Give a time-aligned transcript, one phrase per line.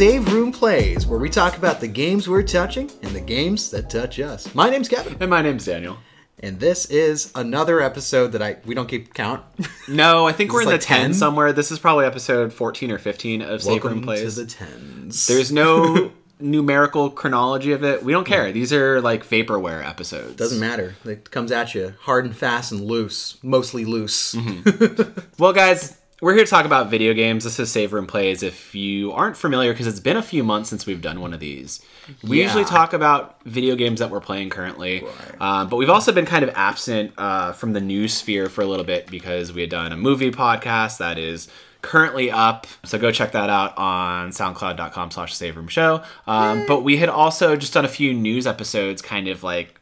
[0.00, 3.14] Welcome to the Save Room Plays, where we talk about the games we're touching and
[3.14, 4.54] the games that touch us.
[4.54, 5.98] My name's Kevin, And my name's Daniel.
[6.38, 9.42] and this is another episode that I we don't keep count.
[9.88, 11.14] No, I think we're in like the 10, 10?
[11.14, 11.52] somewhere.
[11.52, 14.36] This is probably episode 14 or 15 of Save Room Plays.
[14.36, 15.26] to the tens.
[15.26, 18.02] There's no numerical chronology of it.
[18.02, 18.52] We don't care.
[18.52, 20.36] These are like vaporware episodes.
[20.36, 20.94] doesn't matter.
[21.04, 24.34] It comes at you hard and fast and loose, mostly loose.
[24.34, 25.20] Mm-hmm.
[25.38, 27.44] Well, guys, we're here to talk about video games.
[27.44, 28.42] This is Save Room Plays.
[28.42, 31.40] If you aren't familiar, because it's been a few months since we've done one of
[31.40, 31.80] these,
[32.22, 32.44] we Yeah.
[32.44, 35.04] usually talk about video games that we're playing currently.
[35.40, 38.66] Um, but we've also been kind of absent uh, from the news sphere for a
[38.66, 41.48] little bit because we had done a movie podcast that is
[41.82, 46.82] currently up so go check that out on soundcloud.com slash save room show um, but
[46.84, 49.80] we had also just done a few news episodes kind of like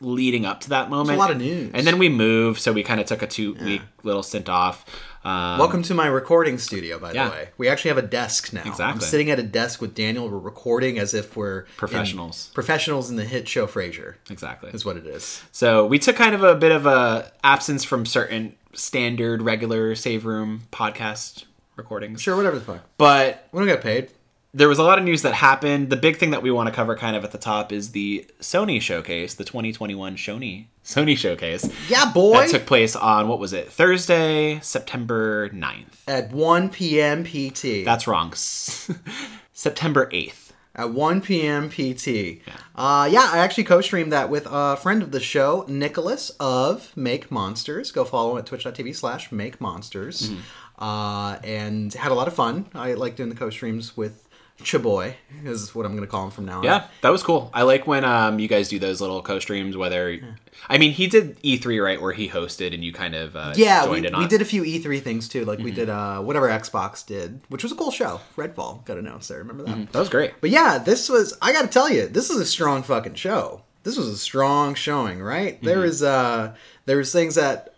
[0.00, 1.72] leading up to that moment There's a lot of news.
[1.74, 4.84] and then we moved so we kind of took a two week little stint off
[5.24, 7.24] um, Welcome to my recording studio, by Yeah.
[7.26, 7.48] the way.
[7.56, 8.74] We actually have a desk now.
[8.78, 10.28] I'm sitting at a desk with Daniel.
[10.28, 12.50] We're recording as if we're in- Professionals.
[12.54, 14.14] professionals in the hit show Frasier.
[14.28, 15.42] exactly Is what it is.
[15.52, 20.26] So we took kind of a bit of a absence from certain standard regular save
[20.26, 21.44] room podcast
[21.76, 22.20] recordings.
[22.20, 22.80] Sure, whatever the fuck.
[22.98, 24.10] But We don't get paid.
[24.54, 25.90] There was a lot of news that happened.
[25.90, 28.24] The big thing that we want to cover kind of at the top is the
[28.40, 31.68] Sony showcase, the 2021 Sony Sony showcase.
[31.88, 32.34] Yeah, boy.
[32.42, 33.70] That took place on what was it?
[33.72, 36.02] Thursday, September 9th.
[36.06, 37.24] at 1 p.m.
[37.24, 37.84] PT.
[37.84, 38.32] That's wrong.
[39.52, 40.52] September 8th.
[40.76, 41.68] at 1 p.m.
[41.70, 42.40] PT.
[42.74, 47.30] Uh, yeah, I actually co-streamed that with a friend of the show, Nicholas of Make
[47.30, 47.90] Monsters.
[47.92, 50.30] Go follow him at twitch.tv slash Make Monsters.
[50.30, 50.40] Mm-hmm.
[50.76, 52.66] Uh, and had a lot of fun.
[52.74, 54.23] I like doing the co-streams with
[54.62, 56.64] Chaboy, is what I'm going to call him from now on.
[56.64, 57.50] Yeah, that was cool.
[57.52, 59.76] I like when um you guys do those little co-streams.
[59.76, 60.20] Whether
[60.68, 63.88] I mean, he did E3 right where he hosted and you kind of uh, Yeah,
[63.88, 64.22] we, in on.
[64.22, 65.44] we did a few E3 things too.
[65.44, 65.74] Like we Mm-hmm.
[65.80, 68.20] did uh, whatever Xbox did, which was a cool show.
[68.36, 69.38] Redfall got announced there.
[69.38, 69.92] Remember that?
[69.92, 70.32] That was great.
[70.40, 73.62] But yeah, this was I gotta tell you, this is a strong fucking show.
[73.82, 75.56] This was a strong showing, right?
[75.56, 75.66] Mm-hmm.
[75.66, 76.54] There was uh
[76.86, 77.74] there was things that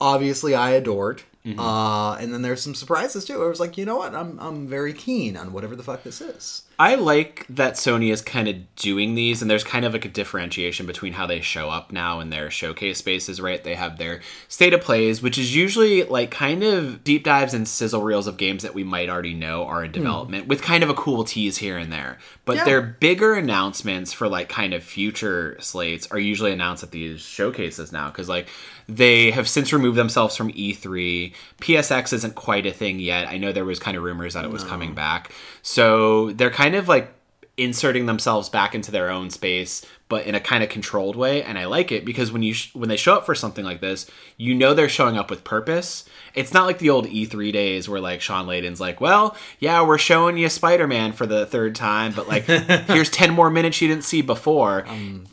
[0.00, 1.22] obviously I adored.
[1.48, 1.60] Mm-hmm.
[1.60, 3.42] Uh and then there's some surprises too.
[3.42, 4.14] I was like, you know what?
[4.14, 6.62] I'm I'm very keen on whatever the fuck this is.
[6.80, 10.08] I like that Sony is kind of doing these, and there's kind of like a
[10.08, 13.62] differentiation between how they show up now in their showcase spaces, right?
[13.62, 17.66] They have their state of plays, which is usually like kind of deep dives and
[17.66, 19.94] sizzle reels of games that we might already know are in hmm.
[19.94, 22.18] development, with kind of a cool tease here and there.
[22.44, 22.64] But Yeah.
[22.64, 27.90] their bigger announcements for like kind of future slates are usually announced at these showcases
[27.90, 28.46] now, because like
[28.88, 31.34] they have since removed themselves from E3.
[31.60, 33.28] PSX isn't quite a thing yet.
[33.28, 35.30] I know there was kind of rumors that it was coming back.
[35.70, 37.12] So they're kind of like
[37.58, 41.58] inserting themselves back into their own space but in a kind of controlled way and
[41.58, 44.08] I like it because when you sh- when they show up for something like this
[44.36, 46.04] you know they're showing up with purpose
[46.36, 49.98] it's not like the old E3 days where like Shawn Layden's like well yeah we're
[49.98, 52.44] showing you Spider-Man for the third time but like
[52.86, 54.84] here's 10 more minutes you didn't see before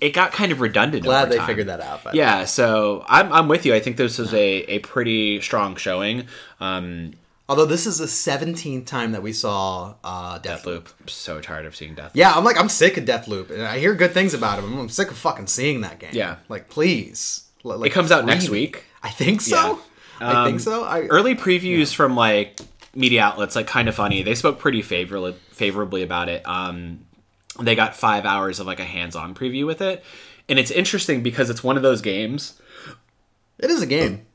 [0.01, 1.45] it got kind of redundant Glad they time.
[1.45, 2.15] figured that out.
[2.15, 3.75] Yeah, so I'm, I'm with you.
[3.75, 6.25] I think this is a, a pretty strong showing.
[6.59, 7.13] Um,
[7.47, 10.63] Although this is the 17th time that we saw uh Deathloop.
[10.63, 10.93] Deathloop.
[11.01, 12.11] I'm so tired of seeing Deathloop.
[12.15, 14.77] Yeah, I'm like I'm sick of Deathloop, and I hear good things about him.
[14.79, 16.11] I'm sick of fucking seeing that game.
[16.13, 16.37] Yeah.
[16.49, 17.41] like please.
[17.63, 18.83] Like, It comes out next week.
[19.01, 19.55] I think so.
[20.21, 20.29] Yeah.
[20.29, 20.83] I think Um, so.
[20.83, 22.59] I, Early previews from like
[22.93, 24.23] media outlets, like kind of funny.
[24.23, 26.47] They spoke pretty favorably favorably about it.
[26.47, 27.05] Um,
[27.59, 30.03] they got five hours of like a hands-on preview with it,
[30.49, 32.59] and it's interesting because it's one of those games
[33.57, 34.25] it is a game.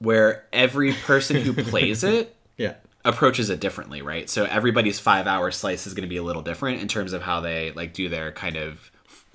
[0.00, 2.74] Where every person who plays it Yeah.
[3.04, 4.28] approaches it differently, right?
[4.28, 7.22] So everybody's five hour slice is going to be a little different in terms of
[7.22, 8.90] how they like do their kind of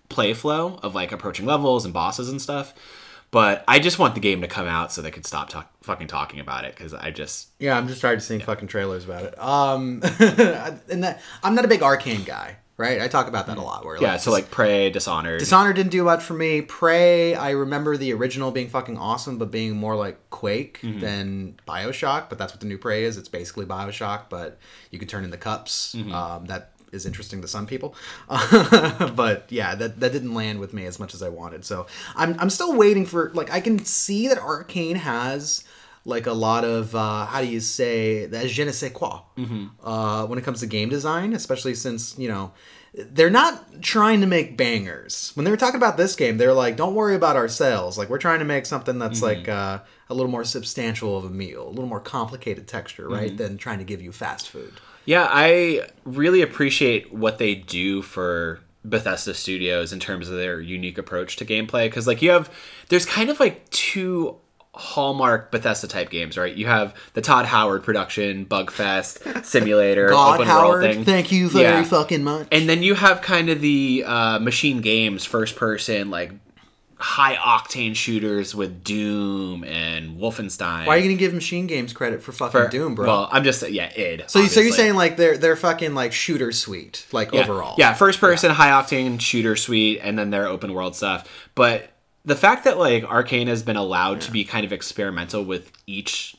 [0.09, 2.73] play flow of like approaching levels and bosses and stuff.
[3.31, 6.07] But I just want the game to come out so they could stop talk- fucking
[6.07, 9.23] talking about it because I just Yeah, I'm just tired of seeing fucking trailers about
[9.25, 9.39] it.
[9.39, 10.01] Um,
[10.89, 13.01] and that I'm not a big Arkane guy, right?
[13.01, 13.85] I talk about that a lot.
[13.85, 14.17] Where yeah.
[14.17, 16.61] So like Prey, Dishonored, Dishonored didn't do much for me.
[16.61, 20.99] Prey, I remember the original being fucking awesome, but being more like Quake Mm-hmm.
[20.99, 22.29] than Bioshock.
[22.29, 23.17] But that's what the new Prey is.
[23.17, 24.59] It's basically Bioshock, but
[24.91, 25.95] you can turn in the cups.
[25.97, 26.13] Mm-hmm.
[26.13, 27.95] Um, that is interesting to some people.
[28.29, 31.65] but yeah, that, that didn't land with me as much as I wanted.
[31.65, 35.63] So I'm, I'm still waiting for, like, I can see that Arkane has
[36.05, 39.21] like a lot of uh, how do you say that je ne sais quoi
[39.83, 42.53] uh, when it comes to game design, especially since you know
[42.93, 45.31] they're not trying to make bangers.
[45.33, 47.97] When they were talking about this game, they're like, "Don't worry about our sales.
[47.97, 49.79] Like we're trying to make something that's like uh,
[50.09, 53.79] a little more substantial of a meal, a little more complicated texture, right, than trying
[53.79, 54.73] to give you fast food."
[55.05, 60.97] Yeah, I really appreciate what they do for Bethesda Studios in terms of their unique
[60.97, 62.51] approach to gameplay because like you have
[62.89, 64.37] there's kind of like two
[64.75, 66.53] hallmark Bethesda type games, right?
[66.53, 71.05] You have the Todd Howard production, Bugfest, Simulator, God open Howard, world thing.
[71.05, 71.83] thank you very Yeah.
[71.83, 72.47] fucking much.
[72.51, 76.31] And then you have kind of the uh, machine games, first person, like
[76.97, 80.85] high octane shooters with Doom and Wolfenstein.
[80.87, 83.05] Why are you gonna give Machine Games credit for fucking For- Doom, bro?
[83.05, 84.23] Well, I'm just yeah, id.
[84.27, 87.41] so, you, so you're saying like they're they're fucking like shooter sweet, like yeah.
[87.41, 87.75] overall.
[87.77, 91.27] Yeah, first person high octane shooter suite, and then their open world stuff.
[91.53, 91.89] But
[92.25, 96.35] the fact that like Arkane has been allowed to be kind of experimental with each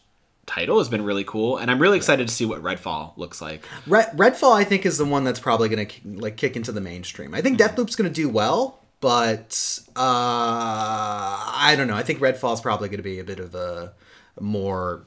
[0.47, 3.65] title has been really cool, and I'm really excited to see what Redfall looks like.
[3.87, 6.81] Red, Redfall, I think, is the one that's probably going to like kick into the
[6.81, 7.35] mainstream.
[7.35, 11.97] I think Deathloop's going to do well, but uh, I don't know.
[11.97, 13.93] I think Redfall's probably going to be a bit of a
[14.41, 15.03] more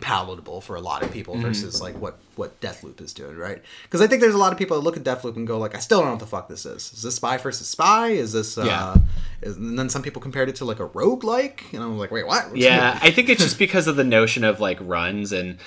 [0.00, 3.62] palatable for a lot of people versus like what what Deathloop is doing, right?
[3.84, 5.74] Because I think there's a lot of people that look at Deathloop and go like,
[5.74, 6.92] I still don't know what the fuck this is.
[6.92, 8.08] Is this Spy versus Spy?
[8.10, 8.56] Is this?
[8.58, 8.96] Uh, Yeah.
[9.42, 12.26] is, and then some people compared it to like a roguelike, and I'm like, wait,
[12.26, 12.56] what?
[12.56, 15.58] Yeah, I think it's just because of the notion of like runs and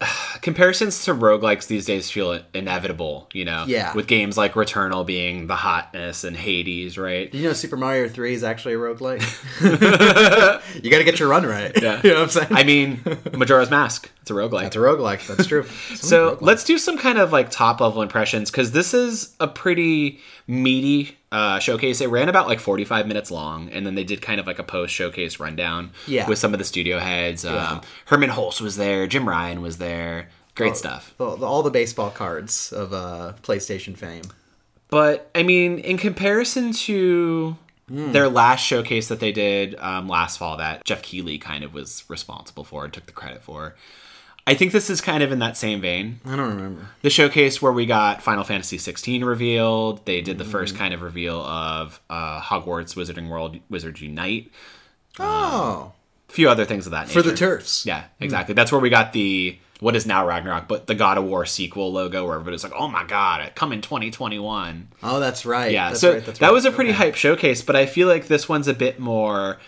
[0.42, 3.64] comparisons to roguelikes these days feel inevitable, you know?
[3.66, 3.94] Yeah.
[3.94, 7.30] With games like Returnal being the hotness and Hades, right?
[7.30, 9.22] Did you know Super Mario 3 is actually a roguelike?
[10.82, 11.72] you got to get your run right.
[11.80, 12.00] Yeah.
[12.04, 12.48] you know what I'm saying?
[12.50, 13.00] I mean,
[13.32, 14.66] Majora's Mask, it's a roguelike.
[14.66, 15.26] It's a roguelike.
[15.26, 15.64] That's true.
[15.96, 20.20] So let's do some kind of like top level impressions because this is a pretty
[20.46, 22.00] meaty uh, showcase.
[22.00, 24.62] It ran about like 45 minutes long, and then they did kind of like a
[24.62, 26.28] post showcase rundown Yeah.
[26.28, 27.44] with some of the studio heads.
[27.44, 27.56] Yeah.
[27.72, 30.28] Um, Hermen Hulst was there, Jim Ryan was there.
[30.54, 31.14] Great stuff.
[31.18, 34.22] The- the- all the baseball cards of uh, PlayStation fame.
[34.90, 37.56] But I mean, in comparison to
[37.88, 38.12] Hmm.
[38.12, 42.04] their last showcase that they did um, last fall, that Geoff Keighley kind of was
[42.08, 43.76] responsible for and took the credit for.
[44.50, 46.20] I think this is kind of in that same vein.
[46.24, 46.88] I don't remember.
[47.02, 50.04] the showcase where we got Final Fantasy 16 revealed.
[50.06, 50.50] They did the Mm-hmm.
[50.52, 54.50] first kind of reveal of uh, Hogwarts Wizarding World Wizards Unite.
[55.18, 55.92] Oh,
[56.28, 57.22] A few other things of that nature.
[57.22, 57.84] for the turfs.
[57.84, 58.54] Yeah, exactly.
[58.54, 61.92] That's where we got the what is now Ragnarok, but the God of War sequel
[61.92, 65.70] logo where everybody's like, "Oh my god, come in 2021." Oh, that's right.
[65.70, 66.52] Yeah, That's so right, that right.
[66.52, 66.98] was a pretty Okay.
[66.98, 69.58] hype showcase, but I feel like this one's a bit more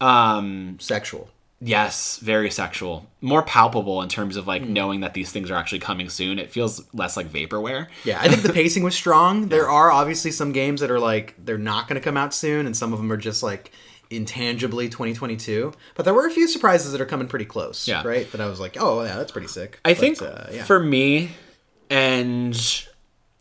[0.00, 1.30] um sexual.
[1.60, 3.06] Yes, very sexual.
[3.20, 4.72] More palpable in terms of like Hmm.
[4.72, 6.38] knowing that these things are actually coming soon.
[6.38, 7.88] It feels less like vaporware.
[8.04, 9.48] Yeah, I think the pacing was strong.
[9.48, 12.66] There are obviously some games that are like they're not going to come out soon,
[12.66, 13.72] and some of them are just like
[14.10, 15.72] intangibly 2022.
[15.94, 17.86] But there were a few surprises that are coming pretty close.
[17.86, 18.02] Yeah.
[18.06, 18.30] right.
[18.32, 19.80] That I was like, oh yeah, that's pretty sick.
[19.84, 20.64] I But, think uh, yeah.
[20.64, 21.30] for me,
[21.90, 22.84] and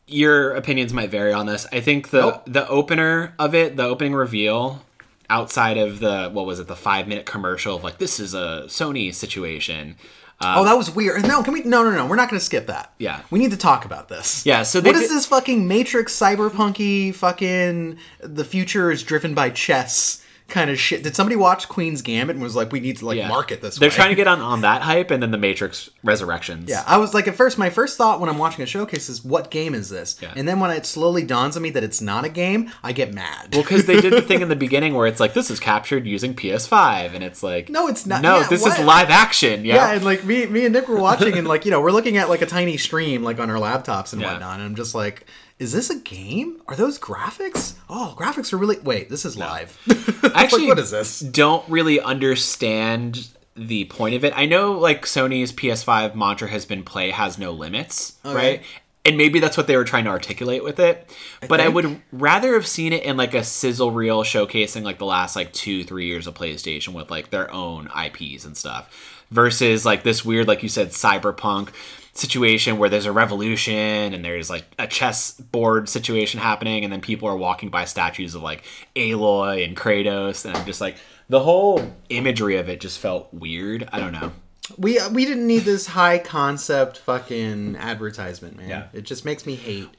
[0.08, 1.68] your opinions might vary on this.
[1.72, 2.44] I think the Nope.
[2.48, 4.84] the opener of it, the opening reveal,
[5.30, 8.64] outside of the what was it, the five minute commercial of like this is a
[8.68, 9.96] Sony situation.
[10.40, 11.24] Uh, oh, that was weird.
[11.28, 11.64] No, can we?
[11.64, 12.06] No, no, no.
[12.06, 12.94] We're not going to skip that.
[13.00, 13.22] Yeah.
[13.32, 14.46] we need to talk about this.
[14.46, 19.50] Yeah, so what is did- this fucking Matrix cyberpunky fucking the future is driven by
[19.50, 21.04] chess kind of shit?
[21.04, 23.28] Did somebody watch Queen's Gambit and was like, we need to like Yeah.
[23.28, 23.78] market this?
[23.78, 23.96] They're way?
[23.96, 26.70] trying to get on on that hype, and then the Matrix Resurrections.
[26.70, 27.58] Yeah, I was like at first.
[27.58, 30.34] My first thought when I'm watching a showcase is, "What game is this?" Yeah.
[30.36, 33.14] And then when it slowly dawns on me that it's not a game, I get
[33.14, 33.50] mad.
[33.54, 36.06] Well, because they did the thing in the beginning where it's like this is captured
[36.08, 38.80] using PS5, and it's like No, it's not- No, yeah, this what?
[38.80, 39.66] is live action.
[39.66, 41.92] Yeah, yeah, and like me, me and Nick were watching, and like you know, we're
[41.92, 44.96] looking at like a tiny stream, like on our laptops and whatnot, and I'm just
[44.96, 45.26] like,
[45.60, 46.62] "Is this a game?
[46.68, 47.76] Are those graphics?
[47.90, 49.78] Oh, graphics are really wait, this is live."
[50.36, 51.20] actually what is this?
[51.20, 54.34] don't really understand the point of it.
[54.36, 58.62] I know like Sony's PS5 mantra has been play has no limits, right?
[59.04, 61.10] And maybe that's what they were trying to articulate with it.
[61.48, 61.76] But I think.
[61.76, 65.54] would rather have seen it in like a sizzle reel showcasing like the last like
[65.54, 70.24] 2 3 years of PlayStation with like their own IPs and stuff versus like this
[70.24, 71.70] weird like you said cyberpunk
[72.18, 77.28] situation where there's a revolution and there's like a chessboard situation happening and then people
[77.30, 78.64] are walking by statues of like
[78.96, 80.98] Aloy and Kratos and I'm just like
[81.30, 83.88] the whole imagery of it just felt weird.
[83.92, 84.32] I don't know.
[84.78, 88.70] We we didn't need this high concept fucking advertisement, man.
[88.70, 88.88] Yeah.
[88.94, 89.90] It just makes me hate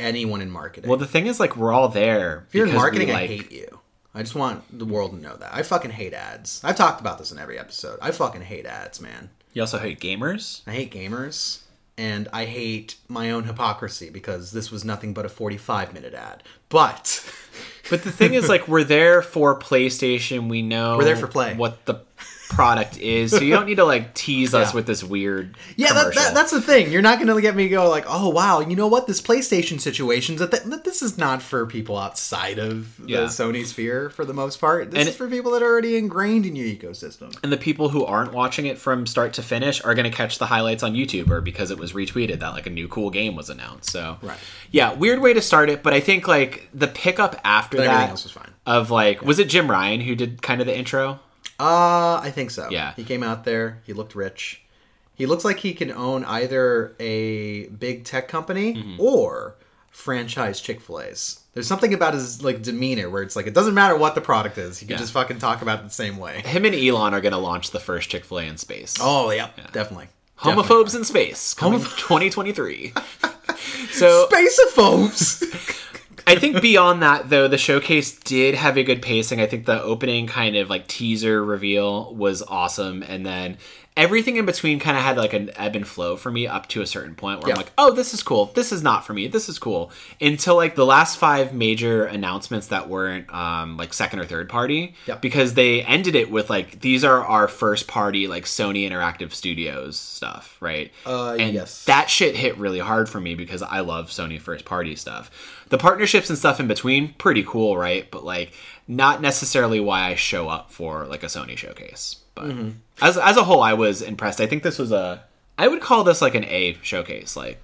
[0.00, 0.88] anyone in marketing.
[0.88, 3.80] Well, the thing is like we're all there If you're in marketing, I hate you.
[4.14, 5.54] I just want the world to know that.
[5.54, 6.62] I fucking hate ads.
[6.64, 7.98] I've talked about this in every episode.
[8.00, 9.28] I fucking hate ads, man.
[9.52, 10.62] You also hate gamers?
[10.66, 11.60] I hate gamers.
[11.98, 16.42] And I hate my own hypocrisy because this was nothing but a 45 minute ad.
[16.68, 17.24] But
[17.90, 20.48] But the thing is, like, we're there for PlayStation.
[20.48, 21.54] We know We're there for play.
[21.54, 22.00] What the
[22.48, 24.74] product is, so you don't need to like tease us Yeah.
[24.76, 25.56] with this weird.
[25.76, 26.90] yeah, that, that, that's the thing.
[26.90, 29.06] You're not going to get me go like, oh wow, you know what?
[29.06, 33.18] This PlayStation situation that, that this is not for people outside of the Yeah.
[33.24, 34.90] Sony sphere for the most part.
[34.90, 37.36] This And is it- for people that are already ingrained in your ecosystem.
[37.42, 40.38] and the people who aren't watching it from start to finish are going to catch
[40.38, 43.36] the highlights on YouTube or because it was retweeted that like a new cool game
[43.36, 43.90] was announced.
[43.90, 44.38] So Right.
[44.70, 48.10] yeah, weird way to start it, but I think like the pickup after But that
[48.10, 48.50] else was fine.
[48.66, 51.20] of like was it Jim Ryan who did kind of the intro?
[51.58, 52.68] Uh, I think so.
[52.70, 52.92] Yeah.
[52.94, 53.80] He came out there.
[53.86, 54.62] He looked rich.
[55.14, 59.00] He looks like he can own either a big tech company Mm-hmm.
[59.00, 59.56] or
[59.90, 61.40] franchise Chick Fil A's.
[61.54, 64.58] There's something about his like demeanor where it's like it doesn't matter what the product
[64.58, 64.78] is.
[64.78, 64.98] He can Yeah.
[64.98, 66.42] just fucking talk about it the same way.
[66.42, 68.96] Him and Elon are going to launch the first Chick Fil A in space.
[69.00, 70.08] Oh yeah, definitely.
[70.40, 72.92] Homophobes in space coming 2023.
[73.92, 75.82] so Spaceophobes.
[76.26, 79.40] I think beyond that, though, the showcase did have a good pacing.
[79.40, 83.58] I think the opening kind of like teaser reveal was awesome, and then
[83.96, 86.82] everything in between kind of had like an ebb and flow for me up to
[86.82, 87.54] a certain point where Yeah.
[87.54, 88.50] I'm like, oh, this is cool.
[88.54, 89.26] This is not for me.
[89.26, 89.90] This is cool.
[90.20, 94.94] Until like the last five major announcements that weren't um, like second or third party,
[95.06, 95.22] Yep.
[95.22, 99.98] because they ended it with like these are our first party like Sony Interactive Studios
[99.98, 100.92] stuff, right?
[101.06, 101.84] Uh, and yes.
[101.86, 105.30] that shit hit really hard for me because I love Sony first party stuff.
[105.68, 108.08] The partnerships and stuff in between, pretty cool, right?
[108.10, 108.52] But like,
[108.86, 112.16] not necessarily why I show up for like a Sony showcase.
[112.34, 112.70] But Mm-hmm.
[113.02, 114.40] as as a whole, I was impressed.
[114.40, 115.24] I think this was a,
[115.58, 117.34] I would call this like an A showcase.
[117.36, 117.58] Like,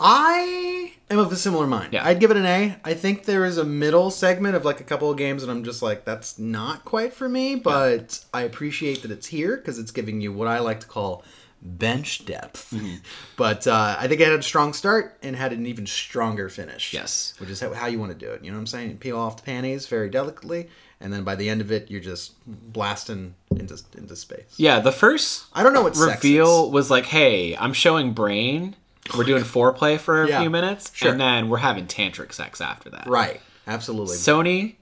[0.00, 1.92] I am of a similar mind.
[1.92, 2.06] Yeah.
[2.06, 2.76] I'd give it an A.
[2.84, 5.64] I think there is a middle segment of like a couple of games and I'm
[5.64, 9.90] just like, that's not quite for me, but I appreciate that it's here because it's
[9.90, 11.24] giving you what I like to call
[11.62, 12.70] bench depth.
[12.72, 12.96] Mm-hmm.
[13.36, 16.92] But uh, I think I had a strong start and had an even stronger finish.
[16.92, 17.34] Yes.
[17.38, 18.44] Which is how, how you want to do it.
[18.44, 18.90] You know what I'm saying?
[18.90, 20.68] You peel off the panties very delicately,
[21.00, 24.54] and then by the end of it, you're just blasting into, into space.
[24.56, 28.76] yeah, the first I don't know what sex reveal was like, hey, I'm showing brain.
[29.16, 31.10] We're doing foreplay for a Yeah, few minutes, sure.
[31.12, 33.06] and then we're having tantric sex after that.
[33.06, 33.40] Right.
[33.66, 34.16] Absolutely.
[34.16, 34.76] Sony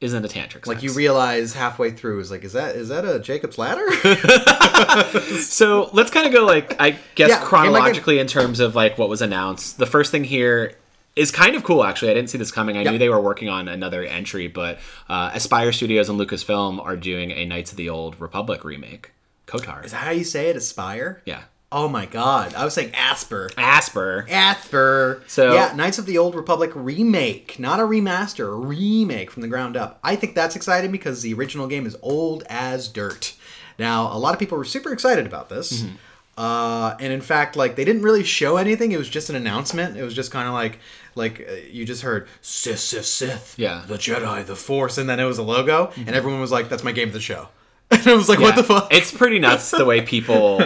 [0.00, 0.66] isn't a tantric sex.
[0.68, 3.84] like you realize halfway through is like is that is that a Jacob's ladder?
[5.40, 8.74] So let's kind of go like I guess Yeah, and like chronologically in terms of
[8.74, 9.78] like what was announced.
[9.78, 10.74] The first thing here
[11.16, 12.10] is kind of cool actually.
[12.10, 12.76] I didn't see this coming.
[12.76, 12.92] I Yeah.
[12.92, 14.78] knew they were working on another entry, but
[15.08, 19.10] uh, Aspyr Studios and Lucasfilm are doing a Knights of the Old Republic remake.
[19.46, 19.84] KOTOR.
[19.84, 20.56] is that how you say it?
[20.56, 21.22] Aspire?
[21.24, 21.42] yeah.
[21.70, 22.54] Oh my god.
[22.54, 23.50] I was saying Asper.
[23.58, 24.26] Asper.
[24.30, 25.22] Asper.
[25.26, 29.48] So- yeah, Knights of the Old Republic remake, not a remaster, a remake from the
[29.48, 29.98] ground up.
[30.02, 33.34] I think that's exciting because the original game is old as dirt.
[33.78, 35.82] Now, a lot of people were super excited about this.
[35.82, 35.94] Mm-hmm.
[36.38, 38.92] Uh, and in fact, like they didn't really show anything.
[38.92, 39.96] It was just an announcement.
[39.96, 40.78] It was just kind of like,
[41.16, 43.80] like uh, you just heard Sith, Sith, Sith, Yeah.
[43.80, 43.88] Mm-hmm.
[43.92, 46.84] the Jedi, the Force, and then it was a logo, and everyone was like, "That's
[46.84, 47.48] my game of the show."
[47.90, 50.60] And I was like, "What the fuck?" It's pretty nuts the way people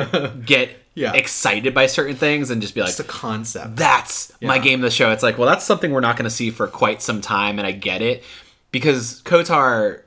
[0.45, 1.13] get Yeah.
[1.15, 3.77] excited by certain things and just be like, It's a concept.
[3.77, 5.11] that's my game of the show.
[5.11, 7.67] It's like, well, that's something we're not going to see for quite some time, and
[7.67, 8.23] I get it
[8.73, 10.03] because KOTOR,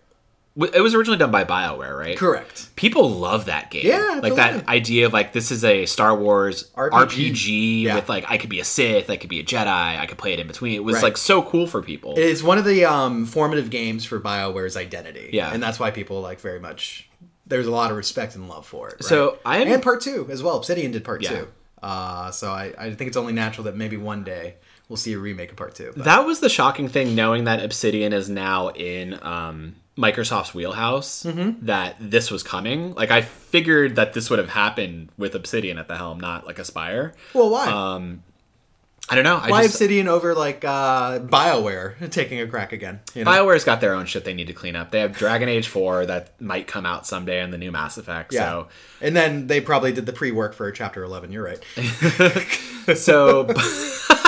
[0.57, 2.17] it was originally done by Bioware, right?
[2.17, 2.73] Correct.
[2.77, 3.85] People love that game.
[3.87, 7.31] Yeah, like that idea of like this is a Star Wars RPG.
[7.31, 7.95] RPG, Yeah.
[7.95, 9.67] with like I could be a Sith, I could be a Jedi,
[9.99, 10.73] I could play it in between.
[10.73, 11.03] It was Right.
[11.03, 12.13] like so cool for people.
[12.15, 15.29] It's one of the um, formative games for BioWare's identity.
[15.33, 15.51] Yeah.
[15.53, 17.04] And that's why people like very much
[17.47, 18.93] there's a lot of respect and love for it.
[18.95, 19.03] right?
[19.03, 20.57] So, I am- And part two as well.
[20.57, 21.29] Obsidian did part Yeah.
[21.29, 21.47] two.
[21.83, 24.55] Uh, so I, I think it's only natural that maybe one day
[24.89, 25.93] we'll see a remake of part two.
[25.95, 31.23] But That was the shocking thing, knowing that Obsidian is now in um, Microsoft's wheelhouse.
[31.23, 31.65] Mm-hmm.
[31.67, 32.95] That this was coming.
[32.95, 36.57] Like I figured that this would have happened with Obsidian at the helm, not like
[36.57, 37.13] Aspyr.
[37.35, 37.67] well, why?
[37.67, 38.23] Um,
[39.07, 39.37] I don't know.
[39.37, 43.01] I why just, Obsidian over like uh, BioWare taking a crack again?
[43.13, 43.31] You know?
[43.31, 44.89] Bioware's got their own shit they need to clean up.
[44.89, 48.33] They have Dragon Age Four that might come out someday in the new Mass Effect.
[48.33, 48.63] yeah.
[49.01, 51.31] And then they probably did the pre-work for Chapter Eleven.
[51.31, 51.63] You're right.
[52.85, 53.47] So, so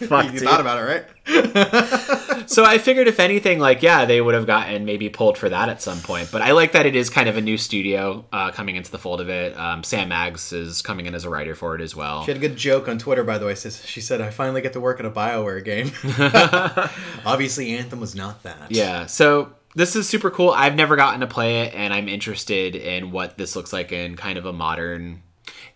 [0.08, 2.26] fuck, you thought about it, right?
[2.50, 5.68] So I figured if anything, like yeah, they would have gotten maybe pulled for that
[5.68, 6.30] at some point.
[6.32, 8.98] But I like that it is kind of a new studio uh, coming into the
[8.98, 9.56] fold of it.
[9.56, 12.24] Um, Sam Maggs is coming in as a writer for it as well.
[12.24, 13.54] She had a good joke on Twitter, by the way.
[13.54, 15.92] Says she said, "I finally get to work in a Bioware game."
[17.24, 18.72] Obviously, Anthem was not that.
[18.72, 20.50] Yeah, so this is super cool.
[20.50, 24.16] I've never gotten to play it, and I'm interested in what this looks like in
[24.16, 25.22] kind of a modern,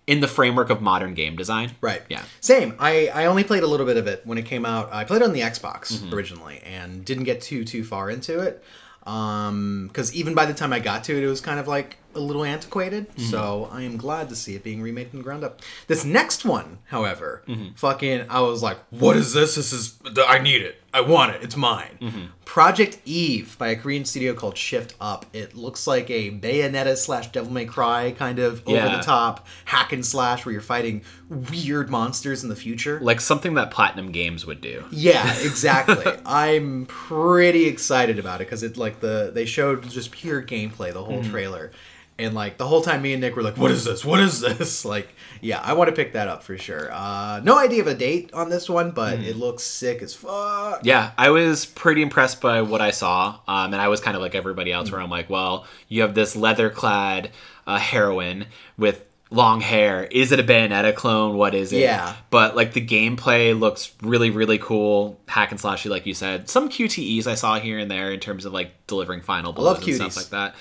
[0.06, 1.72] in the framework of modern game design.
[1.80, 2.02] Right.
[2.08, 2.22] Yeah.
[2.40, 2.74] Same.
[2.78, 4.92] I, I only played a little bit of it when it came out.
[4.92, 6.14] I played it on the Xbox Mm-hmm.
[6.14, 8.62] originally and didn't get too too far into it.
[9.08, 11.98] Um, because even by the time I got to it, it was kind of like
[12.14, 13.10] a little antiquated.
[13.10, 13.30] Mm-hmm.
[13.30, 15.60] So I am glad to see it being remade from the ground up.
[15.88, 17.74] This next one, however, Mm-hmm.
[17.74, 19.56] fucking, I was like, "What is this?
[19.56, 20.80] This is I need it.
[20.94, 21.42] I want it.
[21.42, 22.24] It's mine." Mm-hmm.
[22.44, 25.26] Project Eve by a Korean studio called Shift Up.
[25.32, 29.92] It looks like a Bayonetta slash Devil May Cry kind of over the top hack
[29.92, 33.00] and slash where you're fighting weird monsters in the future.
[33.00, 34.84] Like something that Platinum Games would do.
[34.90, 36.12] Yeah, exactly.
[36.24, 41.02] I'm pretty excited about it because it like the they showed just pure gameplay the
[41.02, 41.72] whole trailer,
[42.16, 44.04] And like the whole time, me and Nick were like, "What is this?
[44.04, 45.08] What is this?" Like,
[45.40, 46.88] yeah, I want to pick that up for sure.
[46.92, 50.80] Uh, no idea of a date on this one, but it looks sick as fuck.
[50.84, 54.22] Yeah, I was pretty impressed by what I saw, um, and I was kind of
[54.22, 57.30] like everybody else, where I'm like, well, you have this leather-clad
[57.66, 58.46] uh, heroine
[58.78, 60.04] with long hair.
[60.04, 61.36] Is it a Bayonetta clone?
[61.36, 61.80] What is it?
[61.80, 62.14] Yeah.
[62.30, 66.48] But like the gameplay looks really, really cool, hack and slashy, like you said.
[66.48, 69.96] Some QTEs I saw here and there in terms of like delivering final blows and
[69.96, 70.54] stuff like that.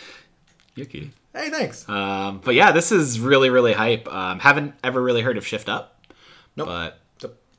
[0.76, 1.12] You're cutie.
[1.34, 1.88] Hey, thanks.
[1.90, 4.08] Um, but yeah, this is really, really hype.
[4.12, 6.00] Um, haven't ever really heard of Shift Up,
[6.56, 6.68] Nope.
[6.68, 7.00] but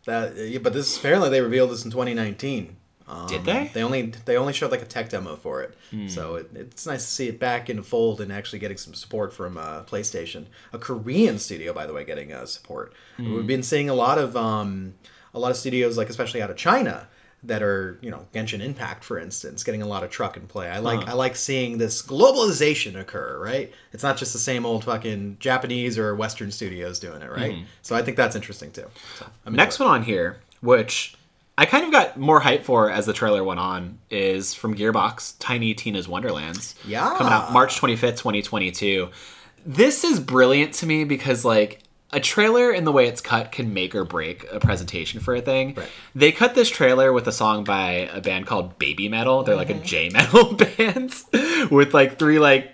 [0.07, 2.76] That, yeah, but this apparently they revealed this in 2019.
[3.07, 3.71] Um, Did they?
[3.75, 6.09] They only they only showed like a tech demo for it, Hmm.
[6.09, 9.31] so it, it's nice to see it back in fold and actually getting some support
[9.35, 12.95] from uh, PlayStation, a Korean studio by the way, getting uh, support.
[13.19, 13.35] Hmm.
[13.35, 14.95] We've been seeing a lot of um,
[15.35, 17.07] a lot of studios like especially out of China
[17.46, 20.68] that are you know Genshin Impact for instance getting a lot of truck and play.
[20.68, 23.38] I like I like seeing this globalization occur.
[23.38, 27.30] Right, it's not just the same old fucking Japanese or Western studios doing it.
[27.30, 27.64] Right, mm-hmm.
[27.82, 28.86] so I think that's interesting too.
[29.18, 31.16] So, Next one on here, which
[31.56, 35.34] I kind of got more hype for as the trailer went on, is from Gearbox,
[35.38, 36.74] Tiny Tina's Wonderlands.
[36.86, 37.14] Yeah.
[37.16, 39.08] Coming out March 25th, 2022.
[39.64, 41.83] This is brilliant to me because, like,
[42.14, 45.40] a trailer and the way it's cut can make or break a presentation for a
[45.40, 45.75] thing.
[45.75, 45.88] Right.
[46.14, 49.42] They cut this trailer with a song by a band called Baby Metal.
[49.42, 49.83] They're like Mm-hmm.
[49.83, 51.14] a J metal band
[51.71, 52.71] with like three like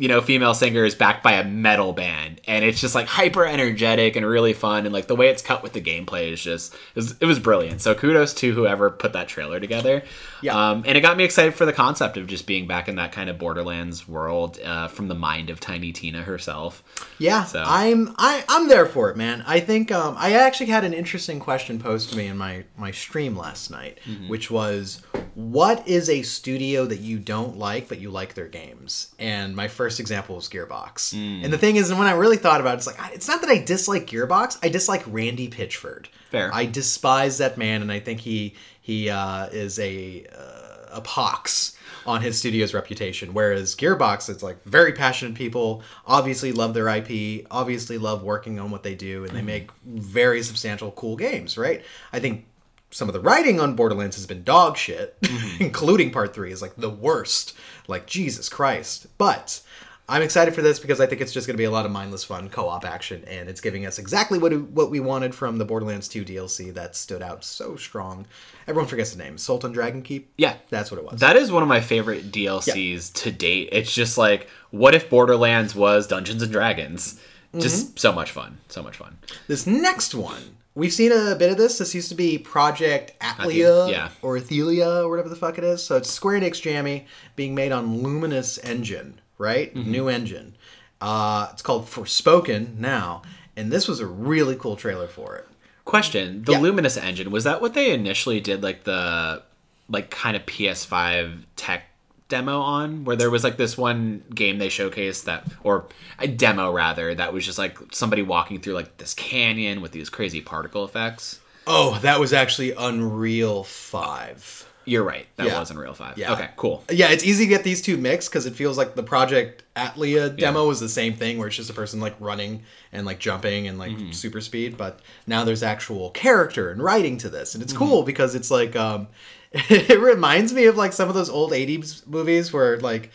[0.00, 3.44] you know, female singer is backed by a metal band, and it's just like hyper
[3.44, 6.72] energetic and really fun, and like the way it's cut with the gameplay is just
[6.74, 7.82] it was, it was brilliant.
[7.82, 10.02] So kudos to whoever put that trailer together.
[10.42, 10.54] Yeah.
[10.70, 13.12] um, and it got me excited for the concept of just being back in that
[13.12, 16.82] kind of Borderlands world uh, from the mind of Tiny Tina herself.
[17.18, 19.44] Yeah, So- I'm I, I'm there for it, man.
[19.46, 22.90] I think um, I actually had an interesting question posed to me in my my
[22.90, 24.28] stream last night, Mm-hmm.
[24.28, 25.02] which was,
[25.34, 29.14] what is a studio that you don't like but you like their games?
[29.18, 31.14] And my first example was Gearbox.
[31.14, 31.44] Mm.
[31.44, 33.50] And the thing is, when I really thought about it, it's like it's not that
[33.50, 36.06] I dislike Gearbox, I dislike Randy Pitchford.
[36.30, 36.50] Fair.
[36.54, 41.76] I despise that man, and I think he he uh, is a uh, a pox
[42.06, 43.34] on his studio's reputation.
[43.34, 48.70] Whereas Gearbox, it's like very passionate people, obviously love their IP, obviously love working on
[48.70, 51.58] what they do, and they make very substantial, cool games.
[51.58, 51.84] Right?
[52.12, 52.46] I think
[52.90, 55.16] some of the writing on Borderlands has been dog shit,
[55.60, 57.56] including Part Three is like the worst.
[57.86, 59.62] Like Jesus Christ, but.
[60.10, 61.92] I'm excited for this because I think it's just going to be a lot of
[61.92, 65.64] mindless fun co-op action, and it's giving us exactly what what we wanted from the
[65.64, 68.26] Borderlands 2 DLC that stood out so strong.
[68.66, 70.32] Everyone forgets the name, Assault on Dragon Keep.
[70.36, 70.56] Yeah.
[70.68, 71.20] that's what it was.
[71.20, 73.68] That is one of my favorite DLCs to date.
[73.70, 77.20] It's just like, what if Borderlands was Dungeons and Dragons?
[77.58, 77.96] Just mm-hmm.
[77.96, 78.58] so much fun.
[78.68, 79.18] So much fun.
[79.48, 81.78] this next one, we've seen a bit of this.
[81.78, 84.08] This used to be Project Athia, yeah.
[84.22, 85.84] or Athelia, or whatever the fuck it is.
[85.84, 89.74] So it's Square Enix Jammy being made on Luminous Engine, right?
[89.74, 89.90] Mm-hmm.
[89.90, 90.54] New engine.
[91.00, 93.22] Uh, it's called Forspoken now,
[93.56, 95.48] and this was a really cool trailer for it.
[95.84, 96.58] Question: The Yeah.
[96.60, 99.42] Luminous engine was that what they initially did, like the
[99.88, 101.84] like kind of PS5 tech
[102.28, 105.86] demo on, where there was like this one game they showcased that, or
[106.18, 110.10] a demo rather, that was just like somebody walking through like this canyon with these
[110.10, 111.40] crazy particle effects.
[111.66, 114.69] Oh, that was actually Unreal Five.
[114.90, 115.26] You're right.
[115.36, 115.60] That Yeah.
[115.60, 116.18] was Unreal Five.
[116.18, 116.32] Yeah.
[116.32, 116.48] Okay.
[116.56, 116.82] Cool.
[116.90, 120.36] Yeah, it's easy to get these two mixed because it feels like the Project Athia
[120.36, 123.68] demo was the same thing, where it's just a person like running and like jumping
[123.68, 124.76] and like super speed.
[124.76, 124.98] But
[125.28, 129.06] now there's actual character and writing to this, and it's cool because it's like um,
[129.52, 133.10] it reminds me of like some of those old '80s movies where like.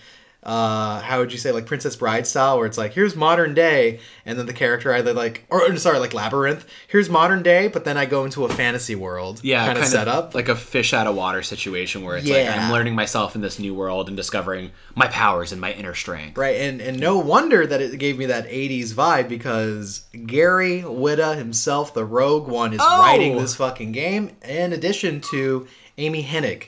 [0.46, 4.00] Uh, how would you say like Princess Bride style, where it's like here's modern day,
[4.28, 6.68] and then the character either like, or or, sorry, like Labyrinth.
[6.88, 9.42] Here's modern day, but then I go into a fantasy world.
[9.44, 10.36] Yeah, kind of set up.
[10.36, 13.58] like a fish out of water situation where it's like I'm learning myself in this
[13.58, 16.38] new world and discovering my powers and my inner strength.
[16.38, 21.36] Right, and and no wonder that it gave me that '80s vibe because Gary Whitta
[21.38, 23.00] himself, the Rogue One, is Oh!
[23.02, 24.30] writing this fucking game.
[24.44, 26.66] In addition to Amy Hennig,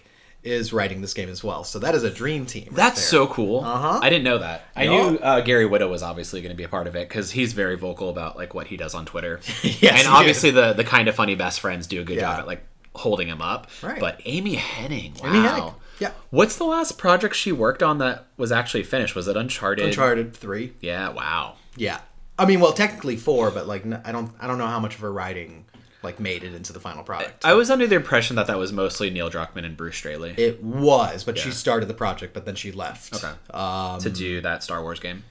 [0.48, 1.64] is writing this game as well.
[1.64, 2.66] So that is a dream team.
[2.68, 3.20] right That's there.
[3.22, 3.60] so cool.
[3.64, 4.00] Uh-huh.
[4.02, 4.64] I didn't know that.
[4.76, 4.90] I Yeah.
[5.12, 7.54] knew uh, Gary Whitta was obviously going to be a part of it because he's
[7.54, 9.40] very vocal about like what he does on Twitter.
[9.64, 12.48] Yes, and obviously the the kind of funny best friends do a good job at
[12.48, 13.68] like holding him up.
[13.84, 14.00] Right.
[14.00, 15.30] But Amy Hennig, wow.
[15.30, 16.12] Amy Hennig, yeah.
[16.32, 19.16] What's the last project she worked on that was actually finished?
[19.16, 19.86] Was it Uncharted?
[19.86, 20.74] Uncharted Three.
[20.82, 21.10] Yeah.
[21.10, 21.56] Wow.
[21.76, 22.00] Yeah,
[22.40, 25.02] I mean, well, technically four, but like I don't I don't know how much of
[25.02, 25.66] her writing
[26.04, 27.44] like made it into the final product.
[27.46, 30.64] I was under the impression that that was mostly Neil Druckmann and Bruce Straley it
[30.64, 33.16] was, but she started the project, but then she left.
[33.16, 33.34] Okay.
[33.52, 35.24] Um, to do that Star Wars game.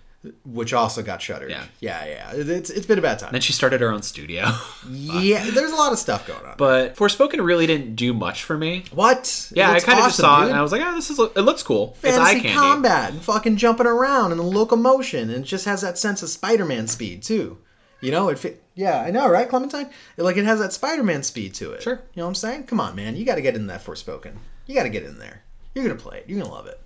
[0.45, 1.51] which also got shuttered.
[1.51, 1.65] Yeah.
[1.79, 2.33] yeah, yeah.
[2.35, 3.31] It- It's it's been a bad time.
[3.31, 4.51] Then she started her own studio.
[4.91, 6.55] yeah, there's a lot of stuff going on.
[6.59, 8.83] but Forspoken really didn't do much for me.
[8.93, 9.53] what?
[9.55, 11.19] Yeah, I kind of just awesome, saw it and I was like, oh, this is
[11.21, 11.97] it looks cool.
[12.03, 12.49] it's eye candy.
[12.55, 16.29] combat and fucking jumping around and the locomotion and it just has that sense of
[16.29, 17.59] Spider-Man speed too.
[18.01, 19.89] You know, it fit, yeah, I know, right, Clementine?
[20.17, 21.83] It, like it has that Spider-Man speed to it.
[21.83, 21.95] Sure.
[22.15, 22.65] You know what I'm saying?
[22.65, 24.33] Come on, man, you got to get in that Forspoken.
[24.67, 25.43] You got to get in there.
[25.75, 26.25] You're gonna play it.
[26.29, 26.81] You're gonna love it.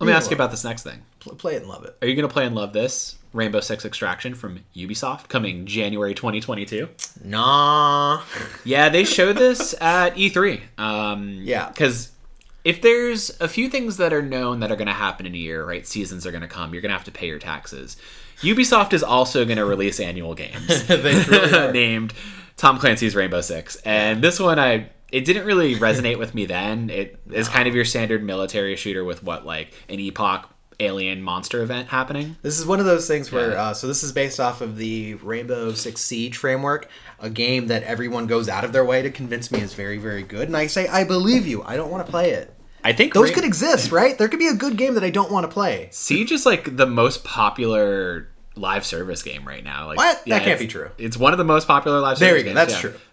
[0.00, 1.02] Let me ask you about this next thing.
[1.18, 1.94] Pl- play it and love it.
[2.00, 6.14] Are you going to play and love this Rainbow Six Extraction from Ubisoft coming January
[6.14, 6.88] 2022?
[7.22, 8.22] Nah.
[8.64, 10.62] Yeah, they showed this at E3.
[10.78, 11.68] Um, Yeah.
[11.68, 12.12] Because
[12.64, 15.38] if there's a few things that are known that are going to happen in a
[15.38, 15.86] year, right?
[15.86, 16.72] Seasons are going to come.
[16.72, 17.98] You're going to have to pay your taxes.
[18.42, 22.14] Ubisoft is also going to release annual games They named
[22.56, 26.88] Tom Clancy's Rainbow Six, and this one I it didn't really resonate with me then.
[26.88, 30.48] It is kind of your standard military shooter with what like an epoch
[30.78, 32.36] alien monster event happening.
[32.42, 33.62] This is one of those things where, Yeah.
[33.62, 37.82] uh, so this is based off of the Rainbow Six Siege framework, a game that
[37.82, 40.48] everyone goes out of their way to convince me is very, very good.
[40.48, 41.62] And I say, I believe you.
[41.64, 42.54] I don't want to play it.
[42.84, 44.16] I think Those Ra- could exist, right?
[44.16, 45.88] There could be a good game that I don't want to play.
[45.92, 49.86] Siege is like the most popular live service game right now.
[49.86, 50.22] Like, What?
[50.26, 50.90] That can't be true.
[50.98, 52.54] It's one of the most popular live There service you go.
[52.54, 52.80] That's yeah.
[52.80, 52.94] true.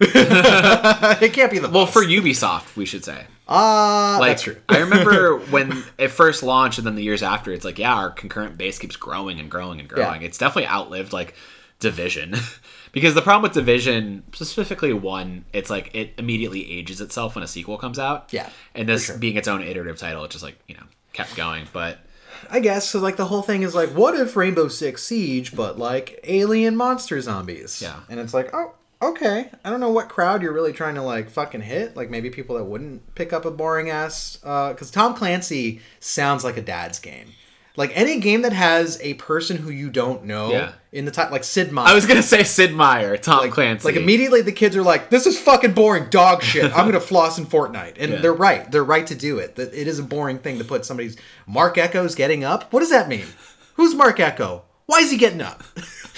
[1.26, 3.24] it can't be the Well, for Ubisoft, we should say.
[3.48, 4.56] uh, Like, that's true.
[4.68, 8.10] I remember when it first launched, and then the years after, it's like, yeah, our
[8.10, 10.20] concurrent base keeps growing and growing and growing.
[10.22, 10.26] Yeah.
[10.26, 11.34] It's definitely outlived like
[11.80, 12.34] Division,
[12.92, 17.48] because the problem with Division, specifically one, it's like it immediately ages itself when a
[17.48, 18.32] sequel comes out.
[18.32, 19.18] Yeah, and this sure.
[19.18, 21.66] being its own iterative title, it just like you know kept going.
[21.72, 21.98] But
[22.50, 22.98] I guess so.
[23.00, 27.20] Like the whole thing is like, what if Rainbow Six Siege, but like alien monster
[27.20, 27.80] zombies?
[27.82, 28.00] Yeah.
[28.08, 29.50] and it's like, oh, okay.
[29.64, 31.96] I don't know what crowd you're really trying to like fucking hit.
[31.96, 34.38] Like maybe people that wouldn't pick up a boring ass.
[34.42, 37.28] Uh, because Tom Clancy sounds like a dad's game.
[37.78, 40.72] Like any game that has a person who you don't know Yeah.
[40.90, 41.86] in the top, like Sid Meier.
[41.86, 43.86] I was gonna say Sid Meier, Tom like, Clancy.
[43.86, 46.64] Like immediately the kids are like, "This is fucking boring dog shit.
[46.76, 48.20] I'm gonna floss in Fortnite," and Yeah.
[48.20, 48.68] they're right.
[48.70, 49.54] They're right to do it.
[49.54, 52.72] That it is a boring thing to put somebody's Mark Echo's getting up.
[52.72, 53.26] What does that mean?
[53.74, 54.64] Who's Mark Echo?
[54.86, 55.62] Why is he getting up?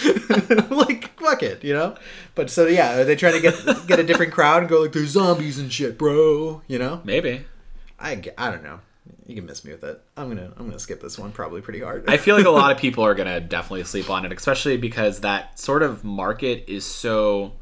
[0.70, 1.94] like fuck it, you know.
[2.34, 4.92] But so yeah, are they trying to get get a different crowd and go like,
[4.92, 6.62] "There's zombies and shit, bro"?
[6.68, 7.02] You know?
[7.04, 7.44] Maybe.
[7.98, 8.80] I I don't know.
[9.30, 10.02] You can miss me with it.
[10.16, 12.10] I'm gonna I'm gonna skip this one probably pretty hard.
[12.10, 15.20] I feel like a lot of people are gonna definitely sleep on it, especially because
[15.20, 17.52] that sort of market is so.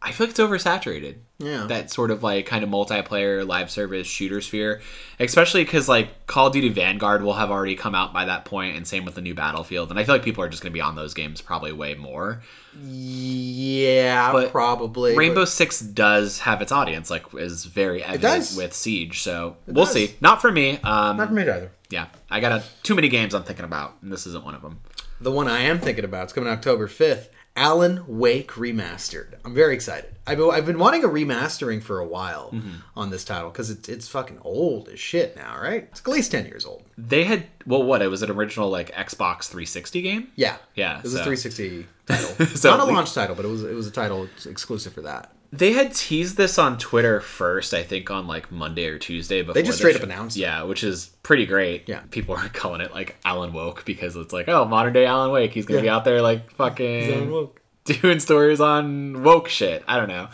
[0.00, 1.16] I feel like it's oversaturated.
[1.38, 1.66] Yeah.
[1.66, 4.80] That sort of like kind of multiplayer live service shooter sphere,
[5.18, 8.76] especially because like Call of Duty Vanguard will have already come out by that point,
[8.76, 9.90] and same with the new Battlefield.
[9.90, 12.42] And I feel like people are just gonna be on those games probably way more.
[12.80, 15.16] yeah, But probably.
[15.16, 19.22] Rainbow but- Six does have its audience, like is very evident with Siege.
[19.22, 19.94] So we'll does.
[19.94, 20.14] see.
[20.20, 20.78] Not for me.
[20.84, 21.72] Um, not for me either.
[21.90, 24.62] yeah, I got a, too many games I'm thinking about, and this isn't one of
[24.62, 24.80] them.
[25.20, 27.28] The one I am thinking about is coming October 5th.
[27.58, 29.34] Alan Wake Remastered.
[29.44, 30.14] I'm very excited.
[30.28, 32.76] I've been, I've been wanting a remastering for a while Mm-hmm.
[32.96, 35.88] on this title because it's, it's fucking old as shit now, right?
[35.90, 36.84] It's at least 10 years old.
[36.96, 38.00] They had well, what?
[38.00, 40.28] It was an original like Xbox 360 game.
[40.36, 40.56] Yeah.
[40.76, 42.46] Yeah, It was a 360 title.
[42.46, 45.32] So Not a launch title, but it was it was a title exclusive for that.
[45.50, 49.40] They had teased this on Twitter first, I think on like Monday or Tuesday.
[49.40, 50.36] Before they just the straight up announced.
[50.36, 51.88] Yeah, which is pretty great.
[51.88, 52.00] Yeah.
[52.10, 55.52] people are calling it like Alan Woke because it's like, oh, modern day Alan Wake.
[55.52, 57.48] He's gonna be out there like fucking
[57.84, 59.82] doing stories on woke shit.
[59.88, 60.28] I don't know.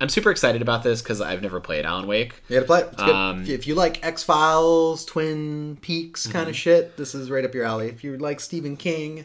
[0.00, 2.34] I'm super excited about this because I've never played Alan Wake.
[2.48, 2.88] You gotta play it.
[2.92, 3.02] It's.
[3.02, 6.50] Um, if, you, if you like X Files, Twin Peaks kind Mm-hmm.
[6.50, 7.88] of shit, this is right up your alley.
[7.88, 9.24] If you like Stephen King,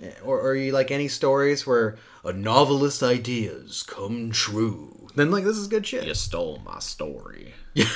[0.00, 5.44] eh, or, or you like any stories where a novelist's ideas come true, then like
[5.44, 6.06] this is good shit.
[6.06, 7.54] You stole my story.
[7.76, 7.86] I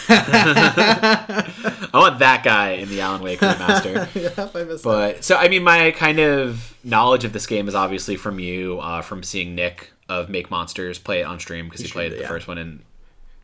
[1.93, 4.09] want that guy in the Alan Wake remaster.
[4.15, 4.85] yeah, I missed that.
[4.85, 8.79] But so I mean, my kind of knowledge of this game is obviously from you,
[8.81, 12.13] uh, from seeing Nick of Make Monsters play it on stream because he, streamed played
[12.13, 12.29] it, the yeah.
[12.29, 12.83] first one and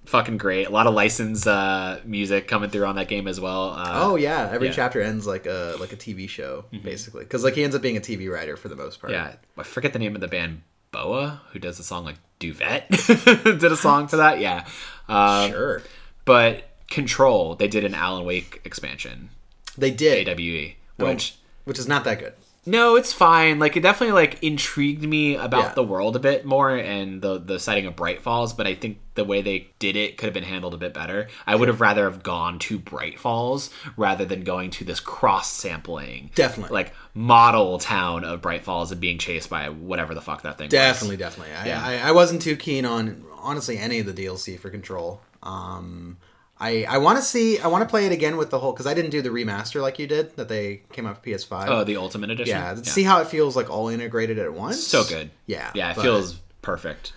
[0.06, 0.66] fucking great.
[0.66, 3.70] A lot of licensed uh, music coming through on that game as well.
[3.70, 4.72] Uh, Oh yeah, every yeah.
[4.72, 4.76] Mm-hmm.
[4.76, 7.96] chapter ends like a like a TV show basically, because like he ends up being
[7.96, 9.12] a TV writer for the most part.
[9.12, 9.34] yeah.
[9.56, 12.88] I forget the name of the band Boa, who does the song like Duvet,
[13.60, 14.40] did a song for that.
[14.40, 14.66] Yeah,
[15.08, 15.82] um, sure.
[16.24, 19.30] but Control, they did an Alan Wake expansion,
[19.78, 21.36] They did, AWE, which.
[21.64, 22.32] which is not that good.
[22.66, 23.58] No, it's fine.
[23.58, 25.74] Like it definitely like intrigued me about Yeah.
[25.74, 28.98] the world a bit more and the the setting of Bright Falls, but I think
[29.14, 31.28] the way they did it could have been handled a bit better.
[31.46, 35.50] I would have rather have gone to Bright Falls rather than going to this cross
[35.50, 36.30] sampling.
[36.34, 36.74] Definitely.
[36.74, 40.66] Like model town of Bright Falls and being chased by whatever the fuck that thing
[40.66, 40.72] was.
[40.72, 41.54] Definitely, definitely.
[41.64, 41.82] Yeah.
[41.82, 45.22] I, I wasn't too keen on honestly any of the DLC for Control.
[45.42, 46.18] Um,
[46.60, 47.58] I I want to see.
[47.58, 49.80] I want to play it again with the whole because I didn't do the remaster
[49.80, 51.66] like you did that they came out with PS5.
[51.68, 52.54] Oh, the Ultimate Edition.
[52.56, 54.86] yeah, see how it feels like all integrated at once.
[54.86, 55.30] so good.
[55.46, 57.12] Yeah, yeah, it but- feels perfect.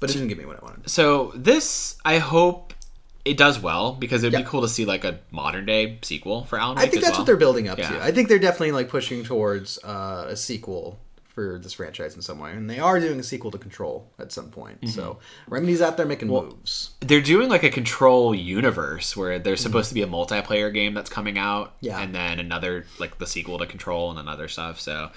[0.00, 0.90] but it didn't give me what I wanted.
[0.90, 2.74] So this, I hope
[3.24, 4.40] it does well because it'd Yeah.
[4.40, 7.20] be cool to see like a modern day sequel for Alan I think that's well.
[7.20, 7.88] what they're building up Yeah.
[7.90, 8.02] to.
[8.02, 10.98] I think they're definitely like pushing towards uh, a sequel
[11.34, 14.30] for this franchise in some way, and they are doing a sequel to Control at
[14.32, 14.80] some point.
[14.82, 14.90] Mm-hmm.
[14.90, 15.18] So
[15.48, 16.90] Remedy's out there making moves.
[17.00, 21.08] They're doing like a control universe where there's supposed to be a multiplayer game that's
[21.10, 21.86] coming out, Mm-hmm.
[21.86, 22.00] Yeah.
[22.00, 24.78] and then another like the sequel to Control and then other stuff.
[24.80, 25.10] So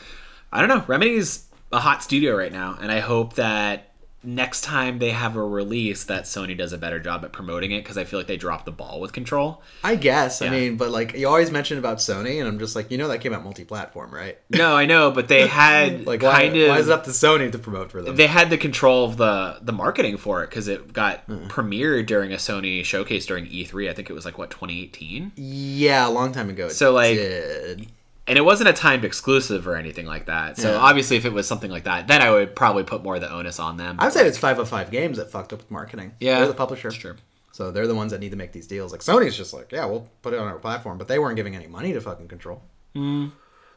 [0.52, 0.84] I don't know.
[0.88, 3.92] Remedy's a hot studio right now, and I hope that
[4.26, 7.84] next time they have a release that Sony does a better job at promoting it
[7.84, 9.62] because I feel like they dropped the ball with Control.
[9.84, 10.42] I guess.
[10.42, 13.08] I mean, but like you always mention about Sony, and I'm just like, you know,
[13.08, 14.38] that came out multi-platform, right?
[14.50, 17.12] No, I know, but they had Like, why, kind of why is it up to
[17.12, 18.16] Sony to promote for them?
[18.16, 21.48] they had the control of the the marketing for it because it got Hmm.
[21.48, 23.90] premiered during a Sony showcase during E3.
[23.90, 26.70] I think it was like what 2018, yeah, a long time ago.
[26.70, 27.88] So, like, did.
[28.28, 30.58] And it wasn't a timed exclusive or anything like that.
[30.58, 30.78] So Yeah.
[30.78, 33.32] obviously, if it was something like that, then I would probably put more of the
[33.32, 33.98] onus on them.
[34.00, 36.14] I would say it's five of five games that fucked up with marketing.
[36.20, 36.90] Yeah, they're the publisher.
[36.90, 37.16] that's true.
[37.52, 38.92] So they're the ones that need to make these deals.
[38.92, 41.56] Like Sony's just like, yeah, we'll put it on our platform, but they weren't giving
[41.56, 42.62] any money to fucking Control.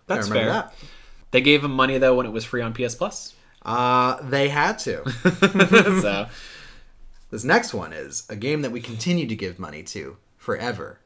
[0.06, 0.46] That's I fair.
[0.46, 0.74] that.
[1.30, 3.34] They gave them money though when it was free on PS Plus.
[3.62, 5.08] Uh, they had to.
[6.00, 6.26] so
[7.30, 10.98] this next one is a game that we continue to give money to forever.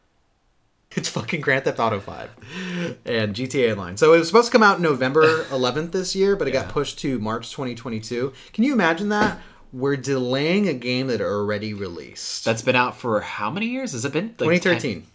[0.95, 3.97] It's fucking Grand Theft Auto 5 and GTA Online.
[3.97, 6.99] So it was supposed to come out November 11th this year, but it got pushed
[7.01, 8.33] to March 2022.
[8.53, 9.39] Can you imagine that?
[9.73, 12.45] We're delaying a game that already released.
[12.45, 13.93] that's been out for how many years?
[13.93, 14.27] Has it been?
[14.39, 15.01] Like 2013.
[15.01, 15.07] 10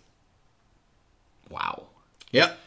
[1.49, 1.83] Wow.
[2.31, 2.57] Yep.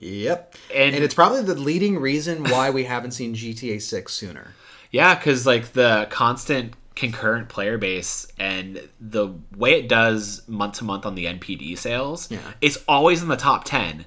[0.00, 0.56] Yep.
[0.74, 4.54] And- And, it's probably the leading reason why we haven't seen GTA 6 sooner.
[4.90, 10.84] Yeah, because like the constant concurrent player base and the way it does month to
[10.84, 12.38] month on the NPD sales, Yeah.
[12.60, 14.04] it's always in the top ten.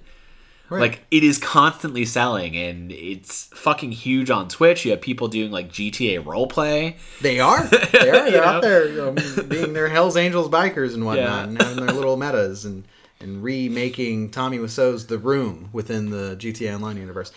[0.67, 0.79] Right.
[0.79, 4.83] Like it is constantly selling, and it's fucking huge on Twitch.
[4.83, 6.95] You have people doing like GTA roleplay.
[7.21, 7.63] They are.
[7.91, 8.31] They are.
[8.31, 8.43] They're know?
[8.43, 9.15] out there um,
[9.47, 11.43] being their Hell's Angels bikers and whatnot Yeah.
[11.43, 12.83] and having their little metas and,
[13.19, 17.31] and remaking Tommy Wiseau's The Room within the GTA Online universe.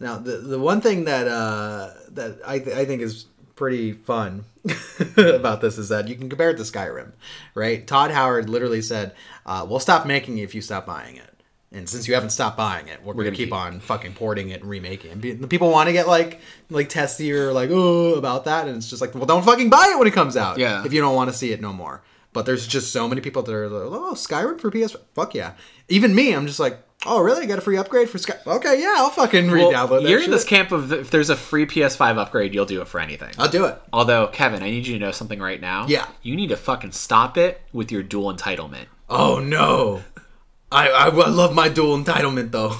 [0.00, 4.44] Now, the the one thing that uh, that I, th- I think is pretty fun
[5.16, 7.12] about this is that you can compare it to Skyrim,
[7.54, 7.86] right?
[7.86, 9.14] Todd Howard literally said,
[9.44, 11.32] uh, "We'll stop making it if you stop buying it."
[11.72, 14.50] And since you haven't stopped buying it, we're, gonna, gonna keep keep- on fucking porting
[14.50, 15.34] it and remaking it.
[15.34, 16.40] And the people want to get like
[16.70, 19.90] like testy or like oh about that, and it's just like, well, don't fucking buy
[19.92, 20.58] it when it comes out.
[20.58, 20.84] Yeah.
[20.84, 22.02] If you don't want to see it no more.
[22.32, 24.94] But there's just so many people that are like, oh, Skyrim for PS.
[25.14, 25.54] Fuck yeah.
[25.88, 27.42] Even me, I'm just like, oh, really?
[27.42, 28.36] I got a free upgrade for Sky.
[28.46, 31.36] Okay, yeah, I'll fucking Well, re-download that you're in this camp of if there's a
[31.36, 33.32] free PS5 upgrade, you'll do it for anything.
[33.38, 33.80] I'll do it.
[33.92, 35.86] Although, Kevin, I need you to know something right now.
[35.86, 36.06] Yeah.
[36.22, 38.86] You need to fucking stop it with your dual entitlement.
[39.08, 40.02] Oh no.
[40.72, 42.76] I, I, I love my dual entitlement though.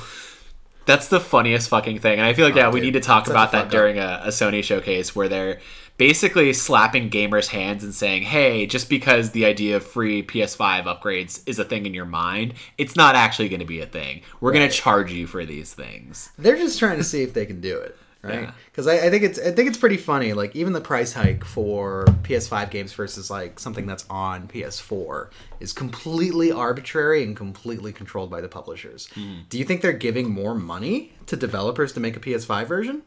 [0.86, 2.18] That's the funniest fucking thing.
[2.18, 4.22] And I feel like, yeah, oh, we dude, need to talk about that during a,
[4.24, 5.60] a Sony showcase where they're
[5.96, 11.42] basically slapping gamers' hands and saying, hey, just because the idea of free PS5 upgrades
[11.46, 14.22] is a thing in your mind, it's not actually going to be a thing.
[14.40, 16.30] We're going to charge you for these things.
[16.38, 18.42] They're just trying to see if they can do it, right?
[18.42, 18.52] Yeah.
[18.66, 20.32] Because I, I think it's I think it's pretty funny.
[20.32, 25.30] Like even the price hike for PS5 games versus like something that's on PS4
[25.60, 29.08] is completely arbitrary and completely controlled by the publishers.
[29.14, 29.42] Mm-hmm.
[29.48, 33.02] Do you think they're giving more money to developers to make a PS5 version?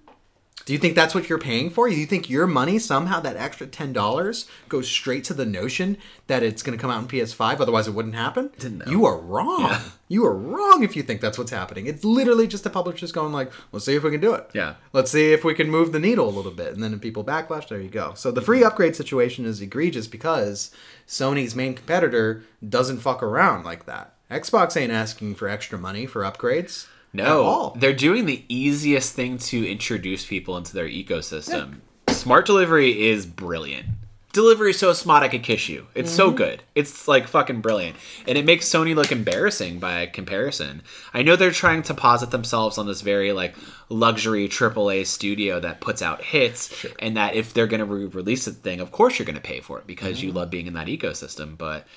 [0.69, 1.89] Do you think that's what you're paying for?
[1.89, 5.97] Do you think your money somehow that extra ten dollars goes straight to the notion
[6.27, 7.60] that it's going to come out in PS5?
[7.60, 8.51] Otherwise, it wouldn't happen.
[8.60, 8.91] Didn't know.
[8.91, 9.75] You are wrong.
[10.10, 11.88] You are wrong if you think that's what's happening.
[11.88, 14.47] It's literally just the publishers going like, "Let's see if we can do it.
[14.53, 14.75] Yeah.
[14.93, 17.23] Let's see if we can move the needle a little bit." And then if people
[17.23, 18.13] backlash, there you go.
[18.15, 20.69] So the free upgrade situation is egregious because
[21.08, 24.13] Sony's main competitor doesn't fuck around like that.
[24.29, 26.86] Xbox ain't asking for extra money for upgrades.
[27.13, 31.78] No, they're doing the easiest thing to introduce people into their ecosystem.
[32.10, 33.88] Smart delivery is brilliant.
[34.32, 35.88] Delivery is so smart I could kiss you.
[35.95, 36.17] It's Mm-hmm.
[36.17, 36.62] so good.
[36.76, 37.95] It's like fucking brilliant.
[38.28, 40.84] And it makes Sony look embarrassing by comparison.
[41.15, 43.56] I know they're trying to posit themselves on this very like
[43.89, 48.52] luxury AAA studio that puts out hits and that if they're going to re-release a
[48.52, 50.28] thing, of course you're going to pay for it because Mm-hmm.
[50.28, 51.88] you love being in that ecosystem, but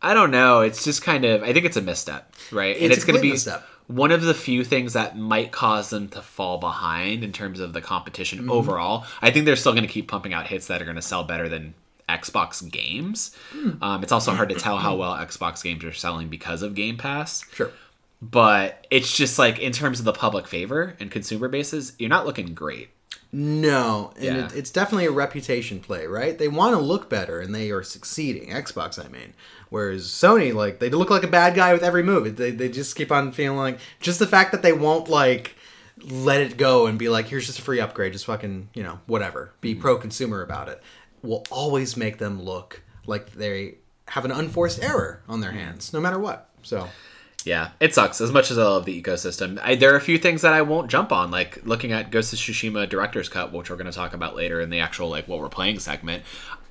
[0.00, 0.60] I don't know.
[0.60, 2.76] It's just kind of I think it's a misstep, right?
[2.76, 3.66] and It's a it's going to be misstep.
[3.86, 7.72] One of the few things that might cause them to fall behind in terms of
[7.72, 8.50] the competition Mm-hmm.
[8.50, 9.04] overall.
[9.20, 11.24] I think they're still going to keep pumping out hits that are going to sell
[11.24, 11.74] better than
[12.08, 13.34] Xbox games.
[13.52, 13.82] Hmm.
[13.82, 16.96] Um, it's also hard to tell how well Xbox games are selling because of Game
[16.96, 17.44] Pass.
[17.52, 17.70] Sure.
[18.22, 22.24] But it's just like in terms of the public favor and consumer bases, you're not
[22.26, 22.88] looking great.
[23.32, 24.44] No, and Yeah.
[24.46, 26.38] it, it's definitely a reputation play, right?
[26.38, 28.48] They want to look better, and they are succeeding.
[28.50, 29.34] Xbox, I mean.
[29.74, 32.36] Whereas Sony, like, they look like a bad guy with every move.
[32.36, 35.56] They, they just keep on feeling like just the fact that they won't like
[36.00, 39.00] let it go and be like, here's just a free upgrade, just fucking, you know,
[39.06, 39.52] whatever.
[39.60, 39.80] Be mm-hmm.
[39.80, 40.80] pro consumer about it.
[41.22, 45.58] Will always make them look like they have an unforced error on their mm-hmm.
[45.58, 46.50] hands, no matter what.
[46.62, 46.88] So
[47.44, 48.20] Yeah, it sucks.
[48.20, 50.62] As much as I love the ecosystem, I, there are a few things that I
[50.62, 53.92] won't jump on, like looking at Ghost of Tsushima Director's Cut, which we're going to
[53.92, 56.22] talk about later in the actual like what we're playing segment.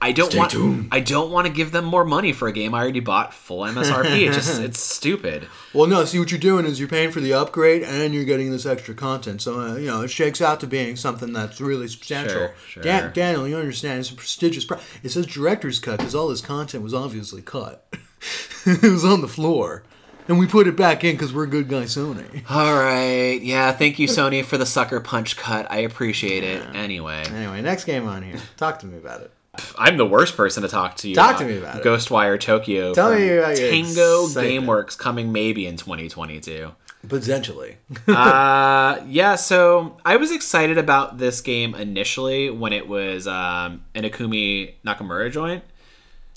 [0.04, 0.52] I don't want.
[0.52, 0.90] tuned.
[0.92, 3.60] I don't want to give them more money for a game I already bought full
[3.62, 4.28] MSRP.
[4.30, 5.48] it just it's stupid.
[5.74, 6.06] Well, no.
[6.06, 8.94] See, what you're doing is you're paying for the upgrade and you're getting this extra
[8.94, 9.42] content.
[9.42, 12.34] So uh, you know it shakes out to being something that's really substantial.
[12.34, 12.84] Sure, sure.
[12.84, 14.00] Dan- Daniel, you understand?
[14.02, 14.66] It's a prestigious.
[14.66, 17.88] Pro- it says director's cut because all this content was obviously cut.
[18.66, 19.84] it was on the floor,
[20.28, 22.44] and we put it back in because we're good guy Sony.
[22.50, 23.72] All right, yeah.
[23.72, 25.70] Thank you, Sony, for the sucker punch cut.
[25.72, 26.62] I appreciate it.
[26.76, 28.38] Anyway, Anyway, next game on here.
[28.58, 29.32] Talk to me about it.
[29.78, 31.16] I'm the worst person to talk to you.
[31.16, 31.84] Talk to me about it.
[31.84, 32.94] Ghostwire Tokyo.
[32.94, 34.66] Tell me about your Tango excitement.
[34.66, 36.72] GameWorks coming maybe in 2022.
[37.08, 37.78] Potentially.
[38.08, 44.04] uh, yeah, so I was excited about this game initially when it was um, an
[44.04, 45.64] Ikumi Nakamura joint.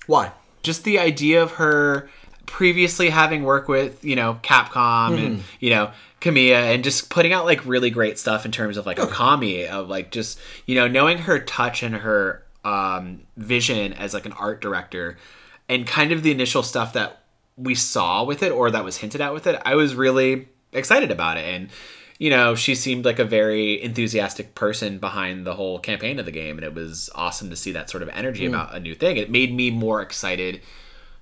[0.06, 0.32] Why?
[0.62, 2.10] Just the idea of her
[2.46, 7.44] previously having worked with, you know, Capcom and, you know, Kamiya and just putting out
[7.44, 11.18] like really great stuff in terms of like Okami, of like just, you know, knowing
[11.18, 15.16] her touch and her um, vision as like an art director
[15.68, 17.22] and kind of the initial stuff that
[17.56, 21.12] we saw with it or that was hinted at with it, I was really excited
[21.12, 21.44] about it.
[21.44, 21.68] And,
[22.18, 26.32] you know, she seemed like a very enthusiastic person behind the whole campaign of the
[26.32, 26.58] game.
[26.58, 29.16] And it was awesome to see that sort of energy about a new thing.
[29.16, 30.60] It made me more excited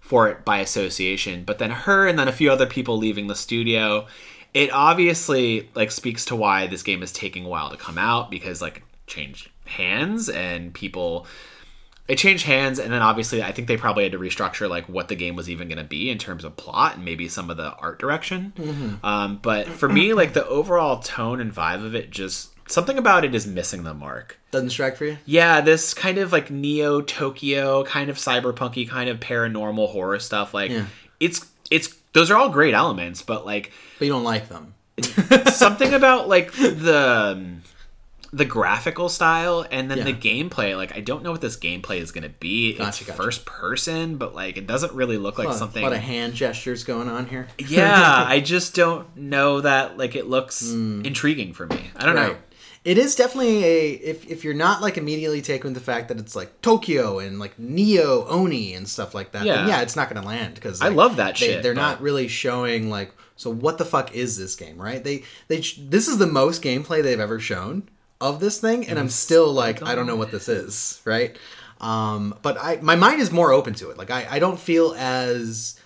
[0.01, 1.45] for it by association.
[1.45, 4.07] But then her and then a few other people leaving the studio,
[4.55, 8.31] it obviously like speaks to why this game is taking a while to come out
[8.31, 11.27] because like changed hands and people
[12.07, 15.09] it changed hands and then obviously i think they probably had to restructure like what
[15.09, 17.57] the game was even going to be in terms of plot and maybe some of
[17.57, 18.53] the art direction
[19.03, 23.25] um, but for me like the overall tone and vibe of it just something about
[23.25, 25.17] it is missing the mark Doesn't strike for you?
[25.25, 30.53] yeah this kind of like neo tokyo kind of cyberpunky kind of paranormal horror stuff
[30.53, 30.87] like Yeah.
[31.21, 34.75] it's it's those are all great elements but like But you don't like them.
[35.47, 37.63] something about like the um,
[38.37, 40.05] the graphical style and then Yeah.
[40.05, 43.01] the gameplay like i don't know what this gameplay is going to be Gotcha, it's
[43.07, 43.13] gotcha.
[43.23, 46.01] first person but like it doesn't really look like A lot- something A lot of
[46.03, 47.47] hand gestures going on here.
[47.59, 52.35] yeah i just don't know that like it looks intriguing for me i don't know
[52.35, 52.41] Hmm.
[52.85, 56.19] It is definitely a if if you're not like immediately taken with the fact that
[56.19, 59.55] it's like Tokyo and like Neo Oni and stuff like that, Yeah.
[59.57, 62.03] then yeah, it's not gonna land because I love that they, shit, They're but- not
[62.03, 65.03] really showing like so what the fuck is this game, right?
[65.03, 67.89] They they this is the most gameplay they've ever shown
[68.25, 71.37] of this thing, and I'm still like I don't know what this is, right?
[71.81, 73.99] Um, but I my mind is more open to it.
[73.99, 75.79] Like I I don't feel as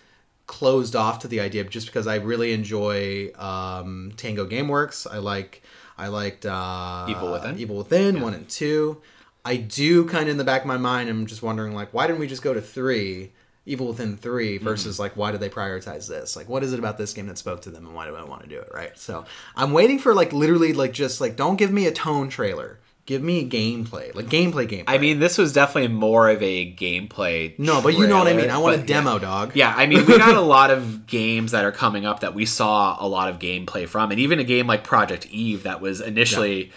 [0.46, 5.06] closed off to the idea just because I really enjoy um, Tango GameWorks.
[5.12, 5.62] I like
[5.98, 7.58] I liked uh, Evil Within?
[7.58, 9.02] Evil Within one and two.
[9.44, 11.10] I do kind of in the back of my mind.
[11.10, 13.32] I'm just wondering like why didn't we just go to three?
[13.68, 14.64] Evil Within 3 Mm-hmm.
[14.64, 16.36] versus like why did they prioritize this?
[16.36, 18.24] Like what is it about this game that spoke to them and why do I
[18.24, 18.96] want to do it, right?
[18.98, 19.24] So,
[19.56, 22.78] I'm waiting for like literally like just like don't give me a tone trailer.
[23.06, 24.14] Give me gameplay.
[24.14, 24.84] Like gameplay gameplay.
[24.86, 28.34] i mean this was definitely more of a gameplay no, but you know what I
[28.34, 28.50] mean.
[28.50, 28.96] I want a but yeah.
[28.96, 29.52] demo, dog.
[29.56, 32.44] Yeah, I mean, we got a lot of games that are coming up that we
[32.44, 36.02] saw a lot of gameplay from, and even a game like Project Eve that was
[36.02, 36.70] initially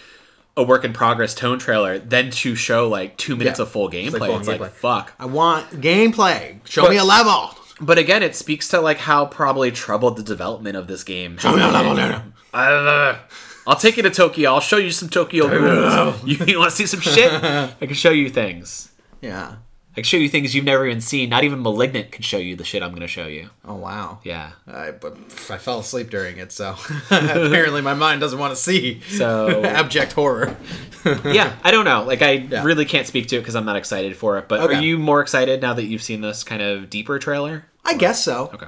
[0.61, 3.63] a work in progress tone trailer, then to show like two minutes Yeah.
[3.63, 4.05] of full gameplay.
[4.05, 4.69] It's full like, gameplay.
[4.71, 5.13] fuck.
[5.19, 6.59] I want gameplay.
[6.67, 7.55] Show But- me a level.
[7.83, 11.37] But again, it speaks to like how probably troubled the development of this game.
[11.39, 11.99] Show me a level.
[12.53, 13.15] Uh,
[13.65, 14.53] I'll take you to Tokyo.
[14.53, 16.23] I'll show you some Tokyo rules.
[16.23, 17.31] You, you want to see some shit?
[17.43, 18.91] I can show you things.
[19.21, 19.55] Yeah.
[19.91, 21.29] I can show you things you've never even seen.
[21.29, 23.49] Not even Malignant can show you the shit I'm going to show you.
[23.65, 24.19] Oh wow.
[24.23, 24.51] Yeah.
[24.65, 25.17] I, but
[25.49, 26.75] I fell asleep during it, so
[27.11, 30.55] apparently my mind doesn't want to see So- abject horror.
[31.25, 32.03] yeah, I don't know.
[32.03, 32.63] Like, I Yeah.
[32.63, 34.47] really can't speak to it because I'm not excited for it.
[34.47, 34.75] But Okay.
[34.75, 37.65] are you more excited now that you've seen this kind of deeper trailer?
[37.83, 38.49] I guess so.
[38.53, 38.67] Okay.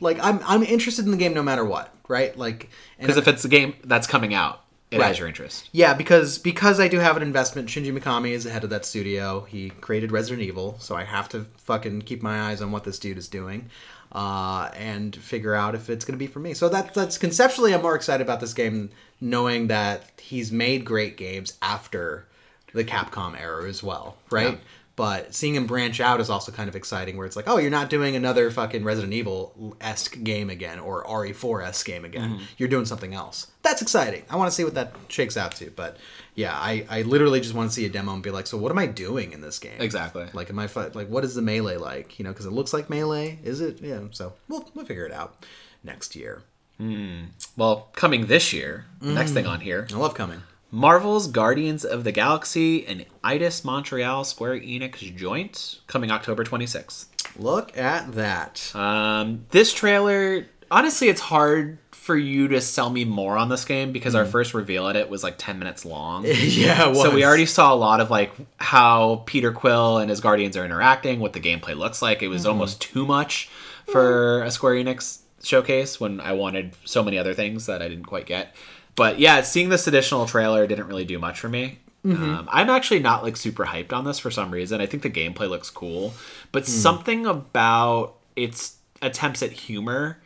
[0.00, 2.36] Like I'm I'm interested in the game no matter what, right?
[2.38, 4.63] Like Because if it's a game that's coming out,
[4.94, 5.08] it Right.
[5.08, 5.68] has your interest.
[5.72, 7.68] Yeah, because because I do have an investment.
[7.68, 9.40] Shinji Mikami is the head of that studio.
[9.48, 12.98] He created Resident Evil, so I have to fucking keep my eyes on what this
[12.98, 13.70] dude is doing,
[14.12, 16.54] uh, and figure out if it's going to be for me.
[16.54, 18.90] So that that's conceptually, I'm more excited about this game,
[19.20, 22.26] knowing that he's made great games after
[22.72, 24.52] the Capcom era as well, right?
[24.54, 24.58] Yeah.
[24.96, 27.70] But seeing him branch out is also kind of exciting, where it's like, oh, you're
[27.70, 32.30] not doing another fucking Resident Evil esque game again or RE4 esque game again.
[32.34, 32.44] Mm-hmm.
[32.58, 33.48] You're doing something else.
[33.62, 34.22] that's exciting.
[34.30, 35.70] I want to see what that shakes out to.
[35.72, 35.96] But
[36.36, 38.70] yeah, I, I literally just want to see a demo and be like, so what
[38.70, 39.80] am I doing in this game?
[39.80, 40.28] Exactly.
[40.32, 42.20] Like, am I fi- like, what is the melee like?
[42.20, 43.40] You know, because it looks like melee.
[43.42, 43.80] Is it?
[43.80, 44.00] Yeah.
[44.12, 45.44] So we'll we'll figure it out
[45.82, 46.42] next year.
[46.78, 47.24] Hmm.
[47.56, 49.34] Well, coming this year, next hmm.
[49.34, 50.42] thing on here, I love coming.
[50.74, 57.06] Marvel's Guardians of the Galaxy and Eidos Montreal Square Enix joint coming October 26th.
[57.38, 58.74] Look at that.
[58.74, 63.92] Um, this trailer, honestly, it's hard for you to sell me more on this game
[63.92, 66.24] because our first reveal at it was like 10 minutes long.
[66.26, 66.90] yeah.
[66.90, 70.56] It So we already saw a lot of like how Peter Quill and his Guardians
[70.56, 72.20] are interacting, what the gameplay looks like.
[72.22, 72.50] It was Mm-hmm.
[72.50, 73.48] almost too much
[73.86, 78.06] for a Square Enix showcase when I wanted so many other things that I didn't
[78.06, 78.54] quite get.
[78.96, 81.78] But yeah, seeing this additional trailer didn't really do much for me.
[82.04, 82.22] Mm-hmm.
[82.22, 84.80] Um, I'm actually not like super hyped on this for some reason.
[84.80, 86.12] I think the gameplay looks cool,
[86.52, 86.68] but Mm.
[86.68, 90.18] something about its attempts at humor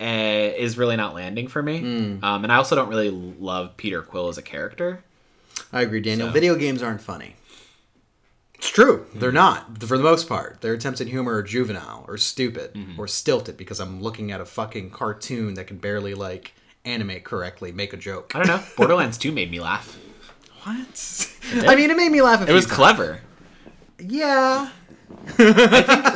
[0.00, 1.80] uh, is really not landing for me.
[1.82, 2.22] Mm.
[2.24, 5.02] Um, and I also don't really love Peter Quill as a character.
[5.72, 6.28] I agree, Daniel.
[6.28, 7.34] So- Video games aren't funny.
[8.54, 9.06] It's true.
[9.14, 10.62] They're not, for the most part.
[10.62, 14.44] Their attempts at humor are juvenile or stupid or stilted because I'm looking at a
[14.44, 16.54] fucking cartoon that can barely, like,
[16.88, 18.32] animate correctly, make a joke.
[18.34, 18.62] I don't know.
[18.76, 19.98] Borderlands 2 made me laugh.
[20.64, 21.28] What?
[21.68, 22.76] I mean, it made me laugh a It was times.
[22.76, 23.20] clever.
[23.98, 24.70] Yeah.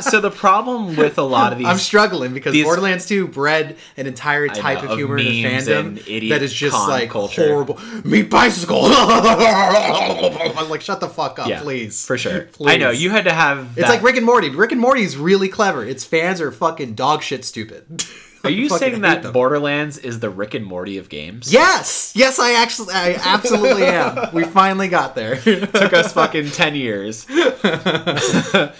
[0.01, 3.77] So the problem with a lot of these I'm struggling because these- Borderlands 2 bred
[3.97, 6.53] an entire type know, of of humor in the memes and fandom idiot that is
[6.53, 7.47] just con like culture.
[7.47, 7.79] horrible.
[8.03, 8.81] Meat bicycle.
[8.85, 8.93] I'm
[10.69, 12.05] like, shut the fuck up, yeah, please.
[12.05, 12.41] for sure.
[12.51, 12.69] Please.
[12.73, 13.77] I know you had to have.
[13.77, 14.49] It's like Rick and Morty.
[14.49, 15.83] Rick and Morty is really clever.
[15.83, 18.05] Its fans are fucking dog shit stupid.
[18.43, 19.33] Are you saying that them.
[19.33, 21.51] Borderlands is the Rick and Morty of games?
[21.53, 24.33] Yes, yes, I actually, I absolutely am.
[24.33, 25.35] We finally got there.
[25.37, 27.25] took us fucking 10 years.
[27.25, 28.75] but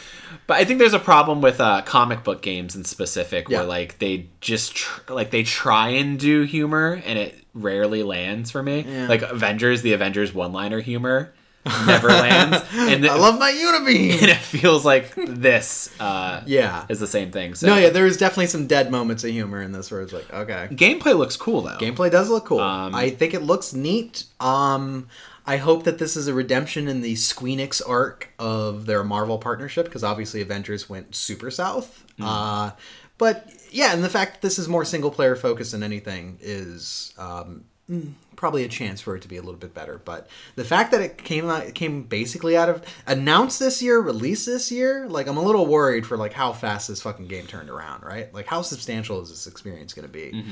[0.50, 3.60] I think there's a problem with uh, comic book games in specific Yeah.
[3.60, 8.52] where like they just tr- like they try and do humor and it rarely lands
[8.52, 8.84] for me.
[9.08, 11.34] Like Avengers, the Avengers one-liner humor
[11.88, 14.22] never lands and, I love my Unibeam.
[14.22, 16.86] and it feels like this uh, Yeah.
[16.90, 17.56] is the same thing.
[17.56, 20.12] So No, yeah, there is definitely some dead moments of humor in this where it's
[20.14, 20.68] like, okay.
[20.72, 21.78] gameplay looks cool though.
[21.78, 22.60] Gameplay does look cool.
[22.60, 24.26] Um, I think it looks neat.
[24.40, 25.08] Um,
[25.46, 29.86] I hope that this is a redemption in the Squeenix arc of their Marvel partnership
[29.86, 32.04] because obviously Avengers went super south.
[32.18, 32.24] Hmm.
[32.24, 32.72] Uh,
[33.18, 37.14] but yeah, and the fact that this is more single player focused than anything is
[37.18, 38.12] um, mm,
[38.44, 40.02] probably a chance for it to be a little bit better.
[40.04, 44.02] But the fact that it came out, it came basically out of announced this year,
[44.02, 47.48] released this year, like I'm a little worried for like how fast this fucking game
[47.48, 48.04] turned around.
[48.04, 48.34] Right?
[48.34, 50.44] Like how substantial is this experience going to be?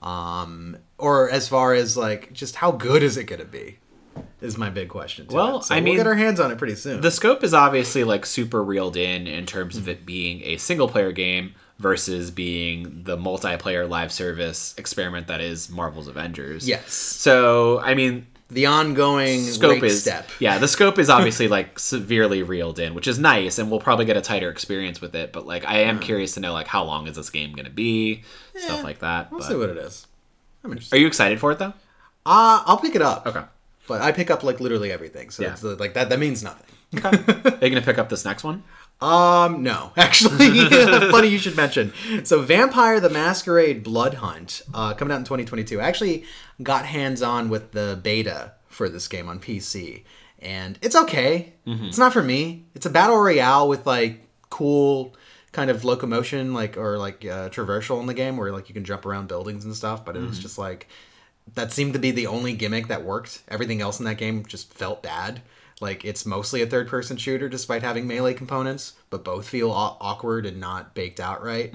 [0.00, 3.78] um or as far as like just how good is it going to be
[4.40, 5.62] is my big question Well.
[5.62, 8.04] So I mean, we'll get our hands on it pretty soon the scope is obviously
[8.04, 13.02] like super reeled in in terms of it being a single player game versus being
[13.04, 16.66] the multiplayer live service experiment that is Marvel's Avengers.
[16.68, 21.78] yes So, I mean, the ongoing scope is step yeah, the scope is obviously like
[21.78, 25.32] severely reeled in, which is nice, and we'll probably get a tighter experience with it.
[25.32, 27.70] But like, I am curious to know like how long is this game going to
[27.70, 28.22] be,
[28.56, 29.30] stuff like that.
[29.30, 30.06] we'll But- see what it is
[30.64, 31.72] i'm interested are you excited for it though?
[32.26, 33.42] uh i'll pick it up Okay.
[33.86, 35.52] but i pick up like literally everything so Yeah.
[35.52, 36.66] it's, like that that means nothing
[37.04, 38.64] Are you going to pick up this next one?
[39.00, 40.68] Um, no, actually,
[41.10, 41.92] funny you should mention.
[42.24, 45.80] So, Vampire: The Masquerade Blood Hunt, uh, coming out in 2022.
[45.80, 46.24] I actually
[46.62, 50.02] got hands on with the beta for this game on PC,
[50.40, 51.52] and it's okay.
[51.86, 52.64] It's not for me.
[52.74, 55.14] It's a battle royale with like cool
[55.52, 58.84] kind of locomotion, like or like uh, traversal in the game, where like you can
[58.84, 60.04] jump around buildings and stuff.
[60.04, 60.88] But it was just like
[61.54, 63.42] that seemed to be the only gimmick that worked.
[63.48, 65.40] Everything else in that game just felt bad.
[65.80, 69.96] Like it's mostly a third person shooter despite having melee components, but both feel aw-
[70.00, 71.72] awkward and not baked out right.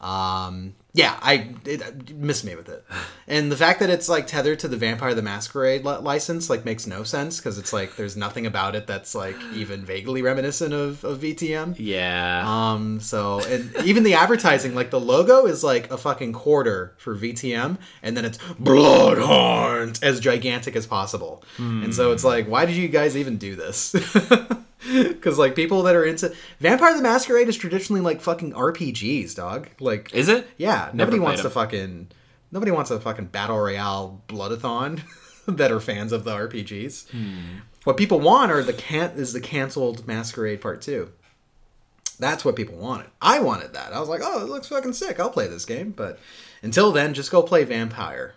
[0.00, 2.84] Um, yeah, I it, it missed me with it.
[3.28, 6.64] And the fact that it's like tethered to the Vampire the Masquerade li- license like
[6.66, 10.74] makes no sense because it's like there's nothing about it that's like even vaguely reminiscent
[10.74, 11.76] of, of VTM.
[11.78, 12.42] Yeah.
[12.44, 17.16] Um, so and even the advertising, like the logo is like a fucking quarter for
[17.16, 21.42] VTM, and then it's Bloodhunt as gigantic as possible.
[21.58, 23.94] And so it's like, why did you guys even do this?
[24.84, 29.68] Because like people that are into Vampire the Masquerade is traditionally like fucking RPGs, dog.
[29.78, 30.48] Like, is it?
[30.56, 32.08] yeah, Never nobody wants to fucking
[32.50, 35.00] nobody wants a fucking battle royale bloodathon
[35.46, 37.10] that are fans of the RPGs.
[37.10, 37.58] Hmm.
[37.84, 41.12] What people want are the can is the canceled Masquerade Part Two.
[42.18, 43.06] That's what people wanted.
[43.20, 43.92] I wanted that.
[43.92, 45.18] I was like, oh, it looks fucking sick.
[45.18, 45.90] I'll play this game.
[45.90, 46.18] But
[46.62, 48.32] until then, just go play Vampyr.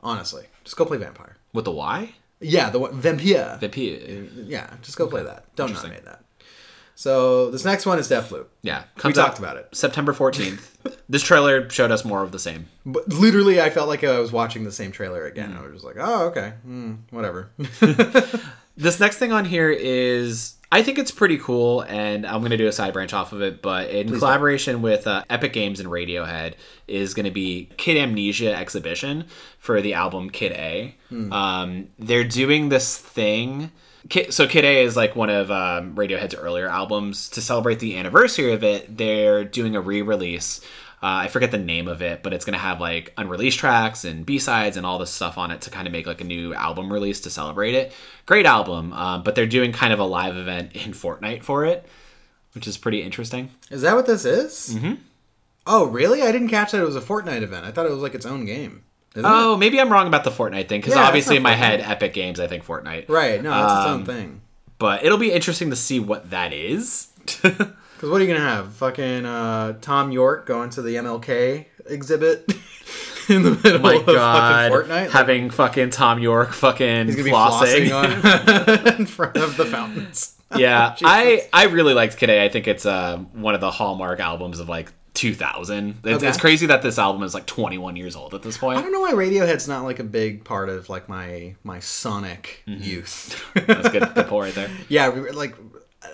[0.00, 1.32] Honestly, just go play Vampyr.
[1.52, 2.14] With the Y?
[2.40, 3.60] Yeah, the one Vampyr.
[3.60, 4.48] Vampyr.
[4.48, 5.54] Yeah, just go play that.
[5.56, 6.24] Don't made that.
[6.94, 8.46] So this next one is Deathloop.
[8.60, 9.68] Yeah, We talked out about it.
[9.72, 10.98] September 14th.
[11.08, 12.68] this trailer showed us more of the same.
[12.84, 15.56] But literally, I felt like I was watching the same trailer again.
[15.56, 17.50] I was just like, oh, okay, hmm, whatever.
[18.76, 22.56] This next thing on here is I think it's pretty cool, and I'm going to
[22.56, 23.60] do a side branch off of it.
[23.60, 26.54] But in collaboration with uh, Epic Games and Radiohead,
[26.86, 29.24] is going to be Kid A Mnesia exhibition
[29.58, 30.94] for the album Kid A.
[31.32, 33.72] Um, they're doing this thing.
[34.08, 37.28] Kid, so Kid A is like one of um, Radiohead's earlier albums.
[37.30, 40.60] To celebrate the anniversary of it, they're doing a re-release.
[41.02, 44.26] Uh, I forget the name of it, but it's gonna have like unreleased tracks and
[44.26, 46.52] B sides and all this stuff on it to kind of make like a new
[46.54, 47.92] album release to celebrate it.
[48.26, 51.86] Great album, um, but they're doing kind of a live event in Fortnite for it,
[52.54, 53.50] which is pretty interesting.
[53.70, 54.74] is that what this is?
[54.76, 54.94] Mm-hmm.
[55.66, 56.22] Oh, really?
[56.22, 57.64] I didn't catch that it was a Fortnite event.
[57.64, 58.82] I thought it was like its own game.
[59.14, 61.56] Isn't Oh, maybe I'm wrong about the Fortnite thing because Yeah, obviously in my Fortnite.
[61.56, 63.08] head, Epic Games, I think Fortnite.
[63.08, 63.42] Right.
[63.42, 64.40] No, it's its Um, own thing.
[64.78, 67.08] But it'll be interesting to see what that is.
[68.00, 68.72] Because what are you gonna have?
[68.76, 72.50] Fucking uh, Thom Yorke going to the MLK exhibit
[73.28, 75.02] in the middle my of God, fucking Fortnite?
[75.02, 77.90] Like, having fucking Thom Yorke fucking he's gonna be flossing.
[77.90, 80.34] flossing on in front of the fountains.
[80.56, 82.42] yeah, I I really liked Kid A.
[82.42, 85.90] I think it's uh, one of the hallmark albums of like 2000.
[86.02, 86.26] It's, Okay.
[86.26, 88.78] it's crazy that this album is like 21 years old at this point.
[88.78, 92.62] I don't know why Radiohead's not like a big part of like my my Sonic
[92.64, 93.44] youth.
[93.52, 94.70] That's good, good pull right there.
[94.88, 95.54] yeah, we were, like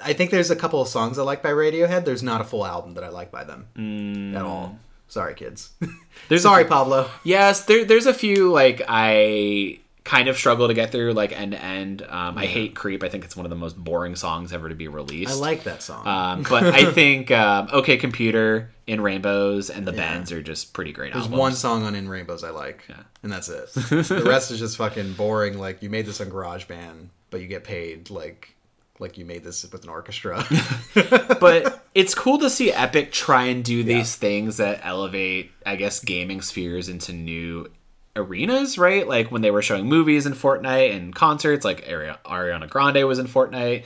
[0.03, 2.05] I think there's a couple of songs I like by Radiohead.
[2.05, 4.79] There's not a full album that I like by them at all.
[5.09, 5.71] Sorry, kids.
[6.29, 7.09] There's Sorry, few- Pablo.
[7.23, 11.53] Yes, there, there's a few like I kind of struggle to get through like end
[11.53, 12.03] to end.
[12.03, 13.05] Um, I hate Creep.
[13.05, 15.31] I think it's one of the most boring songs ever to be released.
[15.31, 16.05] I like that song.
[16.07, 20.91] Um, but I think um, OK Computer, In Rainbows, and The Bends are just pretty
[20.93, 21.39] great There's albums.
[21.41, 22.89] one song on In Rainbows I like,
[23.23, 23.73] and that's it.
[23.75, 25.57] the rest is just fucking boring.
[25.59, 28.56] Like you made this on GarageBand, but you get paid like
[29.01, 30.45] like you made this with an orchestra.
[31.41, 36.01] but it's cool to see Epic try and do these things that elevate, I guess,
[36.01, 37.71] gaming spheres into new
[38.15, 39.07] arenas, right?
[39.07, 43.19] Like when they were showing movies in Fortnite and concerts, like Ari- Ariana Grande was
[43.19, 43.85] in Fortnite.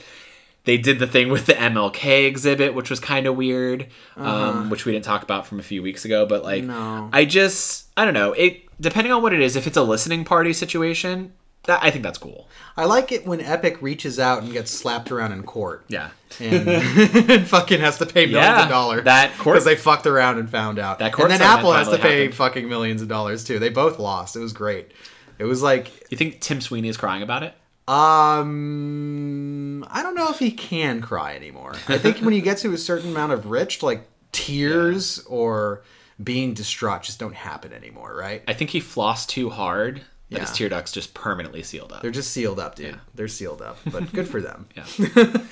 [0.63, 4.85] They did the thing with the MLK exhibit, which was kind of weird, um, which
[4.85, 6.27] we didn't talk about from a few weeks ago.
[6.27, 7.09] But like, No.
[7.11, 8.33] I just, I don't know.
[8.33, 9.55] It depending on what it is.
[9.55, 11.33] If it's a listening party situation,
[11.65, 12.47] that I think that's cool.
[12.75, 15.85] I like it when Epic reaches out and gets slapped around in court.
[15.89, 16.09] Yeah.
[16.39, 16.67] And,
[17.29, 19.03] and fucking has to pay millions Yeah, of dollars.
[19.03, 20.99] that court- because they fucked around and found out.
[20.99, 22.35] That court and then Apple has to pay happened.
[22.35, 23.59] fucking millions of dollars too.
[23.59, 24.35] They both lost.
[24.35, 24.91] It was great.
[25.37, 27.53] It was like You think Tim Sweeney is crying about it?
[27.87, 31.73] Um, I don't know if he can cry anymore.
[31.87, 35.81] I think when you get to a certain amount of rich, like tears or
[36.23, 38.43] being distraught just don't happen anymore, right?
[38.47, 40.01] I think he flossed too hard
[40.31, 40.55] that his Yeah.
[40.55, 42.01] tear ducts just permanently sealed up.
[42.01, 42.99] They're just sealed up, dude.
[43.15, 44.67] They're sealed up, but good for them.
[44.75, 44.83] Yeah.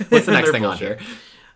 [0.10, 1.00] What's the next thing on bullshit.
[1.00, 1.08] here?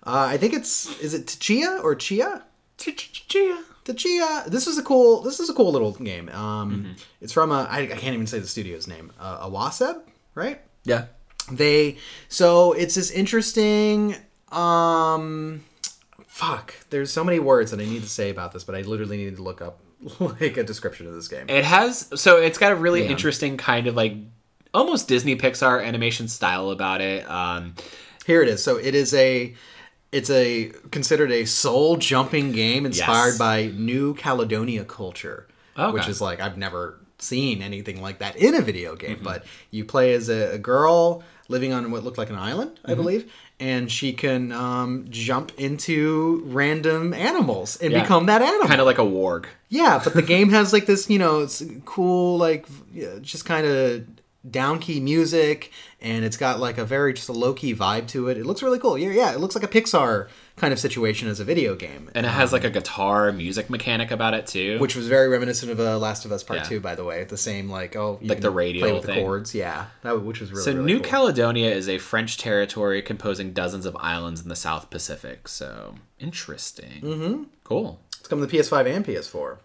[0.05, 2.43] Uh, I think it's is it Tachia or Chia?
[2.77, 3.63] Chia.
[3.85, 4.45] Tachia.
[4.47, 5.21] This is a cool.
[5.21, 6.29] This is a cool little game.
[6.29, 6.91] Um, Mm-hmm.
[7.21, 7.67] it's from a.
[7.69, 9.11] I, I can't even say the studio's name.
[9.19, 10.01] Uh, Awaceb,
[10.35, 10.61] right?
[10.85, 11.05] Yeah.
[11.51, 11.97] they
[12.29, 14.15] so it's this interesting
[14.51, 15.63] um
[16.25, 19.17] fuck there's so many words that i need to say about this but i literally
[19.17, 19.79] need to look up
[20.19, 23.87] like a description of this game It has so it's got a really interesting kind
[23.87, 24.15] of like
[24.73, 27.29] almost Disney Pixar animation style about it.
[27.29, 27.75] Um
[28.25, 29.53] here it is so it is a
[30.11, 33.37] it's a considered a soul jumping game inspired Yes.
[33.37, 35.47] by new caledonia culture
[35.77, 35.91] Okay.
[35.91, 39.23] which is like i've never seen anything like that in a video game Mm-hmm.
[39.23, 42.91] but you play as a, a girl living on what looked like an island Mm-hmm.
[42.91, 48.01] i believe and she can um, jump into random animals and Yeah.
[48.01, 49.45] become that animal kind of like a warg.
[49.69, 52.65] yeah but the game has like this you know it's cool like
[53.21, 54.05] just kind of
[54.49, 58.27] down key music and it's got like a very just a low key vibe to
[58.27, 61.27] it it looks really cool yeah yeah it looks like a pixar kind of situation
[61.27, 64.77] as a video game And it has like a guitar music mechanic about it too.
[64.79, 66.63] which was very reminiscent of uh, Last of Us Part Yeah.
[66.65, 67.23] Two, by the way.
[67.23, 69.87] The same like oh, you Like the radio play with the chords, yeah.
[70.03, 71.09] That which was really so really New cool.
[71.09, 75.47] Caledonia is a French territory composing dozens of islands in the South Pacific.
[75.47, 77.01] So interesting.
[77.01, 77.43] Mm-hmm.
[77.63, 77.99] Cool.
[78.19, 79.57] It's coming to PS5 and PS4,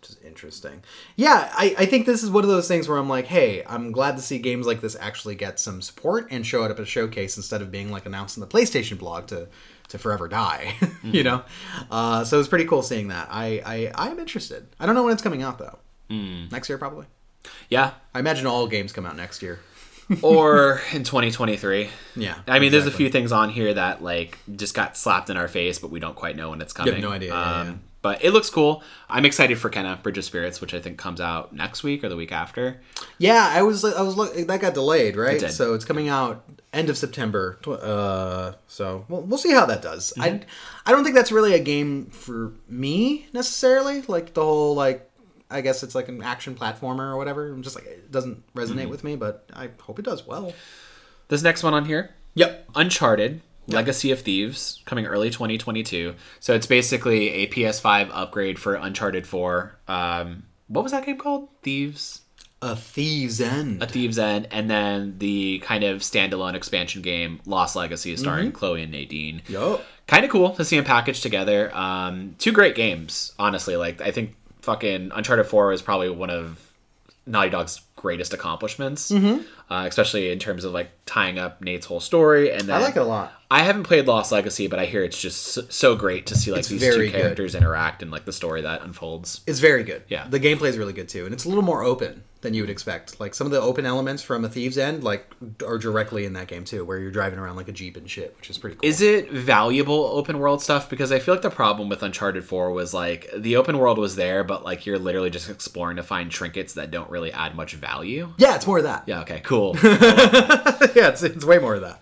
[0.00, 0.82] which is interesting.
[1.16, 3.92] Yeah, I, I think this is one of those things where I'm like, hey, I'm
[3.92, 6.84] glad to see games like this actually get some support and show it up at
[6.84, 9.48] a showcase instead of being like announced in the PlayStation blog to
[9.90, 10.74] to forever die.
[10.80, 11.22] you mm-hmm.
[11.22, 11.42] know,
[11.90, 13.28] uh, so it's pretty cool seeing that.
[13.30, 14.66] I I I'm interested.
[14.80, 15.78] I don't know when it's coming out though.
[16.10, 16.50] Mm.
[16.50, 17.06] Next year probably.
[17.68, 17.92] Yeah.
[18.14, 19.60] I imagine all games come out next year.
[20.22, 21.88] Or in 2023.
[22.16, 22.34] Yeah.
[22.48, 25.46] I mean, there's a few things on here that like just got slapped in our
[25.46, 27.00] face, but we don't quite know when it's coming.
[27.00, 27.74] no idea, yeah, um, yeah.
[28.02, 28.82] But it looks cool.
[29.08, 32.08] I'm excited for Kena Bridge of Spirits, which I think comes out next week or
[32.08, 32.80] the week after.
[33.18, 35.38] Yeah, I was I was look that got delayed, right?
[35.38, 35.52] did.
[35.52, 37.58] So it's coming out end of September.
[37.66, 40.12] Uh, so we'll, we'll see how that does.
[40.18, 40.40] I
[40.86, 44.02] I don't think that's really a game for me necessarily.
[44.02, 45.06] Like the whole like.
[45.52, 47.50] I guess it's like an action platformer or whatever.
[47.50, 50.52] I'm just like it doesn't resonate with me, but I hope it does well.
[51.26, 52.68] This next one on here Yep.
[52.76, 56.14] Uncharted Legacy of Thieves coming early 2022.
[56.38, 59.78] So it's basically a PS5 upgrade for Uncharted 4.
[59.88, 61.48] Um, what was that game called?
[61.62, 62.22] Thieves?
[62.62, 63.82] A Thieves End.
[63.82, 68.82] A Thieves End, and then the kind of standalone expansion game Lost Legacy starring Chloe
[68.82, 69.42] and Nadine.
[69.48, 69.82] Yup.
[70.06, 71.74] Kind of cool to see them packaged together.
[71.74, 73.76] Um, two great games, honestly.
[73.76, 76.60] Like I think fucking Uncharted 4 is probably one of
[77.26, 79.42] Naughty Dog's greatest accomplishments, Mm-hmm.
[79.72, 82.50] uh, especially in terms of like tying up Nate's whole story.
[82.52, 83.32] And then I like it a lot.
[83.50, 86.60] I haven't played Lost Legacy, but I hear it's just so, great to see like
[86.60, 87.12] It's these two good.
[87.12, 89.40] characters interact and like the story that unfolds.
[89.46, 90.02] It's very good.
[90.08, 90.26] Yeah.
[90.28, 92.70] The gameplay is really good too, and it's a little more open than you would
[92.70, 93.20] expect.
[93.20, 95.30] Like some of the open elements from a Thieves End, like
[95.66, 98.34] are directly in that game too, where you're driving around like a jeep and shit,
[98.36, 98.88] which is pretty cool.
[98.88, 100.88] Is it valuable open world stuff?
[100.88, 104.16] Because I feel like the problem with Uncharted 4 was like the open world was
[104.16, 107.74] there, but like you're literally just exploring to find trinkets that don't really add much
[107.74, 108.32] value.
[108.38, 109.04] yeah, it's more of that.
[109.06, 109.76] Yeah, okay, cool.
[109.82, 112.00] yeah, it's, it's way more of that.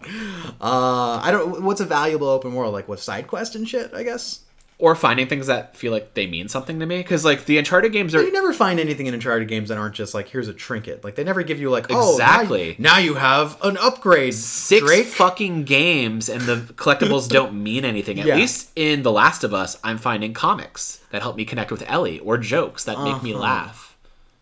[0.61, 1.63] Uh, I don't.
[1.63, 2.73] What's a valuable open world?
[2.73, 3.93] Like with side quest and shit?
[3.93, 4.41] I guess
[4.81, 6.99] or finding things that feel like they mean something to me.
[6.99, 9.97] Because like the Uncharted games are you never find anything in Uncharted games that aren't
[9.97, 11.03] just like here's a trinket.
[11.03, 12.77] Like they never give you like oh Exactly.
[12.79, 14.35] now, now you have an upgrade.
[14.35, 15.07] six Drake.
[15.07, 18.21] fucking games and the collectibles don't mean anything.
[18.21, 18.37] At Yeah.
[18.37, 22.21] least in The Last of Us, I'm finding comics that help me connect with Ellie
[22.21, 23.43] or jokes that make me Uh-huh.
[23.43, 23.97] laugh.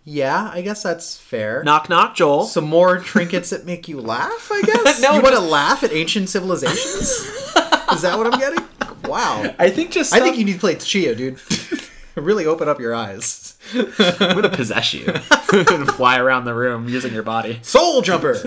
[0.05, 1.63] yeah, I guess that's fair.
[1.65, 2.45] Knock knock, Joel.
[2.45, 5.01] Some more trinkets that make you laugh, I guess.
[5.01, 7.09] No, you want to laugh at ancient civilizations?
[7.93, 8.63] Is that what I'm getting?
[9.09, 9.55] Wow.
[9.59, 11.41] I think just I think you need to play Chia, dude.
[12.15, 13.57] really open up your eyes.
[13.75, 13.91] I'm
[14.35, 15.07] gonna possess you
[15.53, 17.59] and fly around the room using your body.
[17.63, 18.39] Soul Jumper.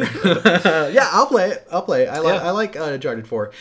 [0.92, 1.68] yeah, I'll play it.
[1.72, 2.08] I'll play it.
[2.10, 2.48] I like Yeah.
[2.48, 3.52] I like uh, Uncharted 4.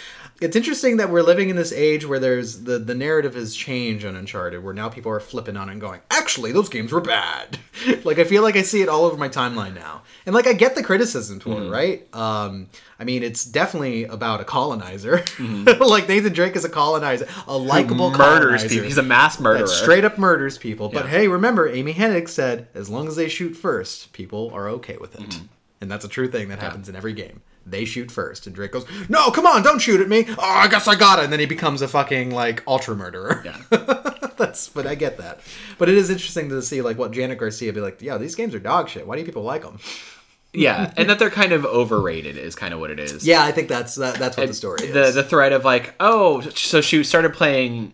[0.41, 4.05] It's interesting that we're living in this age where there's the the narrative has changed
[4.07, 7.01] on Uncharted, where now people are flipping on it and going, actually, those games were
[7.01, 7.59] bad.
[8.05, 10.53] like I feel like I see it all over my timeline now, and like I
[10.53, 11.67] get the criticism for Mm-hmm.
[11.67, 12.15] it, right?
[12.15, 12.69] Um,
[13.01, 15.25] I mean, it's definitely about a colonizer.
[15.81, 18.19] like Nathan Drake is a colonizer, a likable Mm-hmm.
[18.19, 18.85] Murders colonizer people.
[18.85, 19.67] He's a mass murderer.
[19.67, 20.89] that straight up murders people.
[20.89, 24.97] But hey, remember, Amy Hennig said as long as they shoot first, people are okay
[24.99, 25.29] with it.
[25.29, 25.47] Mm-hmm.
[25.81, 27.41] And that's a true thing that happens in every game.
[27.71, 30.69] They shoot first, and Drake goes, "No, come on, don't shoot at me." Oh, I
[30.69, 31.25] guess I got it.
[31.25, 33.43] And then he becomes a fucking like ultra murderer.
[33.45, 33.59] Yeah.
[34.37, 34.69] that's.
[34.69, 35.41] But I get that.
[35.79, 38.01] But it is interesting to see like what Janet Garcia be like.
[38.01, 39.07] Yeah, these games are dog shit.
[39.07, 39.79] Why do people like them?
[40.53, 43.27] yeah, and that they're kind of overrated is kind of what it is.
[43.27, 44.95] Yeah, I think that's that, that's what the story is.
[44.95, 47.93] the the thread of like, oh, so she started playing,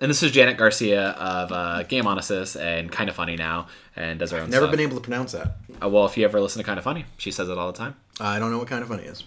[0.00, 4.18] and this is Janet Garcia of uh, Game Onasis and Kind of Funny now, and
[4.18, 4.70] does her own Never stuff.
[4.72, 5.56] been able to pronounce that.
[5.82, 7.78] Uh, well, if you ever listen to Kind of Funny, she says it all the
[7.78, 7.96] time.
[8.20, 9.24] I don't know what kind of funny is.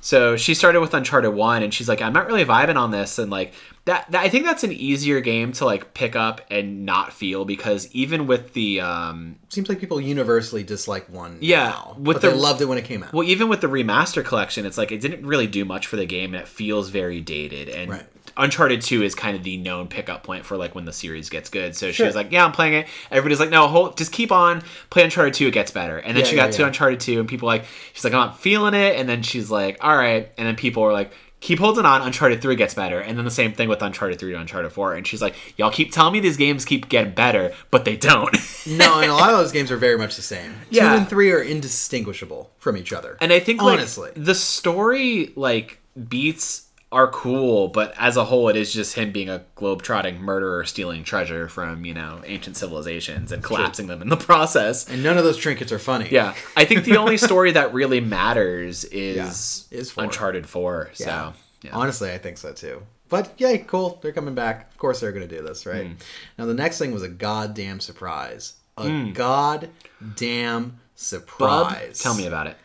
[0.00, 3.18] So she started with Uncharted One, and she's like, I'm not really vibing on this,
[3.18, 3.54] and like
[3.86, 4.22] that, that.
[4.22, 8.28] I think that's an easier game to like pick up and not feel because even
[8.28, 11.38] with the um, Seems like people universally dislike one.
[11.40, 13.12] Yeah, now, with but they loved it when it came out.
[13.12, 16.06] Well, even with the remaster collection, it's like it didn't really do much for the
[16.06, 17.68] game, and it feels very dated.
[17.68, 18.06] And Right.
[18.36, 21.48] Uncharted Two is kind of the known pickup point for like when the series gets
[21.48, 21.74] good.
[21.74, 22.06] So she Sure.
[22.06, 25.34] was like, "Yeah, I'm playing it." Everybody's like, "No, hold, just keep on play Uncharted
[25.34, 25.46] Two.
[25.48, 26.66] It gets better." And then Yeah, she yeah, got to yeah.
[26.68, 29.78] Uncharted Two, and people like, she's like, "I'm not feeling it." And then she's like,
[29.80, 31.12] "All right." And then people were like.
[31.40, 32.00] Keep holding on.
[32.00, 34.94] Uncharted Three gets better, and then the same thing with Uncharted Three to Uncharted Four.
[34.94, 38.34] And she's like, "Y'all keep telling me these games keep getting better, but they don't."
[38.66, 40.54] No, and a lot of those games are very much the same.
[40.70, 40.88] Yeah.
[40.92, 43.18] Two and three are indistinguishable from each other.
[43.20, 44.10] And I think like, Honestly.
[44.16, 45.78] the story like
[46.08, 50.64] beats are cool, but as a whole, it is just him being a globe-trotting murderer,
[50.64, 54.88] stealing treasure from you know ancient civilizations and collapsing them in the process.
[54.88, 56.08] and none of those trinkets are funny.
[56.10, 60.04] Yeah, I think the only story that really matters is, is four.
[60.04, 60.90] Uncharted Four.
[60.96, 61.06] Yeah.
[61.06, 61.70] So yeah.
[61.72, 62.82] Honestly, I think so too.
[63.08, 63.98] But yay, cool.
[64.02, 64.70] They're coming back.
[64.70, 65.86] Of course they're going to do this, right?
[65.86, 65.92] Hmm.
[66.38, 68.54] Now, the next thing was a goddamn surprise.
[68.78, 71.98] A goddamn Bub, surprise.
[71.98, 72.56] tell me about it.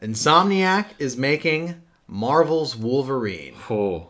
[0.00, 3.54] Insomniac is making Marvel's Wolverine.
[3.70, 4.08] Oh,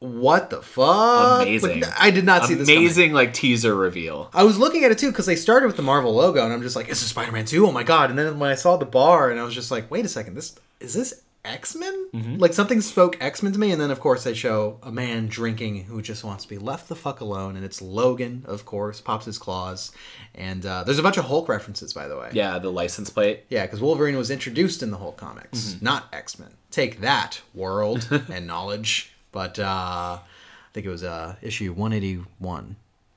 [0.00, 1.42] What the fuck?
[1.42, 1.80] amazing!
[1.80, 2.82] Like, I did not see this coming.
[2.82, 4.30] Amazing, like teaser reveal.
[4.32, 6.62] I was looking at it too because they started with the Marvel logo, and I'm
[6.62, 7.66] just like, "Is this Spider-Man 2?
[7.66, 9.90] Oh my god!" And then when I saw the bar, and I was just like,
[9.90, 12.36] "Wait a second, this is this X-Men?" Mm-hmm.
[12.36, 15.84] Like something spoke X-Men to me, and then of course they show a man drinking
[15.84, 19.24] who just wants to be left the fuck alone, and it's Logan, of course, pops
[19.26, 19.90] his claws,
[20.34, 22.30] and uh, there's a bunch of Hulk references, by the way.
[22.32, 23.44] Yeah, the license plate.
[23.48, 25.84] Yeah, because Wolverine was introduced in the Hulk comics, Mm-hmm.
[25.84, 26.50] not X Men.
[26.70, 29.12] Take that, world and knowledge.
[29.32, 32.76] But uh, I think it was uh, issue 181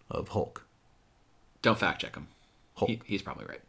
[0.09, 0.65] of Hulk.
[1.61, 2.27] Don't fact check him.
[2.75, 2.89] Hulk.
[2.89, 3.61] He, he's probably right.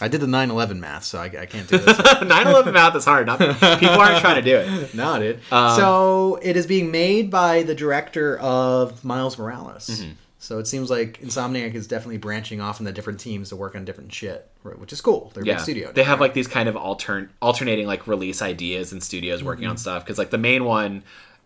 [0.00, 1.96] I did the 9/11 math, so I, I can't do this.
[1.98, 3.26] 9/11 math is hard.
[3.26, 4.94] Not, people aren't trying to do it.
[4.94, 5.40] no, dude.
[5.50, 9.88] Um, so it is being made by the director of Miles Morales.
[9.88, 10.10] Mm-hmm.
[10.38, 13.84] So it seems like Insomniac is definitely branching off into different teams to work on
[13.86, 15.32] different shit, right, which is cool.
[15.34, 15.92] They're a Yeah, big studio.
[15.92, 19.70] they have like these kind of altern alternating like release ideas and studios working Mm-hmm.
[19.72, 21.02] on stuff because like the main one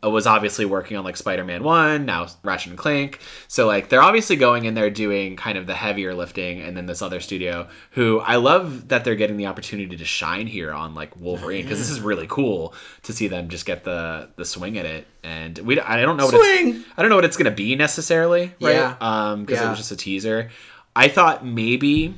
[0.09, 3.21] was obviously working on like Spider-Man 1, now Ratchet and Clank.
[3.49, 6.87] So like they're obviously going in there doing kind of the heavier lifting and then
[6.87, 10.95] this other studio who I love that they're getting the opportunity to shine here on
[10.95, 14.79] like Wolverine because this is really cool to see them just get the the swing
[14.79, 15.07] at it.
[15.23, 16.77] And we I don't know what Swing!
[16.77, 18.75] it's I don't know what it's going to be necessarily, right?
[18.75, 18.97] Yeah.
[19.01, 20.51] Um because it was just a teaser.
[20.97, 22.15] I thought maybe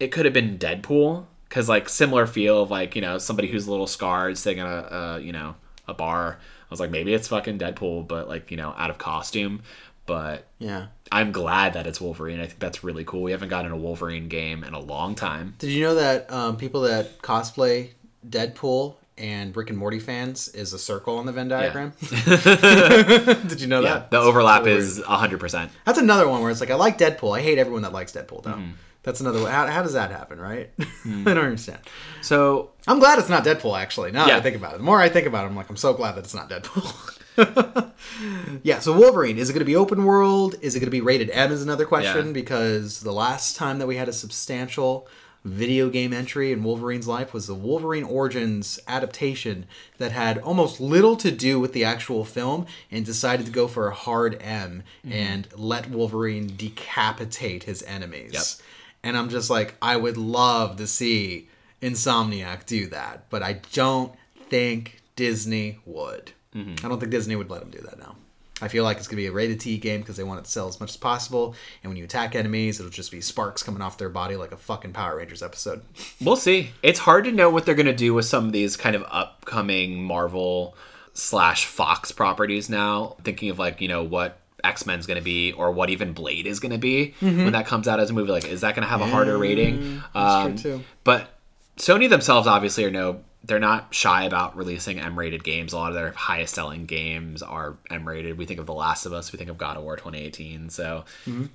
[0.00, 3.66] it could have been Deadpool because like similar feel of like you know somebody who's
[3.66, 5.54] a little scarred sitting in a, a you know
[5.86, 6.38] a bar.
[6.74, 9.62] I was like maybe it's fucking Deadpool, but like you know out of costume.
[10.06, 10.88] But yeah.
[11.10, 12.38] I'm glad that it's Wolverine.
[12.40, 13.22] I think that's really cool.
[13.22, 15.54] We haven't gotten a Wolverine game in a long time.
[15.58, 17.90] Did you know that um, people that cosplay
[18.28, 21.92] Deadpool and Rick and Morty fans is a circle on the Venn diagram?
[23.48, 24.10] Did you know Yeah, that?
[24.10, 25.70] the overlap totally is hundred percent.
[25.86, 27.38] That's another one where it's like I like Deadpool.
[27.38, 28.50] I hate everyone that likes Deadpool though.
[28.52, 28.72] Mm-hmm.
[29.04, 29.50] That's another way.
[29.50, 30.70] How, how does that happen, right?
[30.80, 30.84] I
[31.24, 31.78] don't understand.
[32.22, 34.10] So I'm glad it's not Deadpool actually.
[34.12, 35.76] Now that I think about it, the more I think about it, I'm like I'm
[35.76, 37.10] so glad that it's not Deadpool.
[38.62, 38.78] yeah.
[38.80, 40.54] So Wolverine is it going to be open world?
[40.62, 41.52] Is it going to be rated M?
[41.52, 42.32] Is another question Yeah.
[42.32, 45.06] because the last time that we had a substantial
[45.44, 49.66] video game entry in Wolverine's life was the Wolverine Origins adaptation
[49.98, 53.88] that had almost little to do with the actual film and decided to go for
[53.88, 55.12] a hard M Mm-hmm.
[55.12, 58.32] and let Wolverine decapitate his enemies.
[58.32, 58.66] Yep.
[59.04, 61.48] And I'm just like, I would love to see
[61.82, 64.12] Insomniac do that, but I don't
[64.48, 66.32] think Disney would.
[66.56, 66.84] Mm-hmm.
[66.84, 68.16] I don't think Disney would let them do that now.
[68.62, 70.46] I feel like it's going to be a rated T game because they want it
[70.46, 71.54] to sell as much as possible.
[71.82, 74.56] And when you attack enemies, it'll just be sparks coming off their body like a
[74.56, 75.82] fucking Power Rangers episode.
[76.20, 76.70] We'll see.
[76.82, 79.04] It's hard to know what they're going to do with some of these kind of
[79.10, 80.76] upcoming Marvel
[81.12, 83.16] slash Fox properties now.
[83.22, 86.46] Thinking of like, you know, what X Men's going to be or what even Blade
[86.46, 88.30] is going to be when that comes out as a movie.
[88.32, 90.02] Like, is that going to have a harder rating?
[90.14, 90.84] that's Um, true, too.
[91.04, 91.28] But
[91.76, 93.20] Sony themselves obviously are no.
[93.46, 95.74] They're not shy about releasing M-rated games.
[95.74, 98.38] A lot of their highest-selling games are M-rated.
[98.38, 99.32] We think of The Last of Us.
[99.34, 100.70] We think of God of War 2018.
[100.70, 101.04] So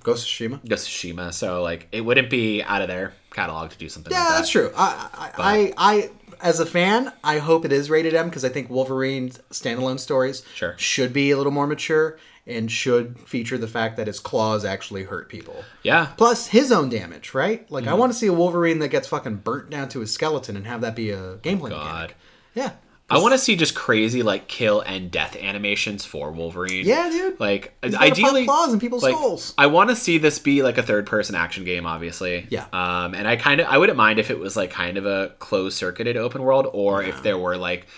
[0.04, 0.68] Ghost of Tsushima.
[0.68, 1.34] Ghost of Tsushima.
[1.34, 4.12] So like, it wouldn't be out of their catalog to do something.
[4.12, 4.36] Yeah, like that.
[4.36, 4.70] that's true.
[4.76, 8.50] I, I, I, I, as a fan, I hope it is rated M because I
[8.50, 10.74] think Wolverine's standalone stories Sure.
[10.78, 12.18] should be a little more mature
[12.50, 15.64] and should feature the fact that his claws actually hurt people.
[15.82, 17.70] Yeah, Plus his own damage, right?
[17.70, 17.88] Like Mm.
[17.88, 20.66] I want to see a Wolverine that gets fucking burnt down to his skeleton and
[20.66, 21.84] have that be a gameplay God.
[21.84, 22.16] mechanic.
[22.54, 22.70] Yeah.
[23.12, 26.86] I want to see just crazy like kill and death animations for Wolverine.
[26.86, 27.40] Yeah, dude.
[27.40, 29.52] Like ideally, claws in people's like, skulls.
[29.58, 32.46] I want to see this be like a third-person action game, obviously.
[32.50, 32.66] Yeah.
[32.72, 35.34] Um, and I kind of I wouldn't mind if it was like kind of a
[35.40, 37.88] closed-circuited open world, or if there were like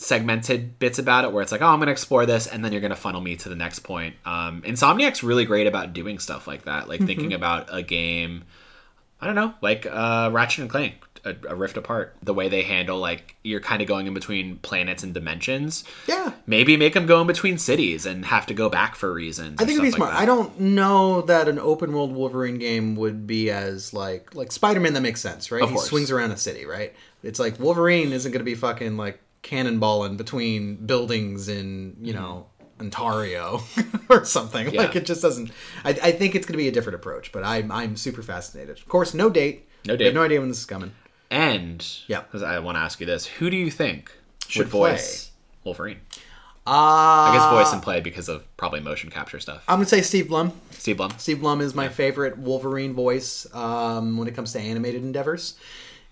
[0.00, 2.80] segmented bits about it where it's like, oh, I'm gonna explore this, and then you're
[2.80, 4.14] gonna funnel me to the next point.
[4.24, 7.06] Um, Insomniac's really great about doing stuff like that, like Mm-hmm.
[7.06, 8.44] thinking about a game.
[9.20, 10.94] I don't know, like uh, Ratchet and Clank,
[11.24, 12.14] a, a Rift Apart.
[12.22, 15.82] The way they handle like you're kind of going in between planets and dimensions.
[16.06, 16.32] Yeah.
[16.46, 19.56] Maybe make them go in between cities and have to go back for reasons.
[19.60, 20.22] I think it'd be stuff like smart.
[20.22, 24.78] I don't know that an open world Wolverine game would be as like like Spider
[24.78, 25.62] Man that makes sense, right?
[25.64, 25.88] Of he course.
[25.88, 26.94] swings around a city, right?
[27.24, 32.46] It's like Wolverine isn't going to be fucking like cannonballing between buildings in you know
[32.80, 33.60] Ontario
[34.08, 34.72] or something.
[34.72, 34.82] Yeah.
[34.82, 35.50] Like it just doesn't.
[35.84, 38.78] I, I think it's going to be a different approach, but I'm I'm super fascinated.
[38.78, 39.68] Of course, no date.
[39.86, 40.14] No We have date.
[40.14, 40.92] no idea when this is coming.
[41.30, 42.20] And Yeah.
[42.22, 44.10] because I want to ask you this, who do you think
[44.48, 45.30] Should would voice
[45.64, 45.98] Wolverine?
[46.66, 49.64] Uh, I guess voice and play because of probably motion capture stuff.
[49.68, 50.52] I'm gonna say Steve Blum.
[50.72, 51.12] Steve Blum.
[51.16, 55.54] Steve Blum is my favorite Wolverine voice um, when it comes to animated endeavors.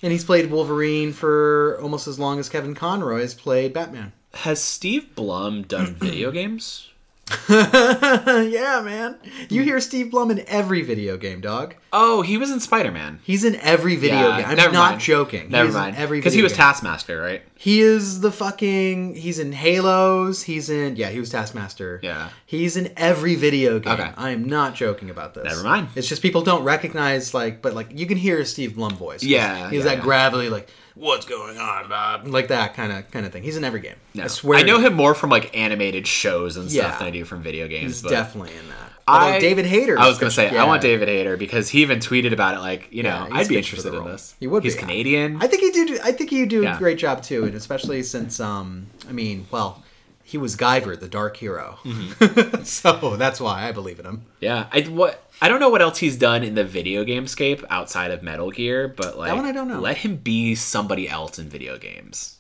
[0.03, 4.13] And he's played Wolverine for almost as long as Kevin Conroy has played Batman.
[4.35, 6.91] Has Steve Blum done video games?
[7.49, 9.17] yeah, man.
[9.49, 11.75] You hear Steve Blum in every video game, dog.
[11.93, 13.19] Oh, he was in Spider Man.
[13.25, 14.47] He's in every video game.
[14.47, 15.01] I'm never not mind.
[15.01, 15.51] joking.
[15.51, 15.97] Never mind.
[15.97, 16.59] every Because he was game.
[16.59, 17.43] Taskmaster, right?
[17.57, 19.17] He is the fucking.
[19.17, 20.43] He's in Halos.
[20.43, 20.95] He's in.
[20.95, 21.99] Yeah, he was Taskmaster.
[22.03, 22.29] Yeah.
[22.45, 23.95] He's in every video game.
[23.95, 24.13] Okay.
[24.17, 25.45] I am not joking about this.
[25.45, 25.89] Never mind.
[25.97, 29.25] It's just people don't recognize like, but like you can hear Steve Blum voice.
[29.25, 30.05] Yeah, He's yeah, that yeah.
[30.05, 33.45] gravelly like, "What's going on, Bob?" Like that kind of kind of thing.
[33.45, 33.95] He's in every game.
[34.15, 34.25] No.
[34.25, 34.59] I swear.
[34.59, 36.99] I know him more from like animated shows and stuff Yeah.
[36.99, 37.83] than I do from video games.
[37.93, 38.91] He's but definitely in that.
[39.09, 39.97] Although I, David Hayter.
[39.99, 40.65] I was gonna say yeah.
[40.65, 42.59] I want David Hayter because he even tweeted about it.
[42.61, 44.35] Like you know, Yeah, he's I'd be interested in this.
[44.41, 44.81] He would He's be.
[44.81, 45.41] Canadian.
[45.41, 45.99] I think he do.
[46.03, 46.75] I think he do Yeah.
[46.75, 49.85] a great job too, and especially since um, I mean, well,
[50.25, 51.79] He was Guyver, the Dark Hero.
[51.85, 52.63] Mm-hmm.
[52.65, 54.27] so that's why I believe in him.
[54.41, 57.63] Yeah, I what I don't know what else he's done in the video game scape
[57.69, 59.81] outside of Metal Gear, but like that one I don't know.
[59.81, 62.39] Let him be somebody else in video games.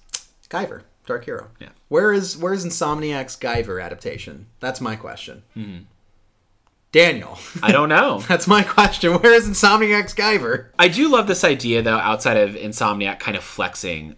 [0.49, 1.49] Guyver, Dark Hero.
[1.61, 1.68] Yeah.
[1.88, 4.47] Where is where is Insomniac's Guyver adaptation?
[4.61, 5.42] That's my question.
[5.57, 5.82] Mm-hmm.
[6.92, 8.20] Daniel, I don't know.
[8.28, 9.12] that's my question.
[9.14, 10.68] Where is Insomniac's Guyver?
[10.78, 14.16] I do love this idea though, outside of Insomniac kind of flexing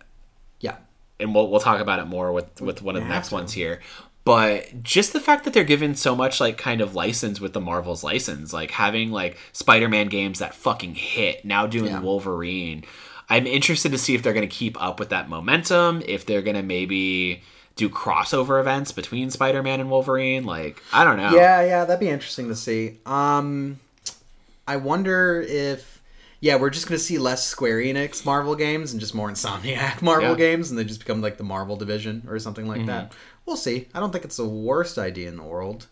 [0.61, 0.77] Yeah.
[1.19, 3.35] and we'll we'll talk about it more with with one of the next to.
[3.35, 3.81] ones here.
[4.29, 7.63] But just the fact that they're given so much like kind of license with the
[7.63, 12.01] Marvel's license, like having like Spider-Man games that fucking hit, now doing Yeah.
[12.01, 12.85] Wolverine.
[13.31, 16.43] I'm interested to see if they're going to keep up with that momentum, if they're
[16.43, 17.43] going to maybe
[17.77, 21.31] do crossover events between Spider-Man and Wolverine, like I don't know.
[21.35, 22.99] Yeah, yeah, that'd be interesting to see.
[23.07, 23.81] Um,
[24.67, 26.03] I wonder if,
[26.41, 30.23] yeah, we're just gonna see less Square Enix Marvel games and just more Insomniac Marvel
[30.25, 30.29] Yeah.
[30.33, 30.39] Mm-hmm.
[30.39, 33.13] games, and they just become like the Marvel division or something like that.
[33.49, 33.89] We'll see.
[33.95, 35.87] I don't think it's the worst idea in the world.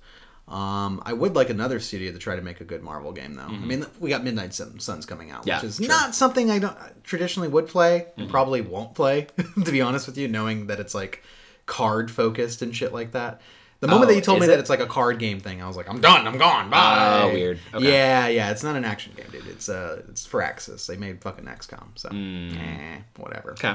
[0.46, 3.42] Um, I would like another studio to try to make a good Marvel game, though.
[3.46, 5.48] I mean, we got Midnight Suns coming out, Mm-hmm.
[5.48, 5.88] Yeah, which is true.
[5.88, 8.20] not something I don't traditionally would play, Mm-hmm.
[8.20, 9.26] and probably won't play,
[9.64, 11.24] to be honest with you, knowing that it's like
[11.64, 13.40] card focused and shit like that.
[13.80, 15.60] The moment Oh, that you told me is that it's like a card game thing,
[15.62, 17.22] I was like, I'm done, I'm gone, bye.
[17.24, 17.58] Oh, weird.
[17.74, 17.90] Okay.
[17.90, 19.46] Yeah, yeah, it's not an action game, dude.
[19.48, 20.86] It's uh, it's Firaxis.
[20.86, 23.52] They made fucking XCOM, so eh, whatever.
[23.52, 23.74] Okay.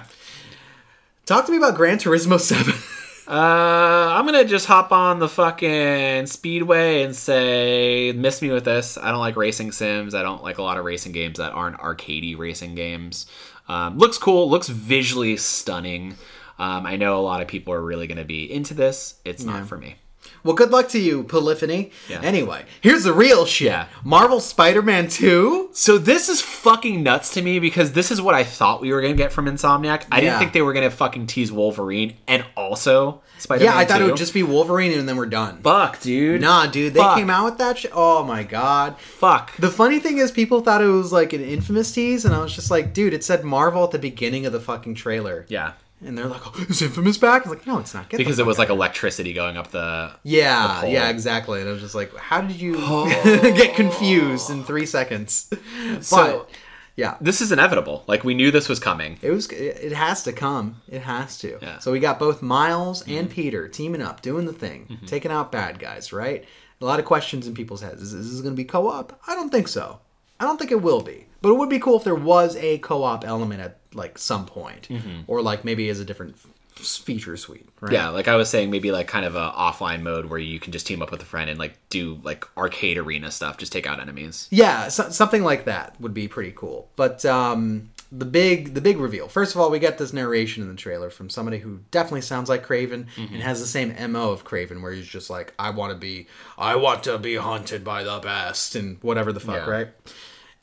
[1.26, 2.76] Talk to me about Gran Turismo Seven.
[3.32, 8.98] Uh, I'm gonna just hop on the fucking speedway and say, miss me with this.
[8.98, 10.14] I don't like racing sims.
[10.14, 13.28] I don't like a lot of racing games that aren't arcadey racing games.
[13.70, 14.50] Um, looks cool.
[14.50, 16.18] Looks visually stunning.
[16.60, 19.22] Um, I know a lot of people are really gonna be into this.
[19.24, 19.96] It's not for me.
[20.44, 21.92] Well, good luck to you, Polyphony.
[22.10, 22.22] Yeah.
[22.22, 23.68] Anyway, here's the real shit.
[23.68, 23.88] Yeah.
[24.04, 25.70] Marvel Spider-Man Two.
[25.74, 29.02] So this is fucking nuts to me because this is what I thought we were
[29.02, 30.06] gonna get from Insomniac.
[30.12, 30.22] I Yeah.
[30.22, 33.74] didn't think they were gonna fucking tease Wolverine and also Spider-Man.
[33.74, 35.60] Yeah, I thought it would just be Wolverine, and then we're done.
[35.64, 36.42] fuck, dude.
[36.42, 37.18] Nah, dude, they Fuck.
[37.18, 37.92] came out with that shit.
[37.94, 39.00] Oh my god.
[39.00, 39.56] fuck.
[39.58, 42.54] The funny thing is, people thought it was like an infamous tease, and I was
[42.54, 45.46] just like, dude, it said Marvel at the beginning of the fucking trailer.
[45.50, 45.74] yeah.
[46.04, 47.46] And they're like, oh, is Infamous back?
[47.46, 48.10] I was like, no, it's not.
[48.10, 50.90] Get because it was out like electricity going up the Yeah, pole.
[50.90, 51.60] yeah, exactly.
[51.62, 53.08] And I was just like, how did you Oh.
[53.24, 55.50] get confused in three seconds?
[56.02, 56.50] So- but
[56.96, 59.50] yeah, this is inevitable like we knew this was coming it was.
[59.50, 60.82] It has to come.
[60.90, 61.58] It has to.
[61.62, 61.80] Yeah.
[61.80, 63.34] So we got both Miles and mm-hmm.
[63.34, 65.06] Peter teaming up, doing the thing, mm-hmm.
[65.06, 66.12] taking out bad guys.
[66.12, 66.46] Right.
[66.82, 68.02] A lot of questions in people's heads.
[68.02, 69.20] Is, is this going to be co-op?
[69.28, 70.00] I don't think so.
[70.40, 71.28] I don't think it will be.
[71.42, 74.88] But it would be cool if there was a co-op element at like some point,
[75.28, 76.36] or like maybe as a different
[76.76, 77.68] feature suite.
[77.80, 77.94] Right.
[77.94, 80.72] yeah like i was saying maybe like kind of a offline mode where you can
[80.72, 83.86] just team up with a friend and like do like arcade arena stuff just take
[83.86, 86.90] out enemies Yeah, so, something like that would be pretty cool.
[86.96, 89.28] But um, the big the big reveal.
[89.28, 92.50] First of all, we get this narration in the trailer from somebody who definitely sounds
[92.50, 93.34] like Kraven Mm-hmm.
[93.36, 96.28] and has the same mo of Kraven, where he's just like, "I want to be,
[96.58, 99.70] I want to be hunted by the best," and whatever the fuck, Yeah.
[99.70, 99.88] right?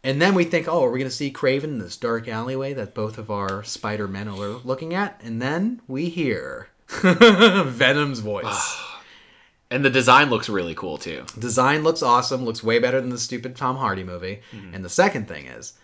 [0.04, 2.72] And then we think, oh, are we going to see Kraven in this dark alleyway
[2.72, 5.20] that both of our Spider Men are looking at?
[5.24, 8.80] And then we hear Venom's voice.
[9.70, 13.18] and the design looks really cool too Design looks awesome, looks way better than the
[13.18, 14.40] stupid Tom Hardy movie.
[14.72, 15.74] And the second thing is,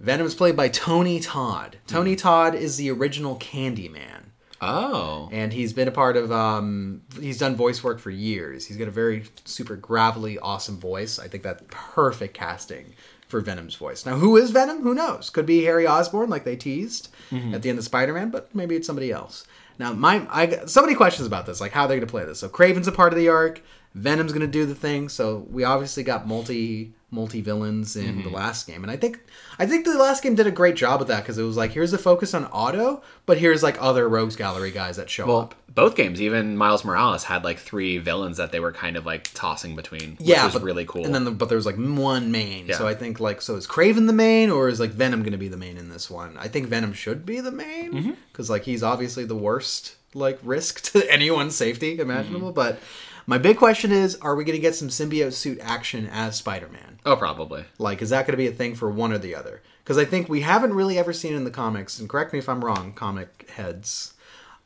[0.00, 1.78] Venom's played by Tony Todd.
[1.86, 4.24] Tony Todd is the original Candyman.
[4.60, 8.66] oh And he's been a part of, um, he's done voice work for years.
[8.66, 11.18] He's got a very super gravelly, awesome voice.
[11.18, 12.92] I think that's perfect casting
[13.26, 14.06] for Venom's voice.
[14.06, 14.82] Now, who is Venom?
[14.82, 15.30] Who knows?
[15.30, 17.54] Could be Harry Osborn, like they teased mm-hmm.
[17.54, 19.44] at the end of Spider Man, but maybe it's somebody else.
[19.78, 22.40] Now, my I so many questions about this, like how they're going to play this.
[22.40, 23.62] So, Kraven's a part of the arc.
[23.94, 25.08] Venom's going to do the thing.
[25.08, 29.20] So, we obviously got multi multi villains in the last game, and I think
[29.58, 31.72] I think the last game did a great job with that because it was like
[31.72, 35.38] here's a focus on Otto, but here's like other Rogues Gallery guys that show well
[35.38, 35.54] up.
[35.72, 39.30] both games even miles morales had like three villains that they were kind of like
[39.34, 41.76] tossing between which yeah, was but, really cool And then, the, but there was like
[41.76, 42.66] one main.
[42.66, 42.76] Yeah.
[42.76, 45.38] So I think like, so is Kraven the main, or is like Venom going to
[45.38, 46.36] be the main in this one?
[46.38, 48.10] I think Venom should be the main Mm-hmm.
[48.32, 52.48] because like he's obviously the worst like risk to anyone's safety imaginable.
[52.48, 52.54] Mm-hmm.
[52.54, 52.80] But
[53.26, 57.00] my big question is, are we going to get some symbiote suit action as Spider-Man?
[57.04, 59.62] oh probably Like, is that going to be a thing for one or the other?
[59.82, 62.48] Because I think we haven't really ever seen in the comics, and correct me if
[62.48, 64.14] I'm wrong, comic heads.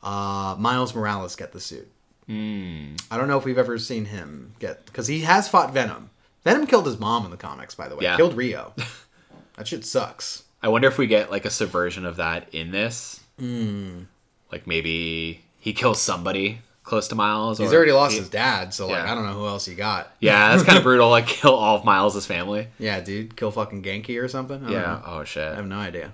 [0.01, 1.91] Uh, Miles Morales get the suit.
[2.27, 2.95] Hmm.
[3.11, 6.09] I don't know if we've ever seen him get because he has fought Venom.
[6.43, 8.03] Venom killed his mom in the comics, by the way.
[8.03, 8.15] Yeah.
[8.17, 8.73] Killed Rio.
[9.57, 10.43] that shit sucks.
[10.63, 14.03] i wonder if we get like a subversion of that in this Hmm.
[14.51, 18.73] like maybe he kills somebody close to miles He's or already lost he- his dad,
[18.73, 19.11] so like Yeah.
[19.11, 20.11] I don't know who else he got.
[20.19, 23.83] yeah that's kind of brutal like kill all of miles's family Yeah, dude, kill fucking
[23.83, 24.57] Ganke or something.
[24.57, 25.01] I don't yeah know.
[25.05, 26.11] oh shit I have no idea.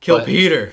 [0.00, 0.72] Kill But- Peter.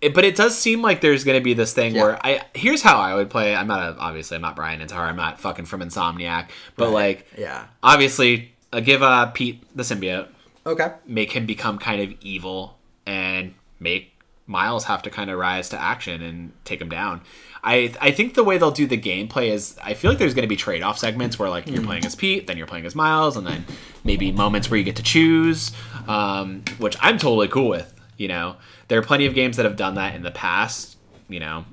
[0.00, 2.02] it, but it does seem like there's going to be this thing Yeah.
[2.02, 3.54] where I here's how I would play.
[3.54, 5.00] I'm not a, obviously I'm not Bryan Intihar.
[5.08, 7.66] I'm not fucking from Insomniac, but like Yeah.
[7.82, 10.28] obviously uh, give uh, Pete the symbiote,
[10.64, 10.92] Okay.
[11.06, 14.08] make him become kind of evil, and make
[14.46, 17.20] Miles have to kind of rise to action and take him down.
[17.62, 20.42] I I think the way they'll do the gameplay is I feel like there's going
[20.42, 22.94] to be trade off segments where like you're playing as Pete, then you're playing as
[22.94, 23.64] Miles, and then
[24.04, 25.72] maybe moments where you get to choose,
[26.08, 27.94] um, which I'm totally cool with.
[28.16, 28.56] You know,
[28.88, 30.96] there are plenty of games that have done that in the past.
[31.28, 31.64] You know,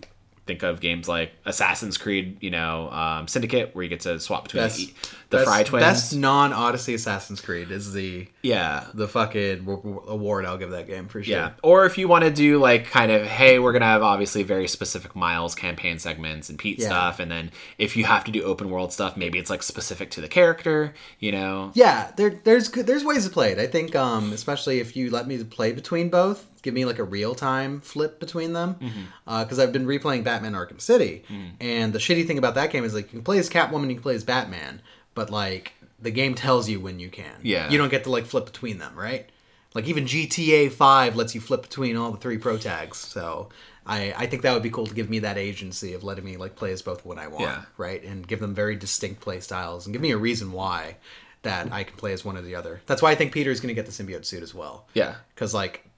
[0.50, 4.44] think of games like Assassin's Creed, you know, um, Syndicate, where you get to swap
[4.44, 4.94] between Best, the,
[5.30, 5.84] the best, Frye twins.
[5.86, 9.68] Best non Odyssey Assassin's Creed is the yeah, the fucking
[10.08, 11.36] award I'll give that game for sure.
[11.36, 11.52] Yeah.
[11.62, 14.68] Or if you want to do like kind of, hey, we're gonna have obviously very
[14.68, 16.88] specific Miles campaign segments and Pete Yeah.
[16.88, 20.10] stuff, and then if you have to do open world stuff, maybe it's like specific
[20.12, 21.72] to the character, you know?
[21.76, 23.60] Yeah, there, there's there's ways to play it.
[23.60, 27.04] I think, um, especially if you let me play between both, give me like a
[27.04, 29.44] real time flip between them, Mm-hmm.
[29.44, 31.24] because I've been replaying Batman Arkham City,
[31.60, 33.96] and the shitty thing about that game is like you can play as Catwoman, you
[33.96, 34.82] can play as Batman,
[35.16, 37.36] but like the game tells you when you can.
[37.44, 37.70] Yeah.
[37.70, 39.28] you don't get to like flip between them, right?
[39.74, 43.50] Like even GTA Five lets you flip between all the three pro tags, so.
[43.86, 46.38] I, I think that would be cool to give me that agency of letting me
[46.38, 47.64] like play as both when I want, Yeah.
[47.76, 48.04] right?
[48.04, 50.98] And give them very distinct play styles and give me a reason why
[51.42, 52.82] that I can play as one or the other.
[52.86, 54.86] That's why I think Peter is going to get the symbiote suit as well.
[54.94, 55.16] Yeah.
[55.34, 55.89] Because, like,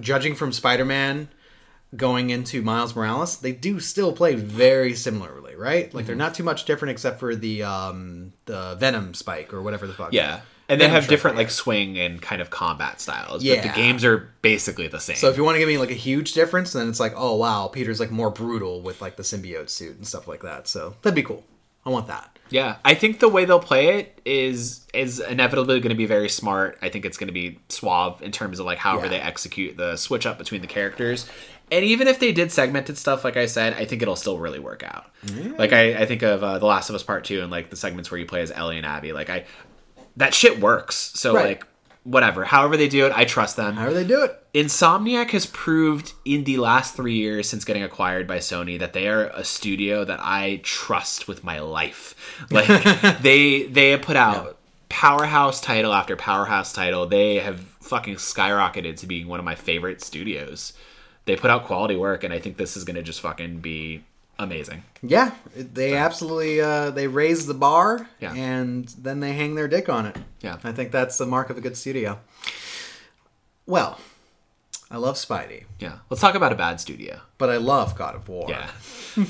[0.00, 1.28] judging from Spider Man
[1.96, 5.92] going into Miles Morales, they do still play very similarly, right?
[5.94, 6.18] Like, they're Mm-hmm.
[6.18, 10.12] not too much different except for the um, the Venom spike or whatever the fuck.
[10.12, 10.40] Yeah.
[10.70, 13.42] And they have different like swing and kind of combat styles.
[13.42, 13.62] But Yeah.
[13.66, 15.16] the games are basically the same.
[15.16, 17.36] So if you want to give me like a huge difference, then it's like, oh
[17.36, 20.68] wow, Peter's like more brutal with like the symbiote suit and stuff like that.
[20.68, 21.42] So that'd be cool.
[21.86, 22.37] I want that.
[22.50, 26.28] Yeah, I think the way they'll play it is is inevitably going to be very
[26.28, 26.78] smart.
[26.82, 29.10] I think it's going to be suave in terms of like however Yeah.
[29.10, 31.28] they execute the switch up between the characters.
[31.70, 34.58] And even if they did segmented stuff, like I said, I think it'll still really
[34.58, 35.06] work out.
[35.58, 37.76] Like I, I think of uh, The Last of Us Part Two and like the
[37.76, 39.12] segments where you play as Ellie and Abby.
[39.12, 39.44] Like I,
[40.16, 40.96] that shit works.
[40.96, 41.44] So Right.
[41.48, 41.66] like
[42.08, 43.74] whatever, however they do it, I trust them.
[43.74, 44.42] However they do it.
[44.54, 49.08] Insomniac has proved in the last three years since getting acquired by Sony that they
[49.08, 52.14] are a studio that I trust with my life.
[52.50, 57.06] Like they they have put out powerhouse title after powerhouse title.
[57.06, 60.72] They have fucking skyrocketed to being one of my favorite studios.
[61.26, 64.02] They put out quality work, and I think this is gonna just fucking be
[64.38, 64.82] amazing.
[65.02, 68.34] Yeah, they absolutely uh, they raise the bar Yeah.
[68.34, 70.16] and then they hang their dick on it.
[70.40, 70.58] Yeah.
[70.64, 72.18] I think that's the mark of a good studio.
[73.66, 73.98] Well,
[74.90, 77.20] I love Spidey, Yeah, let's talk about a bad studio.
[77.38, 78.46] But I love God of War.
[78.48, 78.68] Yeah.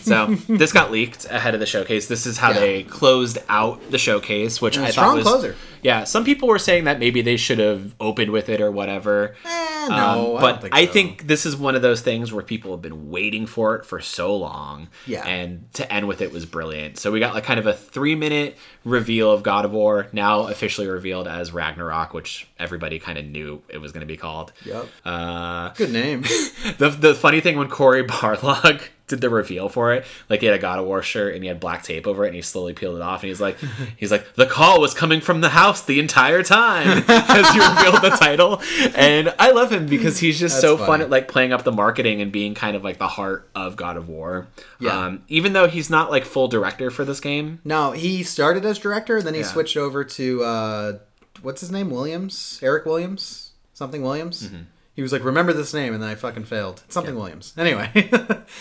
[0.02, 2.08] So this got leaked ahead of the showcase.
[2.08, 2.60] This is how Yeah.
[2.60, 5.56] they closed out the showcase, which I thought was closer.
[5.80, 9.36] Yeah, some people were saying that maybe they should have opened with it or whatever.
[9.44, 10.92] Eh, no, Um, I but don't think I so.
[10.92, 14.00] think this is one of those things where people have been waiting for it for
[14.00, 14.88] so long.
[15.06, 15.24] Yeah.
[15.24, 16.98] And to end with it was brilliant.
[16.98, 20.48] So we got like kind of a three minute reveal of God of War, now
[20.48, 24.52] officially revealed as Ragnarok, which everybody kind of knew it was going to be called.
[24.64, 24.86] Yep.
[25.04, 26.22] Uh, Good name.
[26.78, 30.54] the the funny thing when Cory Barlog did the reveal for it, like he had
[30.54, 32.74] a God of War shirt and he had black tape over it, and he slowly
[32.74, 33.56] peeled it off, and he's like,
[33.96, 38.02] he's like, the call was coming from the house the entire time as you revealed
[38.02, 38.60] the title,
[38.94, 41.72] and I love him because he's just That's so fun at like playing up the
[41.72, 44.46] marketing and being kind of like the heart of God of War.
[44.78, 45.06] Yeah.
[45.06, 47.60] Um, even though he's not like full director for this game.
[47.64, 49.46] no, he started as director, then he Yeah.
[49.46, 50.98] switched over to uh,
[51.40, 51.88] what's his name?
[51.88, 54.48] Williams, Eric Williams, something Williams.
[54.48, 54.62] Mm-hmm.
[54.98, 56.82] He was like, "Remember this name," and then I fucking failed.
[56.84, 57.54] It's something Williams.
[57.56, 58.10] Anyway,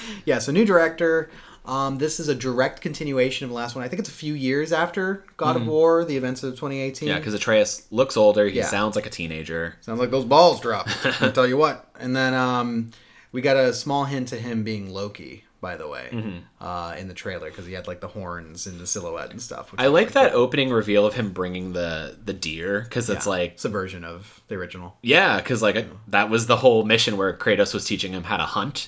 [0.25, 0.37] yeah.
[0.37, 1.31] So new director.
[1.65, 3.83] Um, this is a direct continuation of the last one.
[3.83, 7.07] I think it's a few years after God of War, the events of 2018.
[7.07, 7.07] Mm-hmm.
[7.15, 8.47] Yeah, because Atreus looks older.
[8.47, 8.67] He Yeah.
[8.67, 9.77] sounds like a teenager.
[9.81, 10.95] Sounds like those balls dropped.
[11.23, 11.89] I'll tell you what.
[11.99, 12.91] And then um,
[13.31, 16.37] we got a small hint to him being Loki, by the way, Mm-hmm.
[16.65, 19.73] uh, in the trailer because he had like the horns and the silhouette and stuff.
[19.77, 23.33] I like that opening reveal of him bringing the the deer because it's cool.
[23.33, 24.89] like it's a version of the original.
[25.01, 28.43] Yeah, because like that was the whole mission where Kratos was teaching him how to
[28.57, 28.87] hunt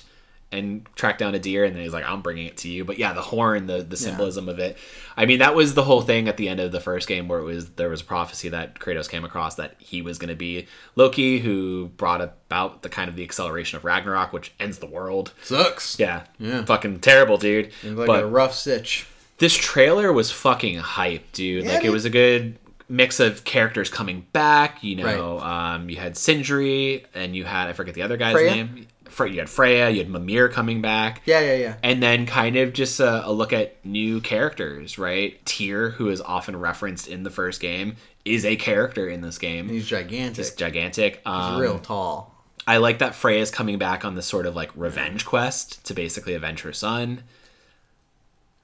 [0.52, 2.98] and track down a deer, and then he's like, "I'm bringing it to you." But
[2.98, 4.76] yeah, the horn, the the symbolism of it.
[5.16, 7.38] I mean, that was the whole thing at the end of the first game where
[7.38, 10.34] it was there was a prophecy that Kratos came across that he was going to
[10.34, 14.86] be Loki, who brought about the kind of the acceleration of Ragnarok, which ends the
[14.86, 15.32] world.
[15.42, 15.98] Sucks.
[15.98, 16.64] Yeah, Yeah.
[16.64, 17.70] fucking terrible, dude.
[17.84, 19.06] Like but a rough stitch.
[19.38, 21.64] this trailer was fucking hype, dude.
[21.64, 24.82] Yeah, like it was a good mix of characters coming back.
[24.82, 28.50] You know, um, you had Sindri, and you had I forget the other guy's Freya?
[28.56, 28.86] name.
[29.10, 29.90] Fre- You had Freya.
[29.90, 31.22] You had Mimir coming back.
[31.24, 31.74] Yeah, yeah, yeah.
[31.82, 35.44] And then kind of just a, a look at new characters, right?
[35.44, 39.68] Tyr, who is often referenced in the first game, is a character in this game.
[39.68, 40.36] He's gigantic.
[40.36, 41.22] He's gigantic.
[41.26, 42.34] Um, He's real tall.
[42.66, 46.34] I like that Freya's coming back on this sort of like revenge quest to basically
[46.34, 47.22] avenge her son.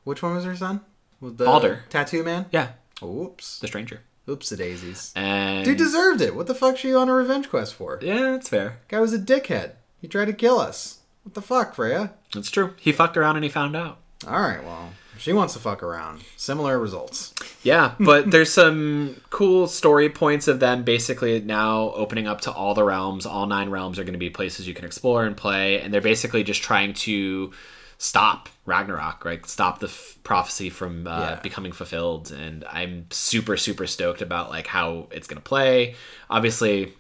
[0.05, 0.83] Which one was her son?
[1.21, 1.85] With the Baldur.
[1.89, 2.47] tattoo man.
[2.53, 2.73] Yeah,
[3.03, 3.59] Oops.
[3.59, 4.03] the stranger.
[4.29, 5.13] Oops, the daisies.
[5.17, 6.35] And Dude deserved it.
[6.35, 7.99] What the fuck's she on a revenge quest for?
[8.03, 8.79] yeah, that's fair.
[8.89, 9.73] Guy was a dickhead.
[10.07, 11.01] He tried to kill us.
[11.25, 12.13] What the fuck, Freya?
[12.33, 12.75] That's true.
[12.79, 13.99] He fucked around and he found out.
[14.25, 16.23] All right, well, she wants to fuck around.
[16.37, 17.35] Similar results.
[17.65, 22.73] Yeah, but there's some cool story points of them basically now opening up to all
[22.75, 23.27] the realms.
[23.27, 26.01] All nine realms are going to be places you can explore and play, and they're
[26.01, 27.53] basically just trying to
[27.99, 29.45] stop Ragnarok, right?
[29.45, 31.41] Stop the f- prophecy from uh, Yeah.
[31.41, 32.31] becoming fulfilled.
[32.31, 35.97] And I'm super, super stoked about like how it's going to play.
[36.31, 36.95] Obviously,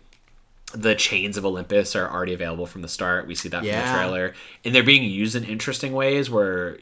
[0.74, 3.26] the chains of Olympus are already available from the start.
[3.26, 6.78] We see that from the trailer, and they're being used in interesting ways where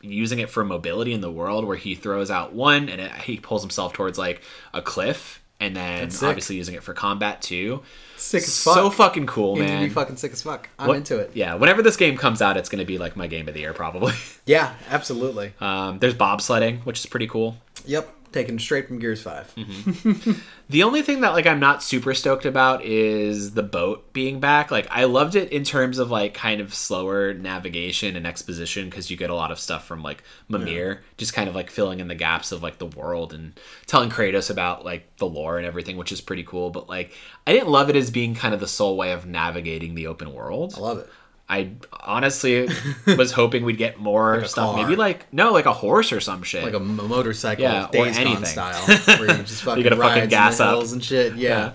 [0.00, 3.38] using it for mobility in the world where he throws out one and it, he
[3.38, 4.42] pulls himself towards like
[4.74, 7.80] a cliff and then obviously using it for combat too
[8.18, 9.08] Sick as so fuck.
[9.14, 10.68] fucking cool to be man fucking sick as fuck.
[10.78, 11.30] I'm What- into it.
[11.32, 13.60] yeah whenever this game comes out it's going to be like my game of the
[13.60, 14.12] year probably
[14.44, 15.54] Yeah, absolutely.
[15.58, 17.56] um, there's bobsledding which is pretty cool
[17.86, 19.54] Yep, taken straight from Gears 5.
[19.54, 20.32] Mm-hmm.
[20.68, 24.70] The only thing that like I'm not super stoked about is the boat being back.
[24.70, 29.10] Like I loved it in terms of like kind of slower navigation and exposition because
[29.10, 32.08] you get a lot of stuff from like Mimir, just kind of like filling in
[32.08, 35.96] the gaps of like the world and telling Kratos about like the lore and everything,
[35.96, 36.70] which is pretty cool.
[36.70, 37.12] But like
[37.46, 40.34] I didn't love it as being kind of the sole way of navigating the open
[40.34, 40.74] world.
[40.76, 41.08] I love it.
[41.48, 42.68] I honestly
[43.18, 44.74] was hoping we'd get more a stuff.
[44.74, 44.82] car.
[44.82, 46.64] Maybe like no, like a horse or some shit.
[46.64, 48.44] Like a m- motorcycle, Yeah, or Days anything.
[48.46, 48.82] style,
[49.18, 50.82] where you just fucking gotta fucking gas up.
[50.90, 51.34] and shit.
[51.36, 51.72] Yeah.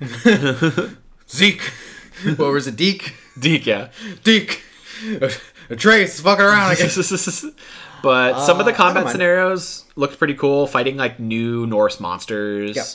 [1.30, 1.62] Zeke.
[2.36, 2.76] what was it?
[2.76, 3.14] Deke.
[3.38, 3.88] Deke, yeah.
[4.24, 4.62] Deke.
[5.68, 6.70] Atreus fucking around.
[6.70, 7.44] I guess.
[8.02, 10.66] but some of the Uh, combat scenarios looked pretty cool.
[10.66, 12.76] Fighting like new Norse monsters.
[12.76, 12.86] Yep.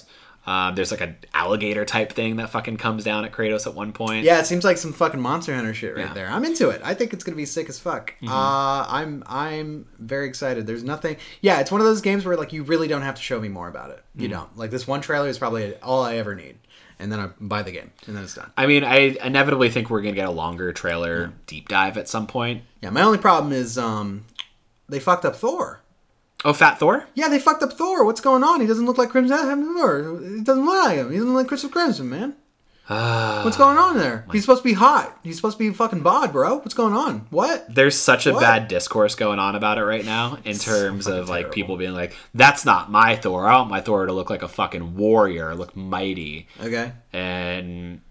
[0.48, 3.94] Um, there's like an alligator type thing that fucking comes down at Kratos at one
[3.94, 4.24] point.
[4.26, 6.06] Yeah, it seems like some fucking Monster Hunter shit right Yeah.
[6.08, 6.14] Mm-hmm.
[6.16, 6.28] there.
[6.30, 6.82] I'm into it.
[6.84, 8.14] I think it's gonna be sick as fuck.
[8.28, 10.68] Uh, I'm I'm very excited.
[10.68, 11.18] There's nothing.
[11.42, 13.48] Yeah, it's one of those games where like you really don't have to show me
[13.50, 13.98] more about it.
[13.98, 14.22] Mm-hmm.
[14.22, 14.56] You don't.
[14.58, 16.58] Like this one trailer is probably all I ever need,
[17.00, 18.52] and then I buy the game, and then it's done.
[18.56, 22.28] I mean, I inevitably think we're gonna get a longer trailer deep dive at some
[22.28, 22.64] point.
[22.82, 24.26] Yeah, my only problem is um,
[24.88, 25.82] they fucked up Thor.
[26.44, 27.08] Oh, Fat Thor.
[27.16, 28.04] Yeah, they fucked up Thor.
[28.06, 28.62] What's going on?
[28.62, 29.38] He doesn't look like Crimson
[29.78, 30.20] Thor.
[30.22, 31.10] He doesn't look like him.
[31.12, 32.36] He doesn't look like Crystal Crimson, man.
[32.88, 33.42] Ah.
[33.44, 34.28] What's going on there?
[34.32, 35.18] He's supposed to be hot.
[35.24, 36.58] He's supposed to be fucking bod, bro.
[36.58, 37.26] What's going on?
[37.32, 37.66] What?
[37.74, 38.42] There's such a What?
[38.42, 41.54] bad discourse going on about it right now in terms fucking of like terrible.
[41.56, 43.48] people being like, "That's not my Thor.
[43.48, 46.92] I want my Thor to look like a fucking warrior, look mighty." Okay.
[47.12, 48.02] and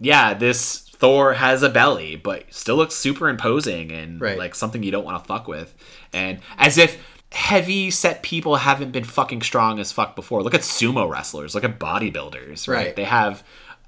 [0.00, 4.38] yeah, this Thor has a belly, but still looks super imposing and Right.
[4.38, 5.74] like something you don't want to fuck with.
[6.14, 6.96] And as if
[7.34, 10.42] heavy set people haven't been fucking strong as fuck before.
[10.42, 11.54] Look at sumo wrestlers.
[11.54, 12.68] Look at bodybuilders.
[12.68, 12.86] Right?
[12.86, 12.96] Right.
[12.96, 13.44] They have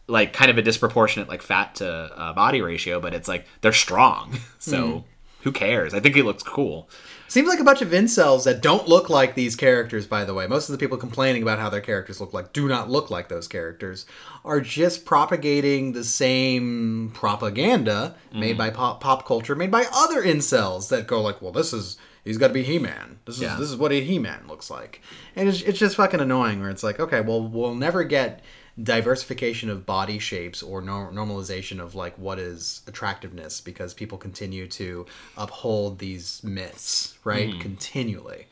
[0.07, 3.73] like kind of a disproportionate like fat to uh, body ratio, but it's like they're
[3.73, 4.39] strong.
[4.59, 5.05] so
[5.45, 5.93] who cares?
[5.93, 6.89] I think he looks cool.
[7.29, 10.47] Seems like a bunch of incels that don't look like these characters, by the way.
[10.47, 13.29] Most of the people complaining about how their characters look like do not look like
[13.29, 14.07] those characters,
[14.45, 20.89] are just propagating the same propaganda made by pop, pop culture, made by other incels
[20.89, 23.19] that go like, well, this is, he's got to be He-Man.
[23.25, 23.57] This is, Yeah.
[23.57, 25.01] this is what a He-Man looks like.
[25.37, 28.43] And it's, it's just fucking annoying where it's like, okay, well, we'll never get
[28.83, 34.67] diversification of body shapes or nor- normalization of like what is attractiveness because people continue
[34.67, 35.07] to
[35.37, 37.61] uphold these myths right mm-hmm.
[37.61, 38.47] continually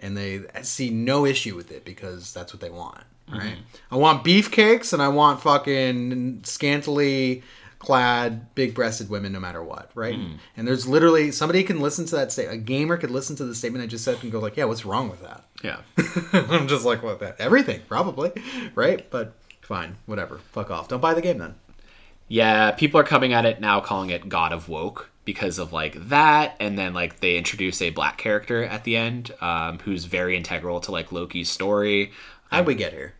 [0.00, 3.38] and they see no issue with it because that's what they want mm-hmm.
[3.38, 3.58] right
[3.92, 7.40] i want beefcakes and i want fucking scantily
[7.80, 10.18] clad big breasted women no matter what right
[10.56, 13.54] and there's literally somebody can listen to that statement a gamer could listen to the
[13.54, 15.80] statement i just said and go like yeah what's wrong with that Yeah.
[16.32, 17.40] I'm just like, what that?
[17.40, 18.32] Everything, probably,
[18.74, 19.08] right?
[19.10, 20.38] But fine, whatever.
[20.52, 20.88] Fuck off.
[20.88, 21.54] Don't buy the game then.
[22.28, 26.08] Yeah, people are coming at it now calling it God of Woke because of like
[26.08, 30.36] that, and then like they introduce a black character at the end, um, who's very
[30.36, 32.12] integral to like Loki's story.
[32.50, 33.14] How'd we get here?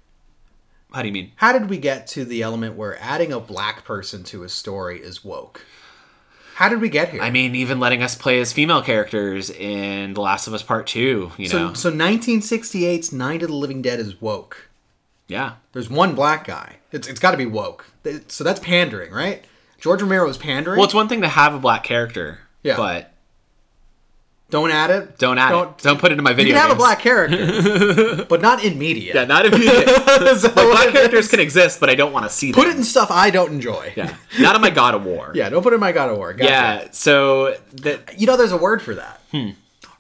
[0.93, 1.33] How do you mean?
[1.37, 5.01] How did we get to the element where adding a black person to a story
[5.01, 5.65] is woke?
[6.57, 7.23] How did we get here?
[7.23, 10.87] I mean, even letting us play as female characters in The Last of Us Part
[10.87, 11.33] Two.
[11.39, 14.69] You so, know, so 1968's Night of the Living Dead is woke.
[15.27, 16.77] yeah, There's one black guy.
[16.93, 17.87] It's, it's got to be woke.
[18.29, 19.45] So that's pandering, right?
[19.81, 20.77] George Romero is pandering.
[20.77, 22.77] well, it's one thing to have a black character, Yeah.
[22.77, 23.13] but
[24.51, 25.19] don't add it.
[25.19, 25.79] don't add it.
[25.79, 26.55] Don't put it in my video.
[26.55, 29.15] You can have a black character, but not in media.
[29.15, 29.89] Yeah, not immediate.
[30.41, 32.71] So black characters is- can exist, but I don't want to see Put them.
[32.71, 33.93] Put it in stuff I don't enjoy.
[33.97, 35.33] Yeah, not in my God of War.
[35.35, 36.33] Yeah, don't put it in my God of War.
[36.33, 36.51] Gotcha.
[36.51, 36.89] yeah.
[36.93, 39.21] So that You know, there's a word for that.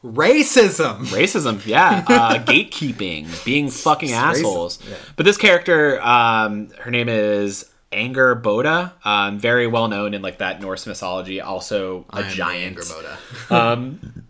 [0.02, 1.04] Racism.
[1.08, 4.96] racism yeah uh, gatekeeping being fucking assholes yeah.
[5.14, 10.60] but this character um, her name is Angrboda, um, very well known in like that
[10.60, 11.40] Norse mythology.
[11.40, 12.76] Also a giant.
[12.76, 13.50] Angrboda.
[13.50, 14.24] Um,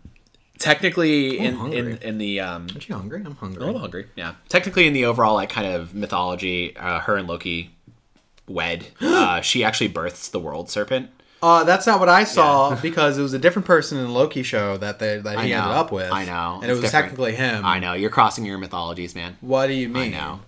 [0.61, 3.21] technically in, in in the um, Aren't you hungry?
[3.25, 3.65] I'm hungry.
[3.65, 4.07] little hungry.
[4.15, 4.35] Yeah.
[4.47, 7.71] Technically, in the overall like kind of mythology, uh, her and Loki
[8.47, 8.87] wed.
[9.01, 11.09] uh, she actually births the world serpent.
[11.43, 14.43] Uh, that's not what I saw because it was a different person in the Loki
[14.43, 16.11] show that they that he ended up with.
[16.11, 16.59] I know.
[16.61, 17.05] and it was different.
[17.05, 17.65] technically him.
[17.65, 19.37] I know you're crossing your mythologies, man.
[19.41, 20.13] What do you mean?
[20.13, 20.39] I know.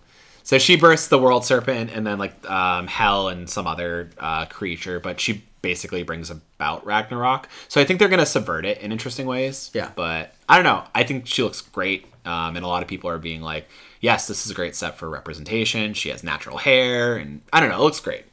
[0.44, 4.46] So she births the world serpent and then like um, hell and some other uh,
[4.46, 7.50] creature, but she basically brings about Ragnarok.
[7.68, 9.72] So I think they're gonna subvert it in interesting ways.
[9.74, 9.90] Yeah.
[9.96, 10.84] But I don't know.
[10.94, 13.68] I think she looks great, um, and a lot of people are being like,
[14.00, 17.70] "Yes, this is a great set for representation." She has natural hair, and I don't
[17.70, 17.80] know.
[17.80, 18.26] It looks great.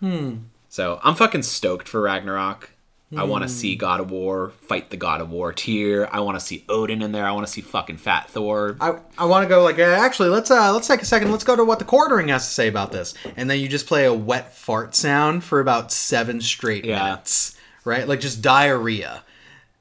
[0.00, 0.36] Hmm.
[0.70, 2.70] So I'm fucking stoked for Ragnarok.
[3.16, 6.08] I want to see God of War fight the God of War Tyr.
[6.10, 7.24] I want to see Odin in there.
[7.24, 8.76] I want to see fucking Fat Thor.
[8.80, 11.44] I, I want to go like uh, actually let's uh let's take a second let's
[11.44, 14.06] go to what the quartering has to say about this and then you just play
[14.06, 17.02] a wet fart sound for about seven straight Yeah.
[17.04, 19.22] minutes right like just diarrhea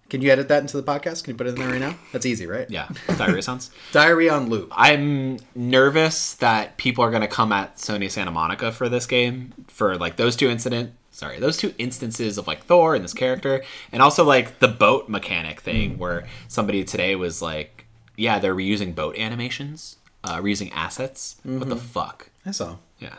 [0.07, 1.95] can you edit that into the podcast can you put it in there right now
[2.13, 2.87] that's easy right Yeah,
[3.17, 3.71] diarrhea sounds.
[3.91, 8.71] diarrhea on loop I'm nervous that people are going to come at Sony Santa Monica
[8.71, 12.95] for this game for like those two incident sorry those two instances of like Thor
[12.95, 17.85] and this character and also like the boat mechanic thing where somebody today was like
[18.17, 21.37] yeah they're reusing boat animations uh, reusing assets.
[21.43, 22.29] What the fuck?
[22.45, 22.77] I saw.
[22.99, 23.15] Yeah.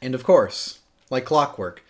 [0.00, 0.80] And of course
[1.10, 1.84] like clockwork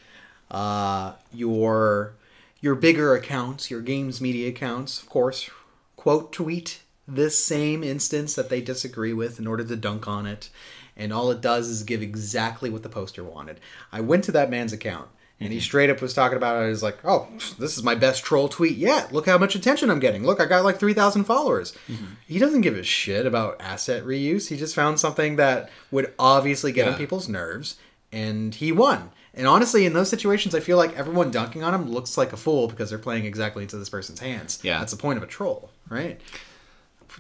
[0.51, 2.15] uh your
[2.61, 5.49] your bigger accounts your games media accounts of course
[5.97, 10.51] quote tweet this same instance that they disagree with in order to dunk on it
[10.97, 13.61] and all it does is give exactly what the poster wanted
[13.93, 15.09] i went to that man's account
[15.43, 15.65] and he mm-hmm.
[15.65, 16.69] straight up was talking about it.
[16.69, 17.27] He's like, "Oh,
[17.59, 19.13] this is my best troll tweet yet.
[19.13, 20.25] Look how much attention I'm getting.
[20.25, 22.05] Look, I got like three thousand followers." Mm-hmm.
[22.29, 24.49] He doesn't give a shit about asset reuse.
[24.49, 27.77] He just found something that would obviously get on people's nerves,
[28.13, 29.11] and he won.
[29.35, 32.37] And honestly, in those situations, I feel like everyone dunking on him looks like a
[32.37, 34.61] fool because they're playing exactly into this person's hands.
[34.63, 34.79] Yeah.
[34.79, 36.21] that's the point of a troll, right?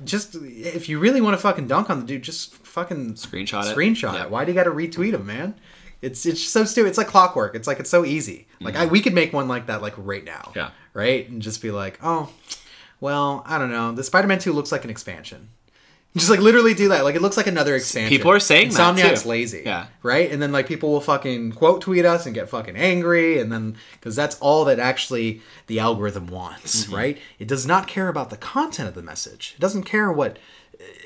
[0.05, 3.77] Just if you really want to fucking dunk on the dude, just fucking Screenshot it.
[3.77, 4.25] Screenshot Yeah.
[4.25, 4.31] it.
[4.31, 5.55] Why do you got to retweet them, man?
[6.01, 6.89] It's it's so stupid.
[6.89, 7.55] It's like clockwork.
[7.55, 8.49] It's like it's so easy.
[8.61, 10.41] Like I, we could make one like that like right now.
[10.49, 10.59] Mm-hmm.
[10.59, 10.71] Yeah.
[10.95, 12.29] Right, and just be like, oh,
[13.01, 13.93] well, I don't know.
[13.93, 15.49] The Spider-Man Two looks like an expansion.
[16.15, 17.05] Just like literally do that.
[17.05, 18.11] Like it looks like another expansion.
[18.11, 19.29] People are saying that, Insomniac's too.
[19.31, 19.63] lazy.
[19.65, 19.87] Yeah.
[20.03, 23.51] Right, and then like people will fucking quote tweet us and get fucking angry, and
[23.51, 26.85] then because that's all that actually the algorithm wants.
[26.85, 26.95] Mm-hmm.
[26.95, 27.19] Right.
[27.39, 29.55] It does not care about the content of the message.
[29.57, 30.39] It doesn't care what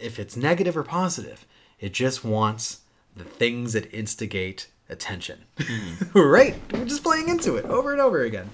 [0.03, 1.47] if it's negative or positive.
[1.81, 2.81] It just wants
[3.15, 5.45] the things that instigate attention.
[5.59, 6.19] Mm-hmm.
[6.19, 6.55] right.
[6.73, 8.51] We're just playing into it over and over again.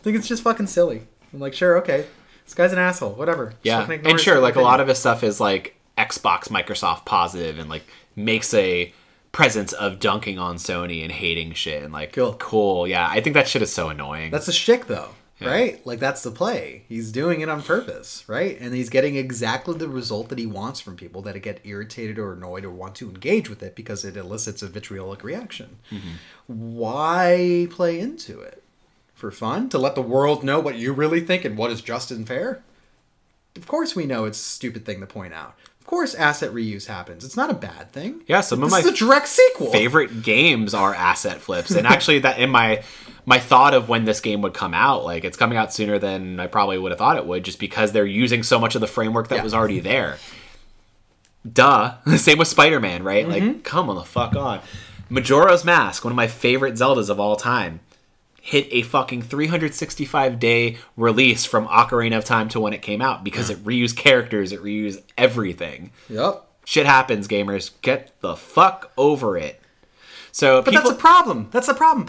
[0.00, 1.02] I think it's just fucking silly.
[1.32, 2.06] I'm like, sure, okay.
[2.44, 3.12] This guy's an asshole.
[3.12, 3.54] Whatever.
[3.62, 7.70] Yeah, and sure, like a lot of his stuff is like Xbox, Microsoft positive, and
[7.70, 7.84] like
[8.16, 8.92] makes a
[9.30, 12.34] presence of dunking on Sony and hating shit and like Cool.
[12.34, 12.86] cool.
[12.86, 14.30] Yeah, I think that shit is so annoying.
[14.30, 15.10] That's a shtick, though,
[15.46, 15.86] right?
[15.86, 16.84] Like that's the play.
[16.88, 18.58] He's doing it on purpose, right?
[18.60, 22.32] And he's getting exactly the result that he wants from people that get irritated or
[22.32, 25.78] annoyed or want to engage with it because it elicits a vitriolic reaction.
[25.90, 26.10] Mm-hmm.
[26.46, 28.62] Why play into it
[29.14, 32.10] for fun to let the world know what you really think and what is just
[32.10, 32.62] and fair?
[33.56, 35.56] Of course, we know it's a stupid thing to point out.
[35.92, 37.22] Of course, asset reuse happens.
[37.22, 38.22] It's not a bad thing.
[38.26, 39.70] Yeah, some of my is a direct sequel.
[39.70, 42.82] favorite games are asset flips, and actually, that in my
[43.26, 46.40] my thought of when this game would come out, like it's coming out sooner than
[46.40, 48.86] I probably would have thought it would, just because they're using so much of the
[48.86, 49.42] framework that Yeah.
[49.42, 50.16] was already there.
[51.46, 51.96] Duh.
[52.16, 53.26] Same with Spider Man, right?
[53.26, 53.46] Mm-hmm.
[53.48, 54.60] Like, come on the fuck on.
[55.10, 57.80] Majora's Mask, one of my favorite Zeldas of all time,
[58.44, 63.22] hit a fucking 365 day release from Ocarina of Time to when it came out
[63.22, 65.92] because it reused characters, it reused everything.
[66.10, 66.44] Yep.
[66.64, 67.70] Shit happens, gamers.
[67.82, 69.60] Get the fuck over it.
[70.32, 71.48] So But people, that's a problem.
[71.52, 72.08] That's a problem.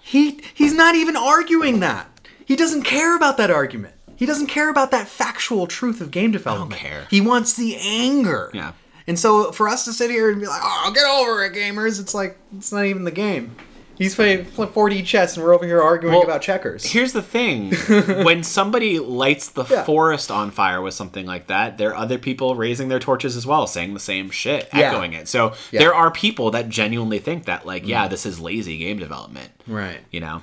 [0.00, 2.08] He he's not even arguing that.
[2.44, 3.94] He doesn't care about that argument.
[4.14, 6.80] He doesn't care about that factual truth of game development.
[6.80, 7.06] care.
[7.10, 8.50] He wants the anger.
[8.54, 8.72] Yeah.
[9.08, 11.98] And so for us to sit here and be like, "Oh, get over it, gamers,"
[11.98, 13.56] it's like it's not even the game.
[14.02, 16.84] He's playing 4D chess, and we're over here arguing Well, about checkers.
[16.84, 17.72] Here's the thing:
[18.24, 19.84] when somebody lights the Yeah.
[19.84, 23.46] forest on fire with something like that, there are other people raising their torches as
[23.46, 24.90] well, saying the same shit, Yeah.
[24.90, 25.28] echoing it.
[25.28, 25.80] So Yeah.
[25.80, 29.50] there are people that genuinely think that, like, yeah, this is lazy game development.
[29.66, 30.00] right.
[30.10, 30.42] You know,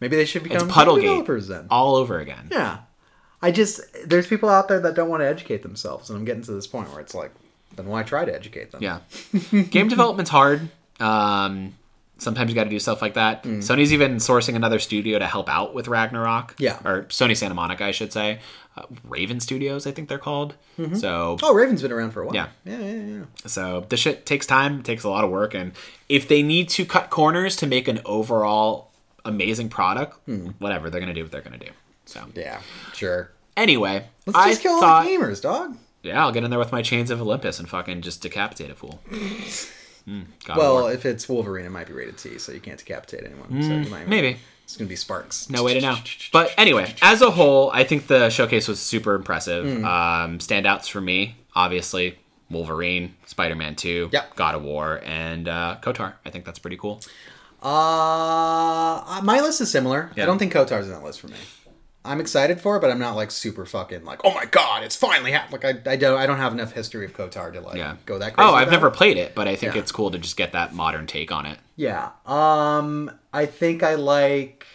[0.00, 1.66] Maybe they should it's become Puddlegate developers then.
[1.70, 2.48] all over again.
[2.50, 2.78] Yeah.
[3.42, 6.42] I just there's people out there that don't want to educate themselves, and I'm getting
[6.44, 7.32] to this point where it's like,
[7.76, 8.82] then why try to educate them?
[8.82, 8.98] Yeah.
[9.70, 10.68] Game development's hard.
[11.00, 11.74] Um,
[12.22, 13.42] Sometimes you got to do stuff like that.
[13.42, 13.58] Mm.
[13.58, 16.54] Sony's even sourcing another studio to help out with Ragnarok.
[16.58, 16.78] Yeah.
[16.84, 18.38] Or Sony Santa Monica, I should say.
[18.76, 20.54] Uh, Raven Studios, I think they're called.
[20.78, 20.94] Mm-hmm.
[20.94, 22.34] So Oh, Raven's been around for a while.
[22.34, 22.48] Yeah.
[22.64, 23.24] Yeah, yeah, yeah.
[23.44, 25.72] so the shit takes time, takes a lot of work, and
[26.08, 28.90] if they need to cut corners to make an overall
[29.26, 30.54] amazing product, mm.
[30.58, 31.68] whatever, they're gonna do what they're gonna do.
[32.06, 32.60] So Yeah,
[32.94, 33.30] sure.
[33.58, 35.76] anyway, Let's I just kill thought, all the gamers, dog.
[36.02, 38.74] yeah, I'll get in there with my chains of Olympus and fucking just decapitate a
[38.74, 39.00] fool.
[40.08, 40.24] Mm,
[40.56, 43.62] Well, if it's Wolverine, it might be rated T, so you can't decapitate anyone.
[43.62, 44.36] so might, Mm, maybe.
[44.64, 45.50] It's gonna be Sparks.
[45.50, 45.96] No way to know.
[46.32, 49.64] But anyway, as a whole, I think the showcase was super impressive.
[49.78, 49.84] Hmm.
[49.84, 52.18] Um, standouts for me, obviously,
[52.50, 54.34] Wolverine, Spider Man 2, Yep.
[54.36, 56.14] God of War, and uh, KOTOR.
[56.24, 57.00] I think that's pretty cool.
[57.62, 60.10] Uh, my list is similar.
[60.16, 60.24] Yeah.
[60.24, 61.36] I don't think KOTOR's in that list for me.
[62.04, 64.96] I'm excited for it, but I'm not like super fucking like, oh my god, it's
[64.96, 65.62] finally happened.
[65.62, 67.96] Like I, I don't, I don't have enough history of KOTOR to like Yeah.
[68.06, 68.50] go that crazy.
[68.50, 68.92] Oh, I've never it.
[68.94, 69.80] played it, but I think Yeah.
[69.82, 71.58] it's cool to just get that modern take on it.
[71.76, 72.10] Yeah.
[72.26, 74.66] Um, I think I like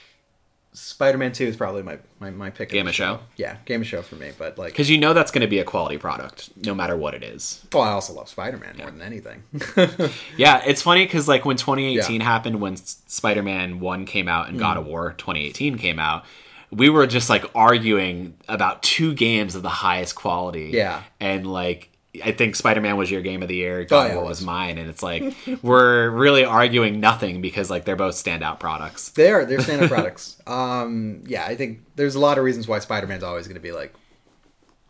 [0.74, 2.70] Spider-Man Two is probably my my, my pick.
[2.70, 3.20] Game of show?
[3.36, 4.32] Yeah, game of show for me.
[4.38, 7.14] But like, Because you know that's going to be a quality product, no matter what
[7.14, 7.64] it is.
[7.74, 9.44] well, I also love Spider-Man more than anything.
[10.38, 12.26] Yeah, it's funny because like when 2018 Yeah.
[12.26, 14.62] happened, when Spider-Man One came out and Mm.
[14.62, 16.26] God of War 2018 came out,
[16.72, 20.72] we were just like arguing about two games of the highest quality.
[20.74, 21.04] Yeah.
[21.20, 21.90] and like
[22.26, 24.42] I think Spider-Man was your game of the year, God Oh, of yeah, War was
[24.42, 29.10] mine, and it's like we're really arguing nothing because like they're both standout products.
[29.10, 29.46] They are.
[29.46, 30.38] They're standard products.
[30.48, 33.72] Um, yeah, I think there's a lot of reasons why Spider-Man's always going to be
[33.74, 33.94] like,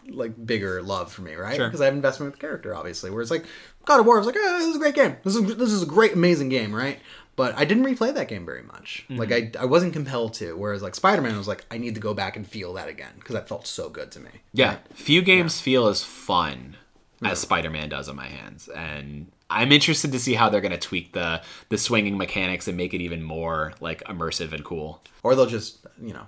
[0.10, 1.56] like bigger love for me, right?
[1.56, 1.68] Sure.
[1.68, 3.10] Because I have investment with the character, obviously.
[3.10, 3.44] Whereas like
[3.86, 5.18] God of War, I was like, oh, this is a great game.
[5.24, 7.00] This is this is a great, amazing game, right?
[7.38, 9.06] But I didn't replay that game very much.
[9.10, 10.58] Like I, I wasn't compelled to.
[10.58, 13.36] Whereas like Spider-Man was like, I need to go back and feel that again because
[13.36, 14.32] that felt so good to me.
[14.54, 16.76] Yeah, few games feel as fun
[17.24, 20.78] as Spider-Man does in my hands, and I'm interested to see how they're going to
[20.80, 25.02] tweak the the swinging mechanics and make it even more like immersive and cool.
[25.24, 26.26] Or they'll just, you know,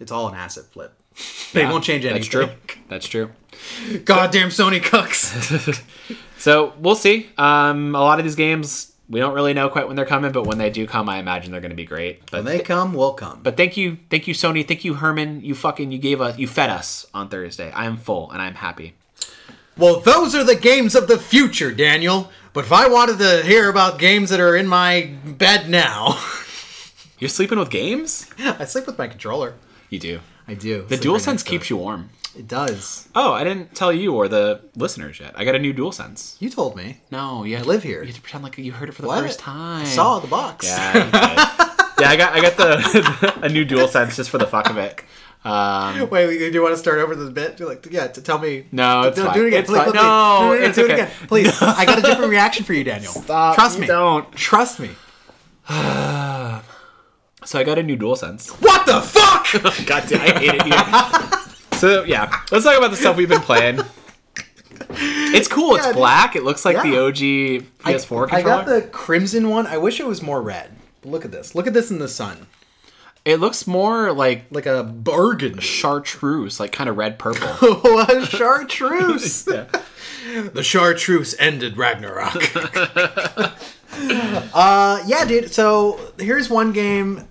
[0.00, 0.94] it's all an asset flip.
[1.52, 2.20] They Yeah, won't change anything.
[2.20, 2.48] That's true.
[2.88, 3.30] That's true.
[4.04, 5.32] Goddamn Sony cooks.
[6.38, 7.28] So we'll see.
[7.36, 10.46] Um, a lot of these games we don't really know quite when they're coming, but
[10.46, 12.30] when they do come, I imagine they're going to be great.
[12.30, 13.40] But when they come, we'll come.
[13.42, 14.66] but thank you, thank you, Sony.
[14.66, 15.42] Thank you, Hermen.
[15.42, 17.70] You fucking you gave us you fed us on Thursday.
[17.72, 18.94] I am full and I'm happy.
[19.76, 22.30] Well, those are the games of the future, Daniel.
[22.52, 26.18] But if I wanted to hear about games that are in my bed now,
[27.20, 28.30] You're sleeping with games?
[28.38, 29.54] I sleep with my controller.
[29.90, 30.20] You do.
[30.48, 30.86] I do.
[30.88, 32.08] The DualSense keeps you warm.
[32.36, 33.08] It does.
[33.14, 35.34] Oh, I didn't tell you or the listeners yet.
[35.36, 36.36] I got a new DualSense.
[36.40, 36.98] You told me.
[37.10, 38.00] No, you have live here.
[38.02, 39.22] You have to pretend like you heard it for the What?
[39.24, 39.82] first time.
[39.82, 40.66] I saw the box.
[40.66, 40.94] Yeah,
[42.00, 42.08] yeah.
[42.10, 45.02] I got I got the a new dual DualSense just for the fuck of it.
[45.42, 47.56] Um, Wait, wait, do you want to start over the bit?
[47.56, 48.66] Do you like, yeah, to tell me.
[48.72, 49.34] No, it's do, fine.
[49.34, 49.60] do it again.
[49.60, 49.84] It's please, fine.
[49.86, 50.68] please, No, do it again.
[50.68, 50.94] it's do it okay.
[51.02, 51.10] again.
[51.28, 53.12] Please, I got a different reaction for you, Daniel.
[53.12, 53.86] Stop, Trust you me.
[53.86, 54.30] don't.
[54.36, 54.90] Trust me.
[57.44, 58.50] so I got a new DualSense.
[58.62, 59.86] What the fuck?
[59.86, 61.29] God damn, I hate it here.
[61.80, 63.80] So yeah, let's talk about the stuff we've been playing.
[64.92, 65.76] It's cool.
[65.76, 65.96] It's Yeah, dude.
[65.98, 66.36] black.
[66.36, 66.82] It looks like Yeah.
[66.90, 68.32] the OG PS4 controller.
[68.32, 69.66] I got the crimson one.
[69.66, 70.76] I wish it was more red.
[71.04, 71.54] Look at this.
[71.54, 72.46] Look at this in the sun.
[73.24, 75.60] It looks more like Like a burgundy.
[75.60, 77.48] chartreuse, like kind of red purple.
[77.82, 79.46] what a chartreuse?
[79.50, 79.66] yeah.
[80.52, 82.34] The chartreuse ended Ragnarok.
[84.54, 85.52] uh, yeah, dude.
[85.52, 87.26] So here's one game,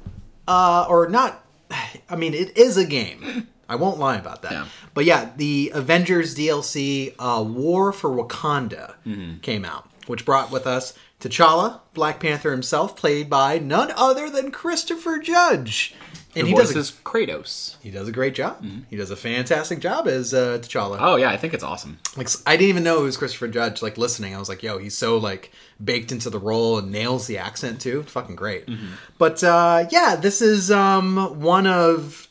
[0.47, 1.43] uh, or not.
[2.09, 3.47] I mean, it is a game.
[3.69, 4.51] I won't lie about that.
[4.51, 4.65] Yeah.
[4.93, 8.95] But yeah, the Avengers DLC, uh, War for Wakanda,
[9.41, 14.51] came out, which brought with us T'Challa, Black Panther himself, played by none other than
[14.51, 15.93] Christopher Judge.
[16.35, 17.75] And The he does, a, Kratos.
[17.81, 18.63] he does a great job.
[18.89, 21.97] He does a fantastic job as uh, T'Challa Oh yeah, I think it's awesome.
[22.15, 23.81] like I didn't even know it was Christopher Judge.
[23.81, 25.51] Like listening, I was like, "Yo, he's so like
[25.83, 28.01] baked into the role and nails the accent too.
[28.01, 28.69] It's fucking great."
[29.17, 32.28] But uh, yeah, this is um, one of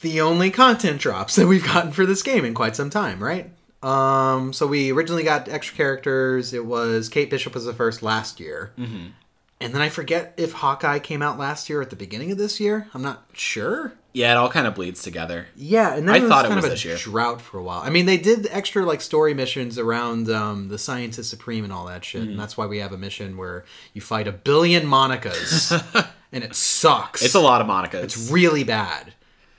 [0.00, 3.50] the only content drops that we've gotten for this game in quite some time, right?
[3.82, 6.52] Um, so we originally got extra characters.
[6.52, 8.72] It was Kate Bishop was the first last year,
[9.60, 12.38] and then I forget if Hawkeye came out last year or at the beginning of
[12.38, 12.88] this year.
[12.94, 13.92] I'm not sure.
[14.14, 15.46] Yeah, it all kind of bleeds together.
[15.54, 16.96] Yeah, and then I thought it was of a this year.
[16.96, 17.80] drought for a while.
[17.80, 21.86] I mean, they did extra like story missions around um, the Scientist Supreme and all
[21.86, 22.30] that shit, Mm-hmm.
[22.32, 23.64] and that's why we have a mission where
[23.94, 25.70] you fight a billion Monicas,
[26.32, 27.22] and it sucks.
[27.22, 28.02] It's a lot of Monicas.
[28.02, 29.12] It's really bad,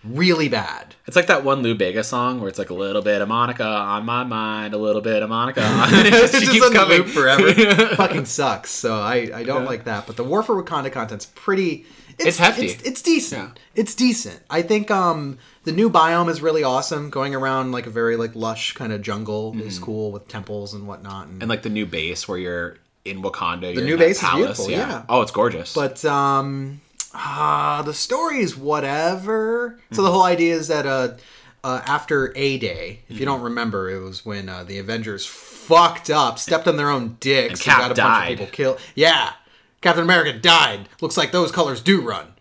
[0.04, 0.96] really bad.
[1.08, 3.66] It's like that one Lou Bega song where it's like a little bit of Monica
[3.66, 5.64] on my mind, a little bit of Monica.
[5.64, 5.90] On...
[5.90, 7.54] she It's keeps just on coming loop forever.
[7.96, 8.72] Fucking sucks.
[8.72, 10.08] So I, I don't like that.
[10.08, 11.86] But the War for Wakanda content's pretty.
[12.18, 12.66] It's, It's hefty.
[12.68, 13.54] It's, it's decent.
[13.56, 13.82] Yeah.
[13.82, 14.42] It's decent.
[14.50, 17.10] I think um the new biome is really awesome.
[17.10, 20.86] Going around like a very like lush kind of jungle is cool with temples and
[20.86, 21.28] whatnot.
[21.28, 23.74] And, and like the new base where you're in Wakanda.
[23.74, 25.04] The new base is beautiful, yeah.
[25.10, 25.74] Oh, it's gorgeous.
[25.74, 26.82] But um,
[27.24, 29.80] uh, the story is whatever.
[29.92, 31.16] So the whole idea is that uh,
[31.64, 36.10] uh after A Day, if you don't remember, it was when uh, the Avengers fucked
[36.10, 38.04] up, stepped on their own dicks, And Cap got a died.
[38.04, 38.80] bunch of people killed.
[38.96, 39.34] Yeah,
[39.82, 40.90] Captain America died.
[41.02, 42.34] Looks like those colors do run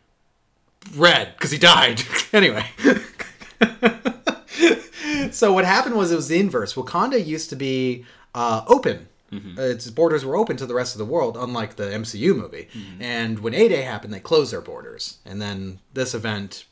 [0.94, 2.02] red because he died.
[2.32, 2.64] anyway.
[5.30, 6.74] so what happened was it was the inverse.
[6.74, 9.08] Wakanda used to be uh, open.
[9.32, 12.68] Uh, its borders were open to the rest of the world, unlike the MCU movie.
[12.98, 15.18] And when A Day happened, they closed their borders.
[15.26, 16.64] And then this event,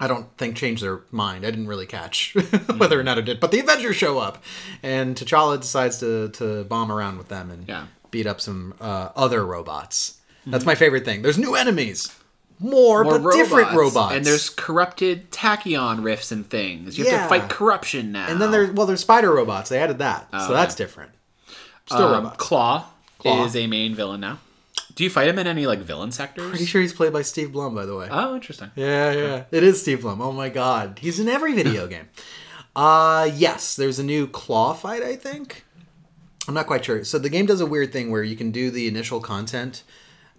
[0.00, 1.46] I don't think changed their mind.
[1.46, 2.34] I didn't really catch
[2.76, 3.38] whether or not it did.
[3.40, 4.42] But the Avengers show up,
[4.82, 7.86] and T'Challa decides to to bomb around with them and Yeah.
[8.10, 10.18] beat up some uh, other robots.
[10.46, 11.22] That's my favorite thing.
[11.22, 12.10] There's new enemies,
[12.58, 16.96] more, More but different robots, And there's corrupted tachyon rifts and things.
[16.98, 18.26] You have to fight corruption now.
[18.28, 19.68] And then there's well, there's spider robots.
[19.68, 21.12] They added that, so that's different.
[21.88, 22.36] Still um, robots.
[22.36, 22.84] Klaw,
[23.18, 23.44] Klaw.
[23.44, 24.38] is a main villain now.
[24.94, 26.48] Do you fight him in any like villain sectors?
[26.50, 28.08] Pretty sure he's played by Steve Blum, by the way.
[28.10, 28.70] Oh, interesting.
[28.74, 30.20] yeah, yeah, it is Steve Blum.
[30.20, 32.08] Oh my god, he's in every video game.
[32.74, 35.02] Uh yes, there's a new Klaw fight.
[35.02, 35.64] I think.
[36.46, 37.04] I'm not quite sure.
[37.04, 39.82] So the game does a weird thing where you can do the initial content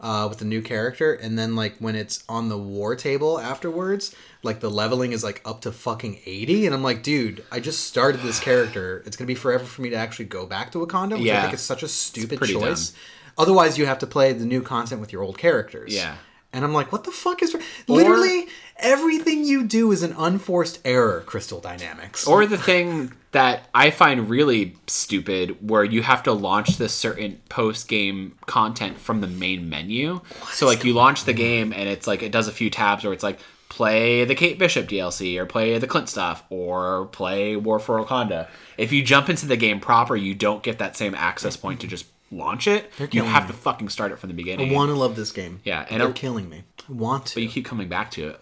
[0.02, 4.16] uh, with the new character, and then like when it's on the war table afterwards,
[4.44, 7.86] like the leveling is like up to fucking eighty, and I'm like, dude, I just
[7.86, 9.04] started this character.
[9.06, 11.54] It's gonna be forever for me to actually go back to Wakanda, which I think
[11.54, 12.94] is such a stupid choice.
[13.38, 15.96] Otherwise, you have to play the new content with your old characters.
[15.96, 16.16] Yeah.
[16.52, 17.56] And I'm like, what the fuck is
[17.88, 18.48] literally
[18.78, 22.26] everything you do is an unforced error, Crystal Dynamics.
[22.26, 27.40] Or the thing that I find really stupid, where you have to launch this certain
[27.50, 30.22] post game content from the main menu.
[30.52, 33.14] so, like, you launch the game and it's like, it does a few tabs where
[33.14, 33.40] it's like,
[33.70, 38.48] play the Kate Bishop DLC, or play the Clint stuff, or play War for Wakanda.
[38.78, 41.88] If you jump into the game proper, you don't get that same access point to
[41.88, 42.92] just launch it.
[43.12, 43.48] You have me.
[43.52, 44.72] to fucking start it from the beginning.
[44.72, 45.62] I want to love this game.
[45.64, 46.64] Yeah, and they're it- killing me.
[46.90, 47.36] I want to.
[47.36, 48.42] but you keep coming back to it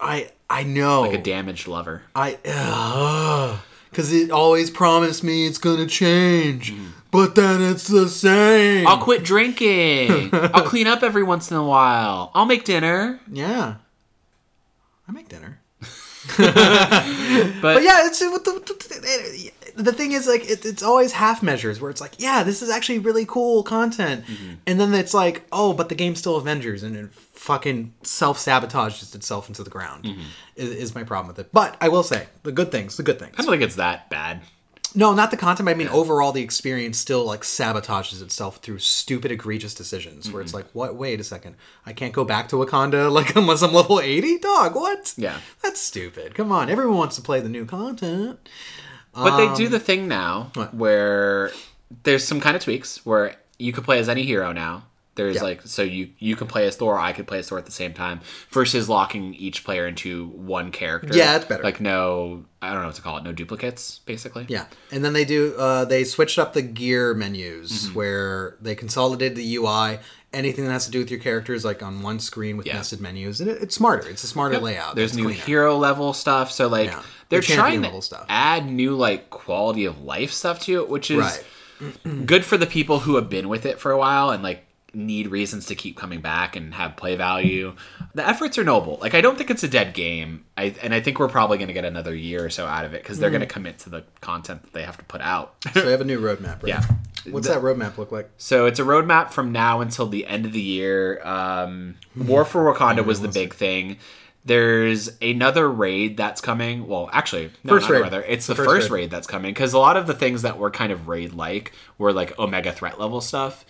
[0.00, 1.02] I I know.
[1.02, 2.02] like a damaged lover.
[2.14, 2.38] I
[3.90, 6.90] because it always promised me it's gonna change, mm-hmm.
[7.10, 8.86] but then it's the same.
[8.86, 10.30] I'll quit drinking.
[10.32, 12.30] I'll clean up every once in a while.
[12.34, 13.20] I'll make dinner.
[13.32, 13.76] yeah,
[15.08, 15.60] I make dinner.
[16.36, 16.54] But,
[17.62, 21.90] But yeah, it's what the, the, thing is like it, it's always half measures where
[21.90, 24.54] it's like, yeah, this is actually really cool content, mm-hmm.
[24.66, 29.14] and then it's like, oh, but the game's still Avengers, and it fucking self sabotages
[29.14, 30.04] itself into the ground.
[30.04, 30.22] Mm-hmm.
[30.56, 31.50] Is, is my problem with it.
[31.52, 33.34] But I will say the good things, the good things.
[33.38, 34.42] I don't think it's that bad.
[34.94, 35.66] No, not the content.
[35.66, 40.30] But I mean, overall, the experience still like sabotages itself through stupid, egregious decisions.
[40.32, 40.96] Where it's like, what?
[40.96, 41.56] Wait a second,
[41.86, 44.38] I can't go back to Wakanda like unless I'm level eighty.
[44.38, 45.14] Dog, what?
[45.16, 45.38] Yeah.
[45.62, 46.34] that's stupid.
[46.34, 48.38] Come on, everyone wants to play the new content.
[49.14, 50.74] But they do the thing now Um, what?
[50.74, 51.50] where
[52.04, 54.84] there's some kind of tweaks where you could play as any hero now.
[55.18, 55.42] There's Yeah.
[55.42, 57.72] like so you you can play as Thor, I could play as Thor at the
[57.72, 58.20] same time,
[58.50, 61.14] versus locking each player into one character.
[61.14, 61.62] Yeah, that's better.
[61.64, 64.46] Like no, I don't know what to call it, no duplicates, basically.
[64.48, 65.54] Yeah, and then they do.
[65.58, 67.94] Uh, they switched up the gear menus Mm-hmm.
[67.94, 69.98] where they consolidated the UI.
[70.32, 72.74] Anything that has to do with your characters, like on one screen with Yeah.
[72.74, 74.08] nested menus, and it, it's smarter.
[74.08, 74.94] It's a smarter layout.
[74.94, 75.40] There's new cleaner.
[75.44, 77.02] hero level stuff, so like Yeah.
[77.30, 78.26] they're The trying to stuff.
[78.28, 82.26] add new like quality of life stuff to it, which is Right.
[82.26, 84.66] good for the people who have been with it for a while and like
[84.98, 87.74] need reasons to keep coming back and have play value.
[88.14, 88.98] The efforts are noble.
[89.00, 90.44] Like I don't think it's a dead game.
[90.56, 92.92] I and I think we're probably going to get another year or so out of
[92.94, 93.20] it because Mm.
[93.20, 95.54] they're going to commit to the content that they have to put out.
[95.72, 96.66] So they have a new roadmap, right?
[96.68, 96.84] Yeah.
[97.30, 98.28] What's The- that roadmap look like?
[98.38, 101.20] So it's a roadmap from now until the end of the year.
[101.24, 103.98] Um, War for Wakanda was the big thing.
[104.44, 106.86] There's another raid that's coming.
[106.86, 108.00] Well, actually, no, First not raid.
[108.02, 108.22] rather.
[108.22, 109.00] It's the, The first, first raid.
[109.02, 109.10] raid.
[109.10, 112.12] that's coming because a lot of the things that were kind of raid like were
[112.12, 113.64] like Omega threat level stuff.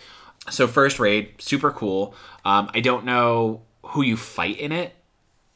[0.49, 2.13] So first raid, super cool.
[2.45, 4.95] Um, I don't know who you fight in it.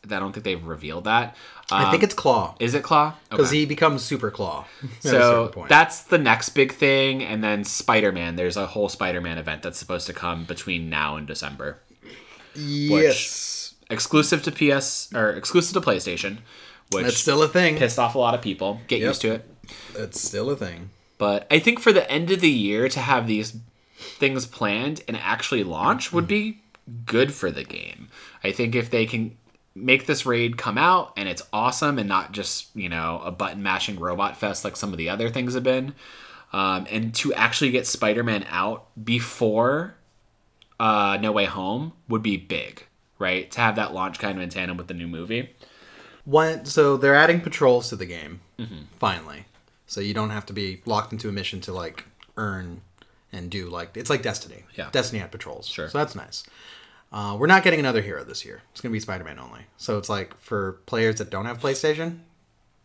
[0.05, 1.35] I don't think they've revealed that.
[1.71, 3.13] Um, I think it's Klaw is it Klaw?
[3.29, 3.59] because Okay.
[3.59, 4.65] he becomes Super Klaw.
[4.83, 8.35] at a certain So that's the next big thing, and then Spider Man.
[8.35, 11.79] There's a whole Spider Man event that's supposed to come between now and December,
[12.53, 16.39] yes, exclusive to PS or exclusive to PlayStation,
[16.91, 17.77] which that's still a thing.
[17.77, 18.81] pissed off a lot of people.
[18.87, 19.07] Get Yep.
[19.07, 19.49] used to it.
[19.95, 20.89] It's still a thing.
[21.17, 23.53] But I think for the end of the year to have these
[24.03, 26.61] things planned and actually launch would be
[27.05, 28.09] good for the game.
[28.43, 29.37] I think if they can
[29.75, 33.63] make this raid come out and it's awesome and not just, you know, a button
[33.63, 35.95] mashing robot fest like some of the other things have been,
[36.51, 39.95] um, and to actually get Spider Man out before
[40.79, 42.83] uh, No Way Home would be big,
[43.17, 43.49] right?
[43.51, 45.49] To have that launch kind of in tandem with the new movie.
[46.25, 48.83] One, so they're adding patrols to the game Mm-hmm.
[48.97, 49.45] finally,
[49.87, 52.05] so you don't have to be locked into a mission to like
[52.37, 52.81] earn
[53.33, 54.63] and do like it's like Destiny.
[54.75, 54.89] Yeah.
[54.91, 55.67] Destiny had patrols.
[55.67, 55.89] Sure.
[55.89, 56.43] So that's nice.
[57.11, 58.61] Uh, we're not getting another hero this year.
[58.71, 59.61] It's gonna be Spider Man only.
[59.77, 62.19] So it's like for players that don't have PlayStation,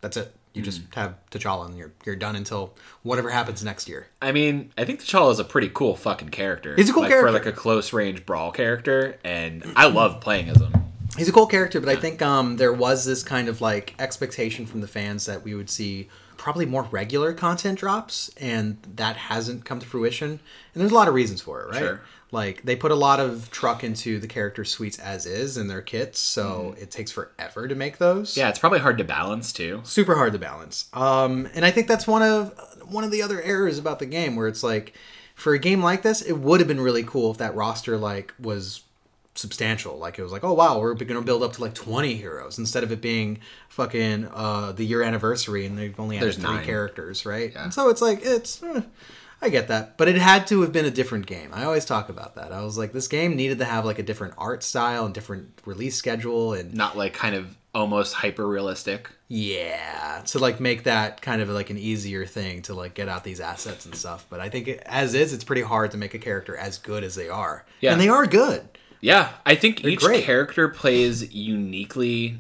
[0.01, 0.35] that's it.
[0.55, 0.95] You just Mm.
[0.97, 4.09] have T'Challa and you're you're done until whatever happens next year.
[4.20, 6.75] I mean, I think T'Challa is a pretty cool fucking character.
[6.75, 7.29] He's a cool like, character.
[7.29, 10.73] for like a close range brawl character, and I love playing as him.
[11.16, 14.66] He's a cool character, but I think um, there was this kind of like expectation
[14.66, 16.09] from the fans that we would see
[16.49, 20.31] probably more regular content drops, and that hasn't come to fruition.
[20.31, 21.79] And there's a lot of reasons for it, right?
[21.79, 22.01] Sure.
[22.31, 25.83] Like they put a lot of truck into the character suites as is in their
[25.83, 26.83] kits, so Mm-hmm.
[26.83, 28.35] it takes forever to make those.
[28.35, 29.81] Yeah, it's probably hard to balance too.
[29.85, 30.89] super hard to balance.
[30.95, 32.53] Um, and I think that's one of
[32.87, 34.95] one of the other errors about the game, where it's like,
[35.35, 38.33] for a game like this, it would have been really cool if that roster like
[38.41, 38.83] was
[39.39, 39.97] substantial.
[39.98, 42.59] Like it was like, oh wow, we're going to build up to like twenty heroes
[42.59, 43.39] instead of it being
[43.69, 46.65] fucking uh, the year anniversary and they've only had There's three nine.
[46.65, 47.52] characters, right?
[47.56, 48.62] And so it's like it's.
[48.62, 48.82] eh,
[49.40, 51.51] I get that, but it had to have been a different game.
[51.52, 52.51] I always talk about that.
[52.52, 55.60] I was like, this game needed to have like a different art style and different
[55.65, 59.10] release schedule, and Not like kind of almost hyper realistic.
[59.28, 63.23] yeah, to like make that kind of like an easier thing to like get out
[63.23, 64.27] these assets and stuff.
[64.28, 67.05] But I think it, as is, it's pretty hard to make a character as good
[67.05, 67.65] as they are.
[67.81, 67.93] Yeah.
[67.93, 68.69] and they are good.
[69.01, 70.25] Yeah, I think each great.
[70.25, 72.39] character plays uniquely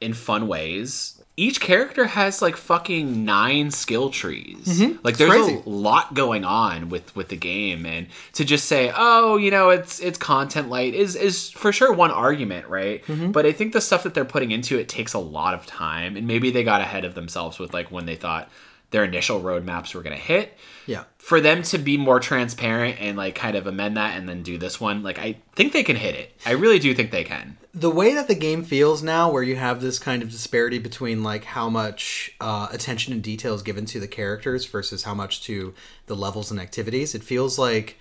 [0.00, 1.16] in fun ways.
[1.36, 4.82] Each character has like fucking nine skill trees.
[5.02, 5.44] Like there's Mm-hmm.
[5.54, 5.62] crazy.
[5.64, 9.70] a lot going on with with the game and to just say, "Oh, you know,
[9.70, 13.02] it's it's content light" is is for sure one argument, right?
[13.06, 13.30] Mm-hmm.
[13.32, 16.16] But I think the stuff that they're putting into it takes a lot of time
[16.16, 18.50] and maybe they got ahead of themselves with like when they thought
[18.90, 20.56] their initial roadmaps were going to hit
[20.86, 24.42] Yeah, for them to be more transparent and like kind of amend that and then
[24.42, 27.24] do this one like i think they can hit it i really do think they
[27.24, 30.78] can the way that the game feels now, where you have this kind of disparity
[30.78, 35.14] between like how much uh, attention and detail is given to the characters versus how
[35.14, 35.72] much to
[36.06, 37.96] the levels and activities, it feels like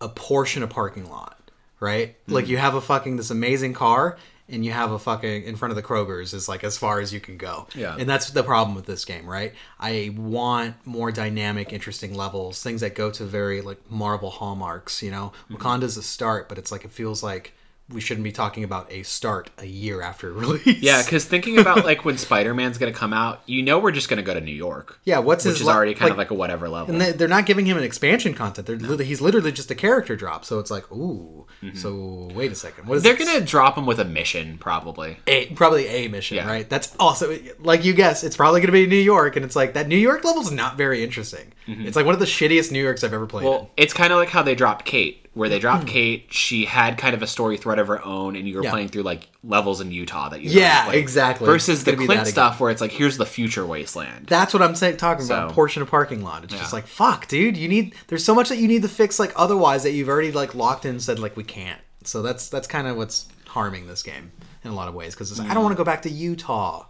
[0.00, 1.50] a portion of parking lot,
[1.80, 2.16] right?
[2.28, 4.18] Like you have a fucking this amazing car.
[4.52, 7.12] And you have a fucking in front of the Kroger's is like as far as
[7.12, 7.66] you can go.
[7.74, 7.96] Yeah.
[7.98, 9.54] And that's the problem with this game, right?
[9.80, 15.02] I want more dynamic, interesting levels, things that go to very like Marvel hallmarks.
[15.02, 15.56] You know, mm-hmm.
[15.56, 17.54] Wakanda's a start, but it's like it feels like
[17.92, 20.66] we shouldn't be talking about a start a year after release.
[20.82, 24.22] yeah because thinking about like when spider-man's gonna come out you know we're just gonna
[24.22, 25.18] go to new york yeah.
[25.18, 27.28] What's which his is le- already kind of like a whatever level and they, they're
[27.28, 28.66] not giving him an expansion content.
[28.66, 30.44] They're literally, he's literally just a character drop.
[30.44, 31.46] So it's like, ooh.
[31.74, 32.86] So wait a second.
[32.88, 33.08] What is Mm-hmm.
[33.08, 33.32] they're this?
[33.34, 36.46] gonna drop him with a mission probably a, probably a mission, Yeah.
[36.46, 36.68] right?
[36.68, 38.24] That's also like you guess.
[38.24, 40.76] It's probably going to be New York, and it's like that New York level's not
[40.76, 41.52] very interesting.
[41.66, 43.44] It's like one of the shittiest New Yorks I've ever played.
[43.46, 43.50] in.
[43.52, 43.58] Mm-hmm.
[43.62, 46.98] well it's kind of like how they dropped kate where they dropped kate she had
[46.98, 48.64] kind of a story thread of her own and you were Hmm.
[48.66, 48.70] Yeah.
[48.70, 50.98] playing through like levels in utah that you Yeah, played.
[50.98, 51.46] exactly.
[51.46, 52.32] versus the gonna be clint again.
[52.32, 54.98] stuff where it's like here's the future wasteland That's what I'm saying.
[54.98, 56.44] Talking about So- portion of parking lot.
[56.44, 56.76] It's just Yeah.
[56.76, 57.56] like fuck, dude.
[57.56, 57.94] You need.
[58.08, 59.18] There's so much that you need to fix.
[59.18, 61.80] Like otherwise, that you've already like locked in and said like we can't.
[62.04, 64.32] So that's that's kind of what's harming this game
[64.64, 66.10] in a lot of ways because it's like, I don't want to go back to
[66.10, 66.86] Utah.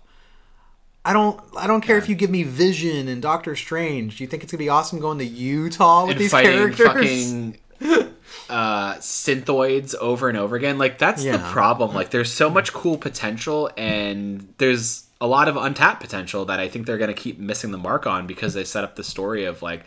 [1.05, 1.41] I don't.
[1.57, 4.19] I don't care if you give me Vision and Doctor Strange.
[4.19, 6.87] Do you think it's gonna be awesome going to Utah with and these fighting characters?
[6.87, 7.59] fucking
[8.53, 12.99] uh synthoids over and over again like that's the problem like there's so much cool
[12.99, 17.39] potential and there's a lot of untapped potential that i think they're going to keep
[17.39, 19.85] missing the mark on because they set up the story of like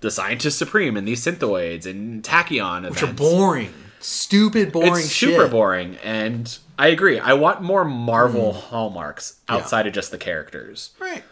[0.00, 3.00] the scientist supreme and these synthoids and tachyon events.
[3.02, 5.30] Which are boring, stupid, boring it's shit.
[5.30, 8.58] super boring and i agree i want more marvel Hmm.
[8.70, 11.24] hallmarks outside of just the characters Right.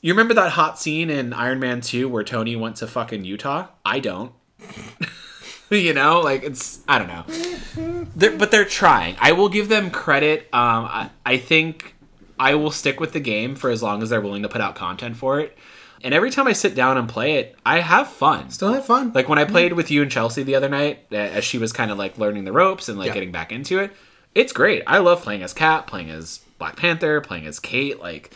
[0.00, 3.66] you remember that hot scene in Iron Man 2 where Tony went to fucking Utah?
[3.84, 4.32] I don't.
[5.78, 8.04] you know, like it's I don't know.
[8.16, 9.16] They're, but they're trying.
[9.20, 10.42] I will give them credit.
[10.52, 11.94] Um, I, I think
[12.38, 14.74] I will stick with the game for as long as they're willing to put out
[14.74, 15.56] content for it.
[16.02, 18.50] And every time I sit down and play it, I have fun.
[18.50, 19.12] Still have fun.
[19.14, 21.90] Like when I played with you and Chelsea the other night, as she was kind
[21.90, 23.14] of like learning the ropes and like Yeah.
[23.14, 23.92] getting back into it,
[24.34, 24.82] it's great.
[24.86, 28.00] I love playing as Cat, playing as Black Panther, playing as Kate.
[28.00, 28.32] Like,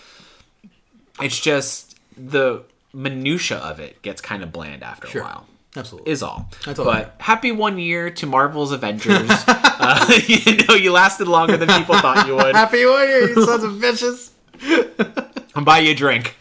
[1.22, 5.22] it's just the minutia of it gets kind of bland after Sure.
[5.22, 5.46] a while.
[5.76, 6.12] Absolutely.
[6.12, 6.48] Is all.
[6.64, 9.28] That's all but happy one year to Marvel's Avengers.
[9.48, 12.54] uh, you know, you lasted longer than people thought you would.
[12.54, 14.30] Happy one Year, you sons of bitches.
[15.56, 16.36] I'll buy you a drink.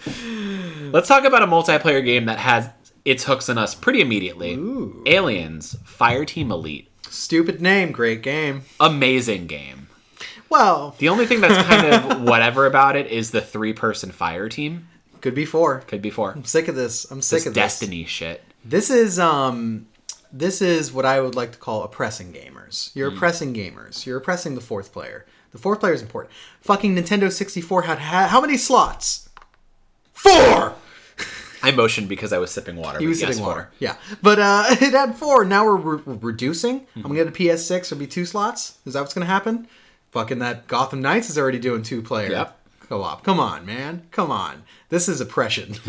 [0.91, 2.69] Let's talk about a multiplayer game that has
[3.05, 4.53] its hooks in us pretty immediately.
[5.07, 6.89] Aliens Fireteam Elite.
[7.09, 8.63] Stupid name, great game.
[8.79, 9.87] Amazing game.
[10.49, 14.49] Well, The only thing that's kind of whatever about it is the three person fire
[14.49, 14.87] team.
[15.21, 15.79] could be four.
[15.81, 16.31] Could be four.
[16.31, 17.05] I'm sick of this.
[17.09, 17.61] I'm sick This of this.
[17.63, 18.43] Destiny shit.
[18.63, 19.87] This is um
[20.31, 22.89] this is what I would like to call oppressing gamers.
[22.95, 23.17] You're Hmm.
[23.17, 24.05] oppressing gamers.
[24.05, 25.25] You're oppressing the fourth player.
[25.51, 26.33] The fourth player is important.
[26.61, 29.29] Fucking Nintendo 64 had ha- how many slots?
[30.13, 30.73] Four.
[31.61, 32.99] I motioned because I was sipping water.
[32.99, 33.69] He was sipping water.
[33.79, 35.45] Yeah, but uh, it had four.
[35.45, 36.81] Now we're, re- we're reducing.
[36.81, 36.99] Mm-hmm.
[36.99, 37.77] I'm gonna get a PS6.
[37.85, 38.79] It'll be two slots.
[38.85, 39.67] Is that what's gonna happen?
[40.11, 42.59] Fucking that Gotham Knights is already doing two player Yep.
[42.89, 43.23] co-op.
[43.23, 44.07] Come on, man.
[44.11, 44.63] Come on.
[44.93, 45.75] This is oppression.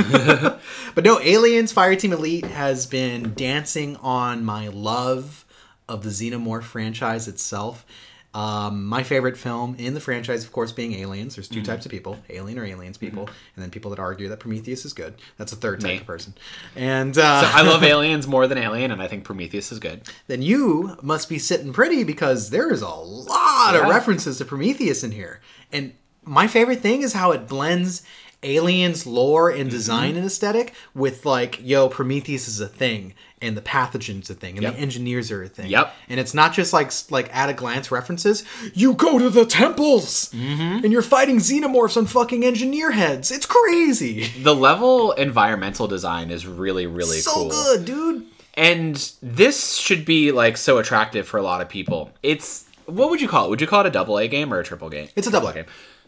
[0.95, 5.45] but no, Aliens Fireteam Elite has been dancing on my love
[5.87, 7.85] of the Xenomorph franchise itself.
[8.33, 11.37] Um, my favorite film in the franchise, of course, being Aliens.
[11.37, 11.65] There's 2 Mm-hmm.
[11.71, 14.95] types of people: alien or aliens people, and then people that argue that Prometheus is
[14.95, 15.15] good.
[15.37, 15.97] That's a third type Me.
[15.99, 16.33] of person.
[16.75, 20.01] And uh, I love Aliens more than Alien, and I think Prometheus is good.
[20.29, 25.05] then you must be sitting pretty because there is a lot of references to Prometheus
[25.05, 25.41] in here.
[25.71, 25.93] And
[26.25, 28.03] my favorite thing is how it blends
[28.45, 29.69] aliens lore and Mm-hmm.
[29.71, 34.55] design and aesthetic with like, yo, Prometheus is a thing and the pathogens a thing
[34.57, 34.75] and Yep.
[34.75, 35.69] the engineers are a thing.
[35.71, 35.93] Yep.
[36.09, 38.45] And it's not just like like at a glance references.
[38.75, 40.85] You go to the temples Mm-hmm.
[40.85, 43.31] and you're fighting xenomorphs on fucking engineer heads.
[43.31, 44.29] It's crazy.
[44.43, 47.49] The level environmental design is really, really so cool.
[47.51, 48.27] good, dude.
[48.57, 52.11] And this should be like so attractive for a lot of people.
[52.23, 53.51] It's what would you call it?
[53.51, 55.09] Would you call it a double A game or a triple game?
[55.17, 55.55] It's a double A.
[55.55, 55.65] game.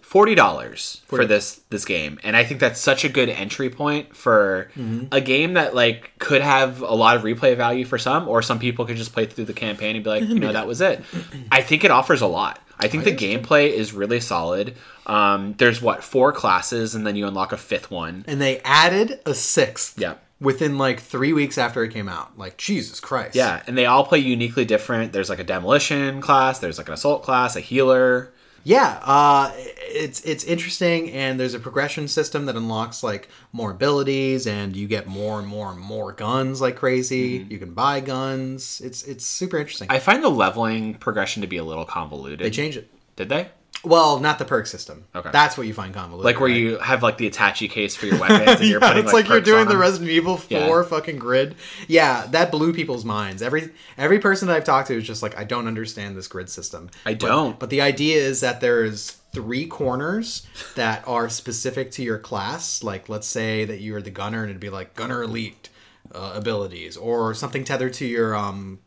[0.07, 4.15] Forty dollars for this this game, and I think that's such a good entry point
[4.15, 5.07] for Mm-hmm.
[5.13, 8.59] a game that like could have a lot of replay value for some, or some
[8.61, 11.03] people could just play through the campaign and be like, you know, that was it.
[11.51, 12.61] I think it offers a lot.
[12.79, 14.77] I think the gameplay is really solid.
[15.07, 18.25] Um, there's what four classes, and then you unlock a fifth one.
[18.29, 19.99] and they added a sixth.
[19.99, 20.15] Yeah.
[20.41, 23.35] Within like three weeks after it came out, like Jesus Christ.
[23.35, 25.13] Yeah, and they all play uniquely different.
[25.13, 28.33] There's like a demolition class, there's like an assault class, a healer.
[28.67, 28.99] Yeah.
[29.05, 34.75] Uh, it's it's interesting, and there's a progression system that unlocks like more abilities, and
[34.75, 37.47] you get more and more and more guns like crazy.
[37.49, 38.81] You can buy guns.
[38.85, 39.87] It's it's super interesting.
[39.89, 42.41] I find the leveling progression to be a little convoluted.
[42.41, 42.91] they changed it.
[43.15, 43.51] Did they?
[43.87, 45.05] Well, not the perk system.
[45.15, 45.31] Okay.
[45.33, 46.25] That's what you find convoluted.
[46.25, 46.57] Like where right?
[46.59, 49.27] you have like the Attache case for your weapons, and you're yeah, putting it's like,
[49.29, 49.77] like, you're doing the.
[49.79, 50.83] Resident Evil 4 Yeah.
[50.83, 51.55] fucking grid.
[51.87, 53.43] Yeah, that blew people's minds.
[53.43, 56.51] Every every person that I've talked to is just like, I don't understand this grid
[56.51, 56.91] system.
[57.05, 57.59] I But- don't.
[57.61, 62.83] But, the idea is that there's three corners that are specific to your class.
[62.83, 65.69] Like, let's say that you're the gunner, and it'd be like gunner elite
[66.15, 68.81] uh, abilities, or something tethered to your um.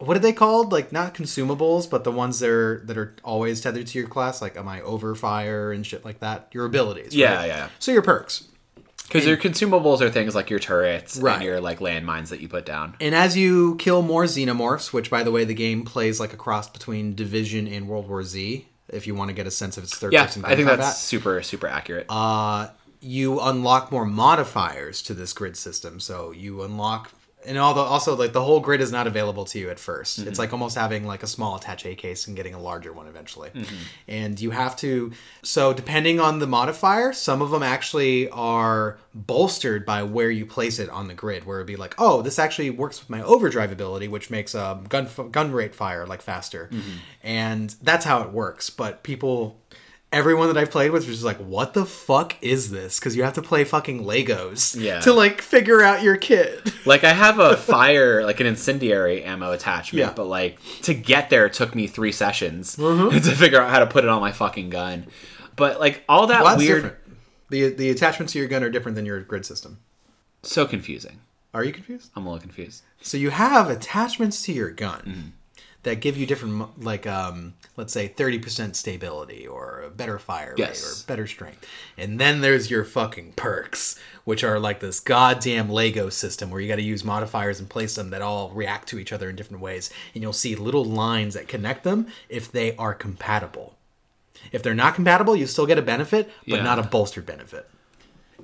[0.00, 0.72] What are they called?
[0.72, 4.40] Like not consumables, but the ones that are that are always tethered to your class.
[4.42, 6.48] Like, am I over fire and shit like that?
[6.52, 7.14] Your abilities.
[7.14, 7.46] Yeah, right?
[7.46, 7.68] yeah.
[7.78, 8.44] So your perks.
[9.06, 11.34] Because your consumables are things like your turrets Right.
[11.34, 12.94] and your like landmines that you put down.
[13.00, 16.36] And as you kill more xenomorphs, which by the way, the game plays like a
[16.36, 19.82] cross between Division and World War Z, if you want to get a sense of
[19.84, 22.06] its third Yeah, person I think combat, that's super super accurate.
[22.08, 22.68] uh,
[23.00, 25.98] you unlock more modifiers to this grid system.
[26.00, 27.10] So you unlock.
[27.46, 30.18] And although also like the whole grid is not available to you at 1st it's
[30.18, 30.38] mm-hmm.
[30.38, 33.50] like almost having like a small attache case and getting a larger one eventually.
[33.50, 33.76] Mm-hmm.
[34.08, 35.12] And you have to
[35.42, 40.78] so depending on the modifier, some of them actually are bolstered by where you place
[40.78, 41.44] it on the grid.
[41.44, 44.84] Where it'd be like, oh, this actually works with my overdrive ability, which makes um,
[44.84, 46.96] gun gun rate fire like faster, mm-hmm.
[47.22, 48.70] and that's how it works.
[48.70, 49.60] But people
[50.12, 52.98] everyone that I've played with was just like, what the fuck is this?
[52.98, 55.00] Because you have to play fucking Legos Yeah.
[55.00, 56.72] to like figure out your kit.
[56.86, 60.12] like I have a fire, like an incendiary ammo attachment, Yeah.
[60.12, 63.16] but like to get there took me three sessions Mm-hmm.
[63.28, 65.06] to figure out how to put it on my fucking gun.
[65.56, 66.96] But like all that Well, weird, different.
[67.50, 69.78] The the attachments to your gun are different than your grid system.
[70.42, 71.20] so confusing.
[71.52, 72.10] Are you confused?
[72.14, 72.82] I'm a little confused.
[73.02, 75.28] So you have attachments to your gun Mm-hmm.
[75.82, 80.54] that give you different, like um, let's say thirty percent stability or a better fire
[80.56, 80.82] Yes.
[80.84, 81.66] rate or better strength,
[81.98, 86.68] and then there's your fucking perks, which are like this goddamn Lego system where you
[86.68, 89.62] got to use modifiers and place them that all react to each other in different
[89.62, 93.74] ways, and you'll see little lines that connect them if they are compatible.
[94.52, 96.62] If they're not compatible, you still get a benefit, but Yeah.
[96.62, 97.68] not a bolstered benefit.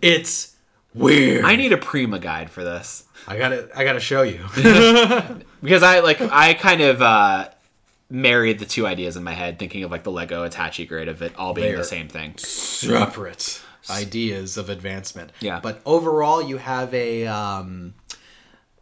[0.02, 0.54] It's
[0.94, 1.44] weird.
[1.44, 4.40] I need a Prima guide for this I gotta, I gotta show you.
[5.62, 7.48] because I like I kind of uh
[8.08, 11.22] married the two ideas in my head, thinking of like the Lego Attache grid of
[11.22, 12.36] it all being They're- the same thing.
[12.38, 13.60] separate
[13.90, 15.32] ideas of advancement.
[15.40, 15.60] Yeah.
[15.60, 17.94] But overall, you have a um,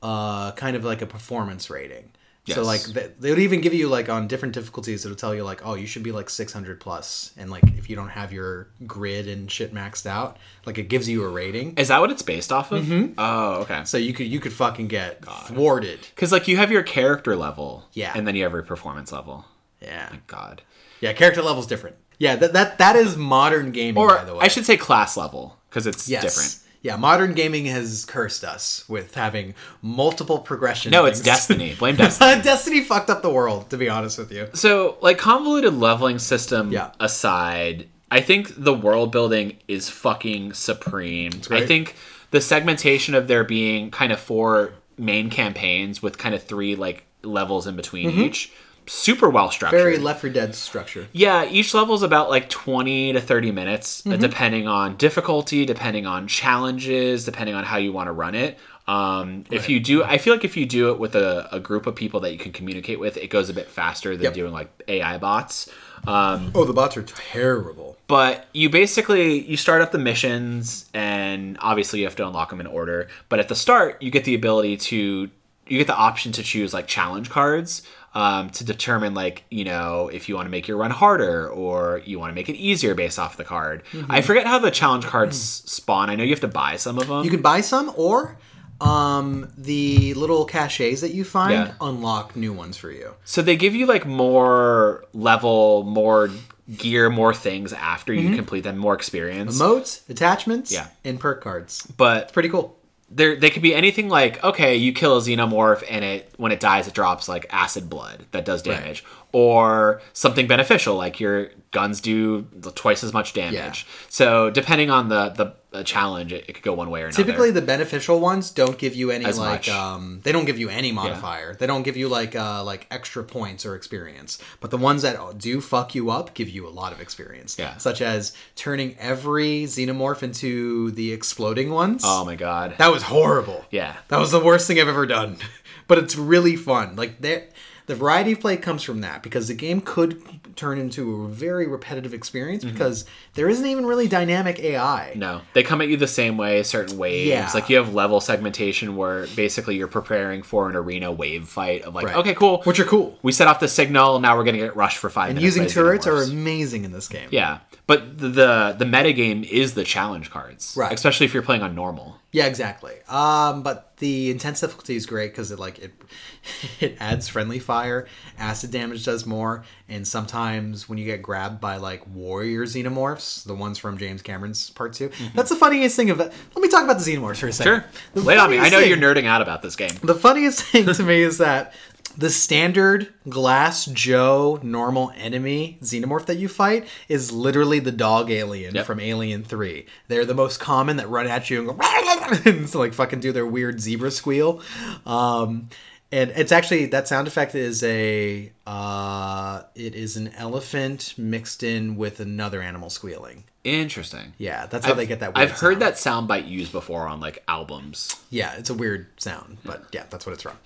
[0.03, 2.11] uh, kind of like a performance rating.
[2.47, 5.45] So like th- they would even give you like on different difficulties it'll tell you
[5.45, 8.69] like oh you should be like 600 plus and like if you don't have your
[8.87, 12.21] grid and shit maxed out like it gives you a rating Is that what it's
[12.21, 12.85] based off of?
[12.85, 13.15] Mm-hmm.
[13.17, 13.85] Oh, okay.
[13.87, 17.85] so you could you could fucking get thwarted Because like you have your character level,
[17.95, 18.13] Yeah.
[18.15, 19.47] and then you have your performance level.
[19.81, 20.61] yeah God.
[21.01, 24.41] yeah character level's different yeah that that, that is modern gaming Or by the way
[24.43, 26.23] I should say class level because it's Yes.
[26.23, 26.59] different.
[26.85, 30.93] Yeah, modern gaming has cursed us with having multiple progression.
[30.93, 31.19] No, it's.
[31.19, 31.75] Destiny.
[31.79, 32.43] Blame Destiny.
[32.43, 34.49] Destiny fucked up the world, to be honest with you.
[34.53, 36.91] So, like convoluted leveling system Yeah.
[37.01, 41.33] aside, I think the world building is fucking supreme.
[41.51, 41.97] I think
[42.33, 47.05] the segmentation of there being kind of four main campaigns with kind of three like
[47.23, 48.21] levels in between mm-hmm.
[48.21, 48.53] each,
[48.87, 49.79] super well structured.
[49.81, 51.09] Very Left 4 Dead structure.
[51.13, 56.07] Yeah, each level is about like 20 to 30 minutes, uh, depending on difficulty, depending
[56.07, 58.59] on challenges, depending on how you want to run it.
[58.87, 61.87] Um, if you do, I feel like if you do it with a, a group
[61.87, 64.35] of people that you can communicate with, it goes a bit faster than Yep.
[64.35, 65.71] doing like AI bots.
[66.07, 67.97] Um, Oh, the bots are terrible.
[68.09, 72.61] but you basically you start up the missions and obviously you have to unlock them
[72.61, 75.31] in order but at the start you get the ability to
[75.67, 77.81] you get the option to choose like challenge cards
[78.15, 82.01] um, to determine like you know if you want to make your run harder or
[82.05, 85.05] you want to make it easier based off the card i forget how the challenge
[85.05, 87.93] cards spawn i know you have to buy some of them You can buy some,
[87.97, 88.39] or
[88.81, 91.73] um, the little caches that you find Yeah.
[91.81, 93.15] unlock new ones for you.
[93.25, 96.31] so they give you like more level more
[96.79, 100.87] gear more things after you complete them more experience Modes, attachments, Yeah.
[101.05, 101.87] and perk cards.
[101.97, 102.77] but it's Pretty cool.
[103.11, 106.59] There they could be anything like okay you kill a xenomorph and it when it
[106.59, 109.05] dies it drops like acid blood that does damage.
[109.33, 112.43] Or something beneficial like your guns do
[112.77, 113.85] twice as much damage.
[114.09, 117.23] So depending on the the, the challenge it, it could go one way or another
[117.23, 119.69] Typically, the beneficial ones don't give you any As like much.
[119.69, 121.55] um, they don't give you any modifier.
[121.55, 124.39] They don't give you like uh, like extra points or experience.
[124.61, 127.59] But the ones that do fuck you up give you a lot of experience.
[127.59, 127.77] Yeah.
[127.79, 132.03] such as turning every xenomorph into the exploding ones.
[132.05, 133.65] oh my god That was horrible.
[133.71, 135.37] yeah That was the worst thing I've ever done.
[135.87, 136.97] But it's really fun.
[136.97, 137.45] Like there
[137.87, 140.23] the variety of play comes from that because the game could
[140.57, 142.73] turn into a very repetitive experience mm-hmm.
[142.73, 143.05] because
[143.35, 145.13] there isn't even really dynamic AI.
[145.17, 147.51] no they come at you the same way certain waves Yeah.
[147.53, 151.95] like you have level segmentation where basically you're preparing for an arena wave fight of
[151.95, 152.17] like Right.
[152.17, 153.19] okay cool Which are cool.
[153.23, 155.69] we set off the signal now we're gonna get rushed for five And minutes using
[155.69, 157.29] turrets are amazing in this game.
[157.31, 160.93] Yeah, but the the, the metagame is the challenge cards, Right.
[160.93, 162.17] Especially if you're playing on normal.
[162.35, 162.95] Yeah, exactly.
[163.09, 165.93] Um, but the intense difficulty is great because it like it
[166.81, 168.09] it adds friendly fire,
[168.39, 173.55] acid damage does more, and sometimes when you get grabbed by like warrior xenomorphs, the
[173.55, 176.33] ones from James Cameron's Part 2 that's the funniest thing of it.
[176.57, 177.73] Let me talk about the xenomorphs for a second.
[177.83, 177.85] Sure,
[178.15, 178.59] The lay it on me.
[178.59, 179.93] I know thing- you're nerding out about this game.
[180.03, 181.73] The funniest thing to me is that
[182.17, 188.75] the standard Glass Joe normal enemy xenomorph that you fight is literally the dog alien
[188.77, 188.87] Yep.
[188.87, 189.85] from Alien 3.
[190.09, 193.33] They're the most common that run at you and go and so, like fucking do
[193.33, 194.61] their weird zebra squeal.
[195.07, 195.69] Um,
[196.15, 201.97] and it's actually that sound effect is a uh, it is an elephant mixed in
[201.97, 203.43] with another animal squealing.
[203.65, 204.33] Interesting.
[204.39, 205.35] Yeah, that's how they get that.
[205.35, 206.29] Weird I've heard that sound.
[206.29, 208.15] bite used before on like albums.
[208.31, 210.57] Yeah, it's a weird sound, but yeah, that's what it's from.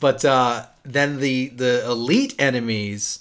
[0.00, 3.20] But uh, then the the elite enemies,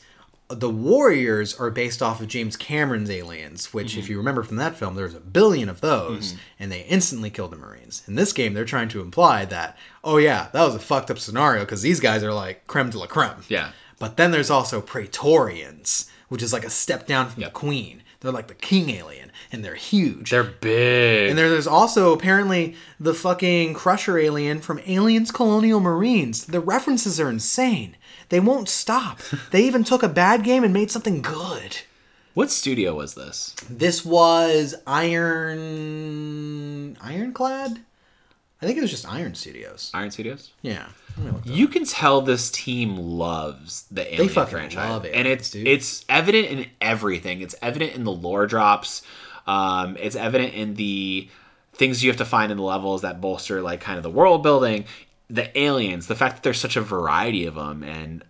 [0.49, 4.11] the warriors, are based off of James Cameron's Aliens, which, if mm-hmm.
[4.11, 6.41] you remember from that film, there's a billion of those, mm-hmm.
[6.59, 8.03] and they instantly killed the Marines.
[8.07, 11.19] In this game, they're trying to imply that, oh yeah, that was a fucked up
[11.19, 13.43] scenario because these guys are like creme de la creme.
[13.47, 13.71] Yeah.
[13.99, 17.53] But then there's also Praetorians, which is like a step down from Yep.
[17.53, 18.03] the Queen.
[18.21, 20.31] They're like the king alien, and they're huge.
[20.31, 21.29] They're big.
[21.29, 26.45] And there, there's also apparently the fucking Crusher alien from Aliens Colonial Marines.
[26.45, 27.95] The references are insane.
[28.29, 29.19] They won't stop.
[29.51, 31.77] they even took a bad game and made something good.
[32.33, 33.55] what studio was this?
[33.69, 34.75] This was
[35.59, 37.79] Iron Ironclad.
[38.61, 39.89] I think it was just Iron Studios.
[39.93, 40.51] Iron Studios.
[40.61, 40.87] Yeah.
[41.17, 45.05] Let me look that You can tell this team loves the Alien fucking franchise, love
[45.05, 45.65] and it's dude.
[45.67, 47.39] it's evident in everything.
[47.41, 49.01] It's evident in the lore drops.
[49.47, 51.29] Um, it's evident in the
[51.73, 54.43] things you have to find in the levels that bolster like kind of the world
[54.43, 54.83] building,
[55.29, 58.23] the aliens, the fact that there's such a variety of them, and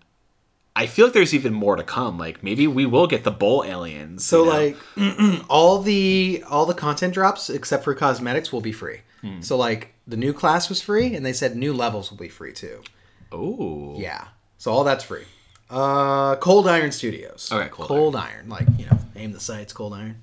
[0.75, 2.17] I feel like there's even more to come.
[2.17, 4.25] Like maybe we will get the bull aliens.
[4.25, 5.37] So you know?
[5.37, 9.01] like all the all the content drops except for cosmetics will be free.
[9.21, 9.41] Hmm.
[9.41, 12.53] So like the new class was free and they said new levels will be free
[12.53, 12.81] too.
[13.31, 14.27] oh Yeah.
[14.57, 15.23] So all that's free.
[15.69, 17.49] Uh, Cold Iron Studios.
[17.51, 18.49] Okay, Cold Cold Iron.
[18.49, 19.73] Like you know, aim the sights.
[19.73, 20.21] Cold Iron.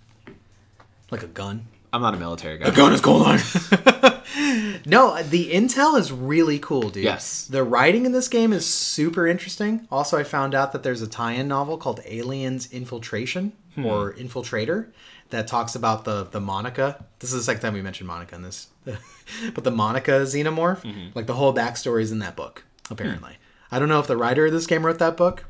[1.10, 1.66] Like a gun.
[1.96, 2.68] I'm not a military guy.
[2.68, 3.40] A Gun is Cold Iron.
[4.86, 7.04] no, the intel is really cool, dude.
[7.04, 7.46] Yes.
[7.46, 9.86] The writing in this game is super interesting.
[9.90, 13.84] Also, I found out that there's a tie-in novel called Aliens Infiltration Hmm.
[13.86, 14.88] or Infiltrator
[15.30, 17.04] that talks about the the Monica.
[17.18, 18.68] This is the second time we mentioned Monica in this,
[19.54, 21.08] but the Monica xenomorph, Mm-hmm.
[21.14, 22.64] like the whole backstory is in that book.
[22.90, 23.74] Apparently, Hmm.
[23.74, 25.44] I don't know if the writer of this game wrote that book.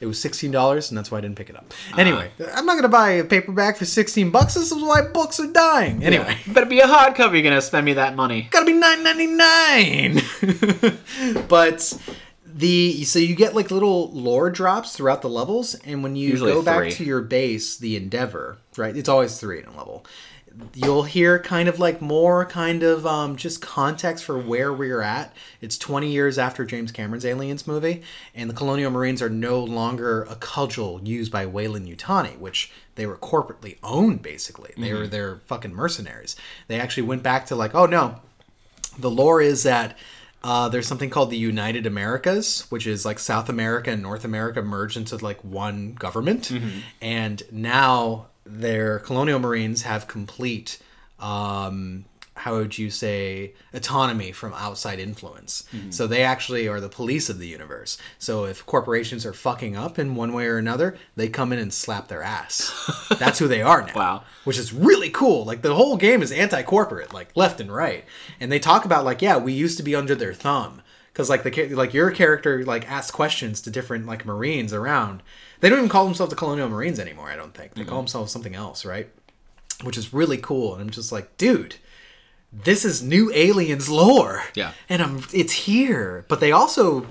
[0.00, 1.74] It was sixteen dollars, and that's why I didn't pick it up.
[1.96, 2.52] Anyway, Ah.
[2.54, 4.54] I'm not gonna buy a paperback for sixteen bucks.
[4.54, 6.04] This is why books are dying.
[6.04, 7.32] Anyway, better be a hardcover.
[7.32, 8.48] You're gonna spend me that money.
[8.50, 10.20] gotta be nine ninety nine.
[11.48, 11.98] but
[12.46, 16.52] the so you get like little lore drops throughout the levels, and when you Usually
[16.52, 18.96] go back to your base, the Endeavor, right?
[18.96, 20.04] It's always three in a level.
[20.74, 25.32] You'll hear kind of like more kind of um, just context for where we're at.
[25.60, 28.02] It's 20 years after James Cameron's Aliens movie,
[28.34, 33.16] and the Colonial Marines are no longer a cudgel used by Weyland-Yutani, which they were
[33.16, 34.72] corporately owned basically.
[34.76, 36.34] They were they're fucking mercenaries.
[36.66, 38.20] They actually went back to like, oh no,
[38.98, 39.96] the lore is that
[40.42, 44.62] uh, there's something called the United Americas, which is like South America and North America
[44.62, 46.50] merged into like one government,
[47.00, 50.78] and now their colonial marines have complete,
[51.18, 52.04] um,
[52.34, 55.64] how would you say, autonomy from outside influence.
[55.90, 57.98] So they actually are the police of the universe.
[58.18, 61.72] So if corporations are fucking up in one way or another, they come in and
[61.74, 62.72] slap their ass.
[63.18, 64.22] That's who they are now Wow.
[64.44, 65.44] which is really cool.
[65.44, 68.04] Like the whole game is anti-corporate, like left and right,
[68.38, 71.42] and they talk about like, yeah, we used to be under their thumb because like
[71.42, 75.22] the like your character like asks questions to different like Marines around.
[75.60, 77.28] They don't even call themselves the Colonial Marines anymore.
[77.30, 79.08] I don't think they call themselves something else, right?
[79.82, 81.76] Which is really cool, and I'm just like, dude.
[82.50, 84.42] This is new aliens lore.
[84.54, 84.72] Yeah.
[84.88, 86.24] And I'm it's here.
[86.28, 87.06] But they also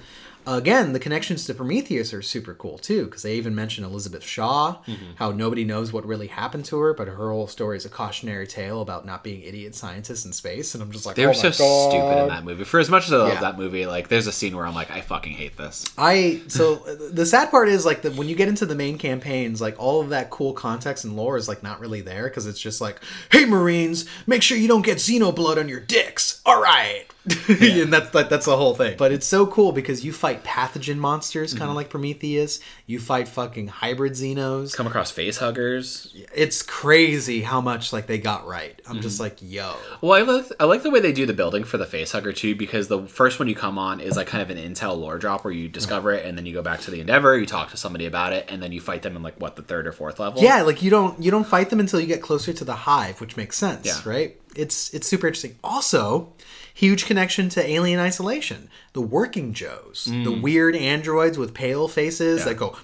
[0.56, 4.78] again, the connections to Prometheus are super cool too, because they even mention Elizabeth Shaw,
[4.88, 5.16] Mm-hmm.
[5.16, 8.48] how nobody knows what really happened to her, but her whole story is a cautionary
[8.48, 10.74] tale about not being idiot scientists in space.
[10.74, 11.90] And I'm just like, They oh were my so God.
[11.90, 12.64] stupid in that movie.
[12.64, 13.42] For as much as I love Yeah.
[13.42, 15.86] that movie, like there's a scene where I'm like, I fucking hate this.
[15.98, 16.76] I so
[17.12, 20.02] the sad part is like that when you get into the main campaigns, like all
[20.02, 23.02] of that cool context and lore is like not really there because it's just like,
[23.32, 26.42] hey Marines, make sure you don't get Xeno blood on your dicks.
[26.46, 27.06] All right,
[27.50, 28.96] and that's that, that's the whole thing.
[28.98, 31.78] But it's so cool because you fight pathogen monsters, kind of mm-hmm.
[31.78, 32.60] like Prometheus.
[32.86, 34.76] You fight fucking hybrid Xenos.
[34.76, 36.14] Come across face huggers.
[36.34, 38.80] It's crazy how much like they got right.
[38.88, 39.24] I'm just mm-hmm.
[39.24, 41.86] like, yo, Well, I like I like the way they do the building for the
[41.86, 44.58] face hugger too, because the first one you come on is like kind of an
[44.58, 47.38] intel lore drop where you discover it, and then you go back to the Endeavor,
[47.38, 49.62] you talk to somebody about it, and then you fight them in like what the
[49.62, 50.42] third or fourth level.
[50.42, 53.22] Yeah, like you don't you don't fight them until you get closer to the hive,
[53.22, 54.00] which makes sense, Yeah.
[54.06, 54.40] right?
[54.56, 55.56] It's it's super interesting.
[55.64, 56.34] Also,
[56.78, 58.70] huge connection to Alien Isolation.
[58.94, 60.42] The working Joes, the mm.
[60.44, 62.78] weird androids with pale faces that go,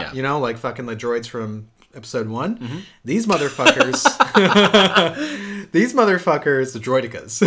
[0.00, 0.12] Yeah.
[0.12, 2.58] you know, like fucking the droids from episode one.
[2.58, 2.78] Mm-hmm.
[3.04, 4.02] These motherfuckers,
[5.72, 7.38] these motherfuckers, the droidicas.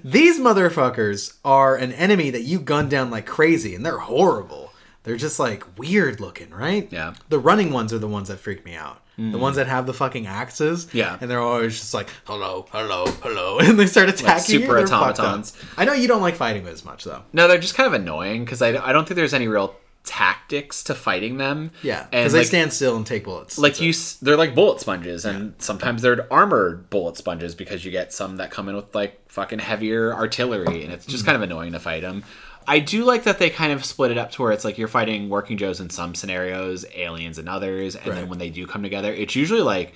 [0.04, 4.72] these motherfuckers are an enemy that you gun down like crazy, and they're horrible.
[5.02, 6.86] They're just like weird looking, right?
[6.92, 7.14] Yeah.
[7.30, 9.02] The running ones are the ones that freak me out.
[9.18, 10.88] The ones that have the fucking axes.
[10.92, 11.16] Yeah.
[11.20, 13.58] And they're always just like, hello, hello, hello.
[13.60, 15.18] And they start attacking you, super fucked up.
[15.18, 15.56] automatons.
[15.78, 17.22] I know you don't like fighting with as much, though.
[17.32, 19.74] No, they're just kind of annoying because I, I don't think there's any real
[20.04, 21.70] tactics to fighting them.
[21.82, 22.06] Yeah.
[22.10, 23.58] Because they like, stand still and take bullets.
[23.58, 27.90] like you, s- they're like bullet sponges, and sometimes they're armored bullet sponges because you
[27.90, 31.26] get some that come in with like fucking heavier artillery, and it's just Mm.
[31.26, 32.22] kind of annoying to fight them.
[32.68, 34.88] I do like that they kind of split it up to where it's like you're
[34.88, 38.82] fighting working Joes in some scenarios, aliens in others, and then when they do come
[38.82, 39.94] together, it's usually like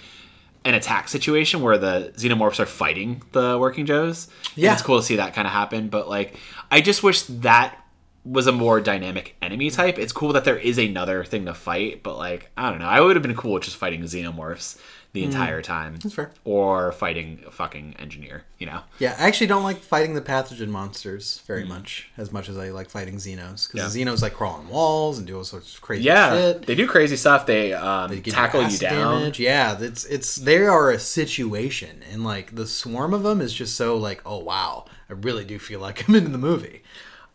[0.65, 4.29] an attack situation where the xenomorphs are fighting the working Joes.
[4.55, 4.73] And Yeah.
[4.75, 6.37] it's cool to see that kind of happen, but like
[6.71, 7.77] I just wish that
[8.25, 9.99] was a more dynamic enemy type.
[9.99, 12.87] It's cool that there is another thing to fight, but like I don't know.
[12.87, 14.79] I would have been cool with just fighting xenomorphs
[15.13, 15.95] the entire time.
[15.95, 16.17] That's Mm.
[16.17, 16.31] fair.
[16.45, 18.83] Or fighting a fucking engineer, you know.
[19.01, 22.69] yeah, I actually don't like fighting the pathogen monsters very much, as much as I
[22.71, 23.71] like fighting Xenos.
[23.73, 26.67] Because the Xenos like crawl on walls and do all sorts of crazy Yeah, shit.
[26.67, 27.45] they do crazy stuff.
[27.47, 29.21] They um, They tackle you down.
[29.21, 29.41] damage.
[29.41, 33.75] Yeah, it's it's they are a situation, and like the swarm of them is just
[33.77, 36.83] so like, oh wow, I really do feel like I'm in the movie.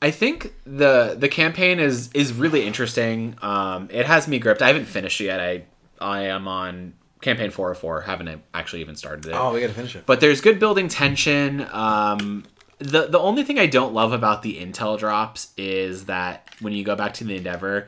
[0.01, 3.35] I think the the campaign is is really interesting.
[3.41, 4.61] Um, it has me gripped.
[4.61, 5.39] I haven't finished it yet.
[5.41, 5.63] I
[5.99, 6.93] I am on
[7.25, 8.01] campaign four or four.
[8.01, 9.33] Haven't actually even started it.
[9.33, 10.05] Oh, we gotta finish it.
[10.05, 11.67] but there's good building tension.
[11.71, 12.45] Um,
[12.77, 16.83] the the only thing I don't love about the intel drops is that when you
[16.85, 17.87] go back to the Endeavor,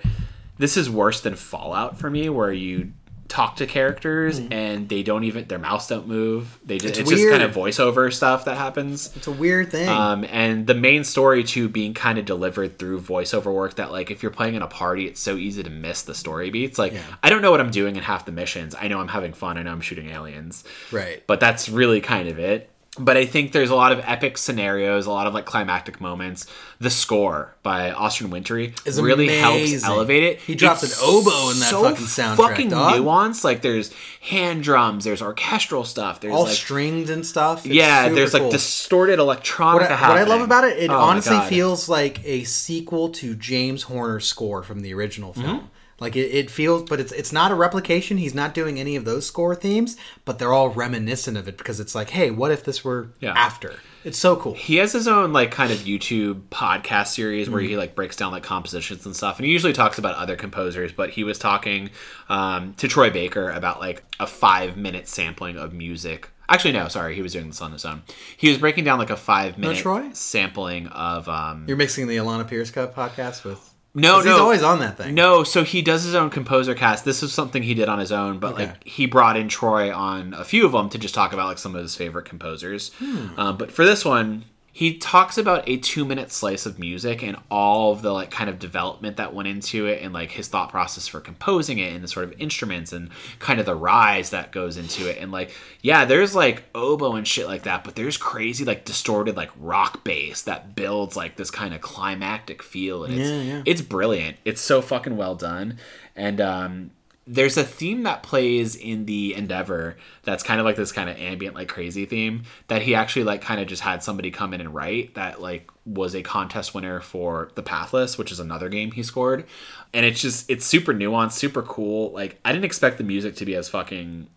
[0.57, 2.93] this is worse than Fallout for me, where you
[3.27, 6.57] talk to characters and they don't even their mouths don't move.
[6.65, 9.15] They just, It's it's, just kind of voiceover stuff that happens.
[9.15, 9.89] It's a weird thing.
[9.89, 14.11] Um, and the main story too being kind of delivered through voiceover work that like
[14.11, 16.93] if you're playing in a party it's so easy to miss the story beats like
[16.93, 17.01] Yeah.
[17.23, 19.57] i don't know what i'm doing in half the missions i know i'm having fun
[19.57, 21.23] i know i'm shooting aliens right.
[21.27, 25.05] but that's really kind of it but I think there's a lot of epic scenarios,
[25.05, 26.45] a lot of like climactic moments.
[26.79, 30.39] The score by Austin Wintory Is really helps elevate it.
[30.41, 32.99] He drops It's an oboe in that so fucking soundtrack, Fucking dog.
[33.01, 33.43] nuanced.
[33.43, 33.91] Like there's
[34.21, 37.65] hand drums, there's orchestral stuff, there's all like stringed and stuff.
[37.65, 39.89] It's yeah, there's like distorted electronic.
[39.89, 43.35] What I, what I love about it, it Oh honestly feels like a sequel to
[43.35, 45.65] James Horner's score from the original Mm-hmm.
[45.99, 48.17] Like it, it feels, but it's it's not a replication.
[48.17, 51.79] He's not doing any of those score themes, but they're all reminiscent of it because
[51.79, 53.33] it's like, hey, what if this were Yeah.
[53.35, 53.75] after?
[54.03, 54.53] It's so cool.
[54.53, 58.31] He has his own like kind of YouTube podcast series where he like breaks down
[58.31, 60.91] like compositions and stuff, and he usually talks about other composers.
[60.91, 61.89] But he was talking
[62.29, 66.29] um, to Troy Baker about like a five minute sampling of music.
[66.47, 68.03] Actually, no, sorry, he was doing this on his own.
[68.37, 70.09] He was breaking down like a five minute Troy?
[70.13, 73.73] sampling of um, You're mixing the Alanah Pearce Cup podcast with.
[74.01, 75.15] No, no, he's always on that thing.
[75.15, 77.03] No, so he does his own composer cast.
[77.05, 78.65] This is something he did on his own, but Okay.
[78.67, 81.57] like he brought in Troy on a few of them to just talk about like
[81.57, 82.91] some of his favorite composers.
[82.99, 83.27] Hmm.
[83.39, 84.43] Um, but for this one,
[84.77, 88.47] he talks about a two minute slice of music and all of the like kind
[88.47, 92.03] of development that went into it and like his thought process for composing it and
[92.03, 93.09] the sort of instruments and
[93.39, 95.17] kind of the rise that goes into it.
[95.19, 95.49] And like,
[95.81, 100.03] yeah, there's like oboe and shit like that, but there's crazy like distorted like rock
[100.03, 103.61] bass that builds like this kind of climactic feel and it's Yeah, yeah.
[103.65, 104.37] it's brilliant.
[104.45, 105.79] It's so fucking well done.
[106.15, 106.91] And um,
[107.27, 111.17] there's a theme that plays in the Endeavor that's kind of like this kind of
[111.17, 114.61] ambient, like crazy theme that he actually like kind of just had somebody come in
[114.61, 118.91] and write that like was a contest winner for The Pathless, which is another game
[118.91, 119.45] he scored.
[119.93, 122.11] And it's just it's super nuanced, super cool.
[122.11, 124.27] Like I didn't expect the music to be as fucking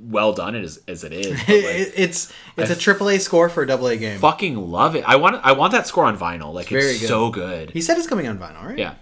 [0.00, 1.30] well done as, as it is.
[1.30, 4.18] like, it's it's a triple A score for a double A game.
[4.18, 5.04] fucking love it.
[5.06, 6.52] I want I want that score on vinyl.
[6.52, 7.08] Like very it's good.
[7.08, 7.70] so good.
[7.70, 8.78] He said it's coming on vinyl, right?
[8.78, 8.94] Yeah.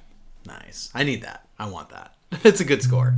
[0.47, 0.91] Nice.
[0.95, 1.47] I need that.
[1.59, 2.14] I want that.
[2.45, 3.15] it's a good score.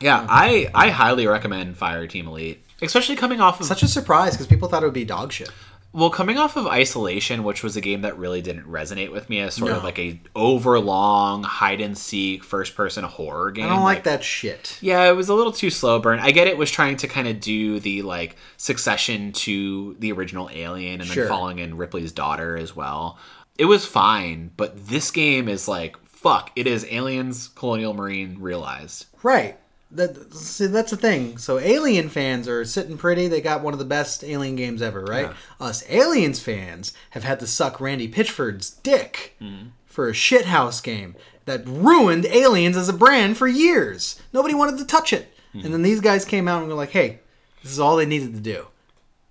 [0.00, 4.46] Yeah, I I highly recommend Fireteam Elite, especially coming off of Such a surprise because
[4.46, 5.50] people thought it would be dog shit.
[5.92, 9.40] well, coming off of Isolation, which was a game that really didn't resonate with me
[9.40, 9.82] as sort of No.
[9.84, 13.66] like a overlong hide and seek first person horror game.
[13.66, 14.78] I don't like that shit.
[14.80, 16.18] Yeah, it was a little too slow burn.
[16.20, 20.48] I get it was trying to kind of do the like succession to the original
[20.52, 21.24] Alien and Sure.
[21.24, 23.18] then following in Ripley's daughter as well.
[23.58, 26.50] It was fine, but this game is like fuck.
[26.54, 29.06] It is Aliens Colonial Marine realized.
[29.22, 29.56] Right.
[29.90, 31.38] That see, that's the thing.
[31.38, 33.26] So Alien fans are sitting pretty.
[33.26, 35.30] They got one of the best Alien games ever, right?
[35.58, 39.68] Us Aliens fans have had to suck Randy Pitchford's dick hmm.
[39.86, 41.16] for a shithouse game
[41.46, 44.20] that ruined Aliens as a brand for years.
[44.32, 45.60] Nobody wanted to touch it, hmm.
[45.64, 47.18] and then these guys came out and were like, "Hey,
[47.62, 48.68] this is all they needed to do."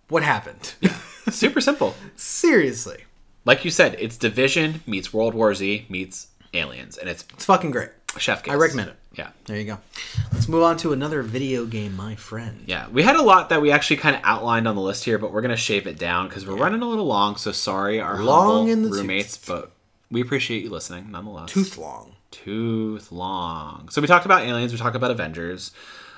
[0.10, 0.74] What happened?
[1.30, 1.95] Super simple.
[2.18, 3.06] Seriously,
[3.45, 7.71] Like you said, it's Division meets World War Z meets Aliens, and it's it's fucking
[7.71, 7.89] great.
[8.17, 8.51] chef kiss.
[8.51, 8.95] I recommend it.
[9.15, 9.30] Yeah.
[9.45, 9.80] There you go.
[10.31, 12.63] Let's move on to another video game, my friend.
[12.67, 15.17] Yeah, we had a lot that we actually kind of outlined on the list here,
[15.17, 17.35] but we're gonna shave it down because we're running a little long.
[17.35, 19.71] So sorry, our Long in the roommates, but
[20.11, 21.49] we appreciate you listening nonetheless.
[21.49, 22.15] Tooth long.
[22.31, 23.89] Tooth long.
[23.89, 24.71] So we talked about aliens.
[24.71, 25.71] We talked about Avengers.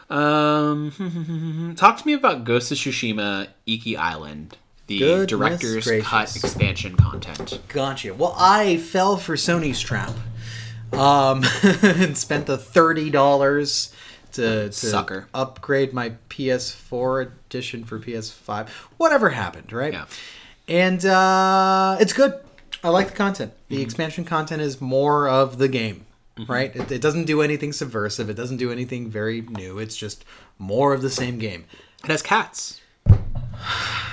[0.09, 6.07] Um, talk to me about Ghost of Tsushima Iki Island, the Goodness director's gracious.
[6.07, 7.59] cut expansion content.
[7.69, 8.13] Gotcha.
[8.13, 10.11] Well, I fell for Sony's trap,
[10.93, 11.43] um,
[11.83, 13.93] and spent the thirty dollars
[14.33, 15.27] to, to Sucker.
[15.33, 18.69] upgrade my PS4 edition for PS5.
[18.97, 19.93] Whatever happened, right?
[19.93, 20.05] Yeah.
[20.67, 22.33] And uh, it's good.
[22.83, 23.53] I like the content.
[23.69, 23.83] The Mm-hmm.
[23.83, 26.05] expansion content is more of the game,
[26.47, 26.75] right?
[26.75, 28.29] It, it doesn't do anything subversive.
[28.29, 29.77] It doesn't do anything very new.
[29.79, 30.23] It's just
[30.57, 31.65] more of the same game.
[32.03, 32.79] It has cats.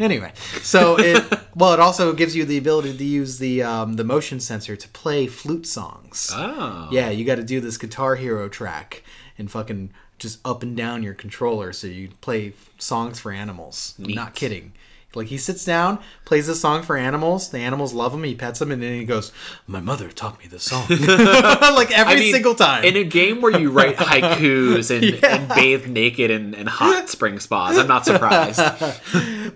[0.00, 0.32] Anyway,
[0.62, 1.22] so it
[1.54, 4.88] well, it also gives you the ability to use the um, the motion sensor to
[4.88, 6.30] play flute songs.
[6.32, 6.88] Oh.
[6.90, 9.04] Yeah, you got to do this Guitar Hero track
[9.38, 13.94] and fucking just up and down your controller so you play songs for animals.
[13.98, 14.72] I'm not kidding.
[15.14, 17.50] Like he sits down, plays a song for animals.
[17.50, 18.22] The animals love him.
[18.22, 19.32] He pets them, and then he goes,
[19.66, 22.84] "My mother taught me this song." like every I mean, single time.
[22.84, 27.40] In a game where you write haikus and, and bathe naked in, in hot spring
[27.40, 28.60] spas, I'm not surprised.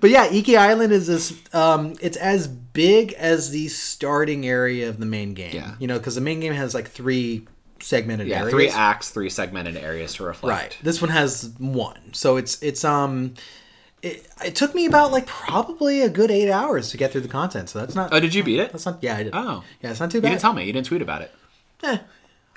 [0.01, 1.33] But yeah, Iki Island is this.
[1.55, 5.55] Um, it's as big as the starting area of the main game.
[5.55, 5.77] Yeah.
[5.79, 7.47] You know, because the main game has like three
[7.81, 8.51] segmented Yeah, areas.
[8.51, 10.61] three acts, three segmented areas to reflect.
[10.61, 10.79] Right.
[10.83, 13.35] This one has one, so it's it's um.
[14.05, 17.29] It, it took me about like probably a good eight hours to get through the
[17.29, 18.13] content, so that's not.
[18.13, 18.71] Oh, did you beat it?
[18.73, 18.99] that's not.
[19.03, 19.33] Yeah, I did.
[19.35, 19.65] Oh.
[19.83, 20.29] yeah, it's not too bad.
[20.29, 20.65] You didn't tell me.
[20.65, 21.33] You didn't tweet about it.
[21.83, 21.99] Eh.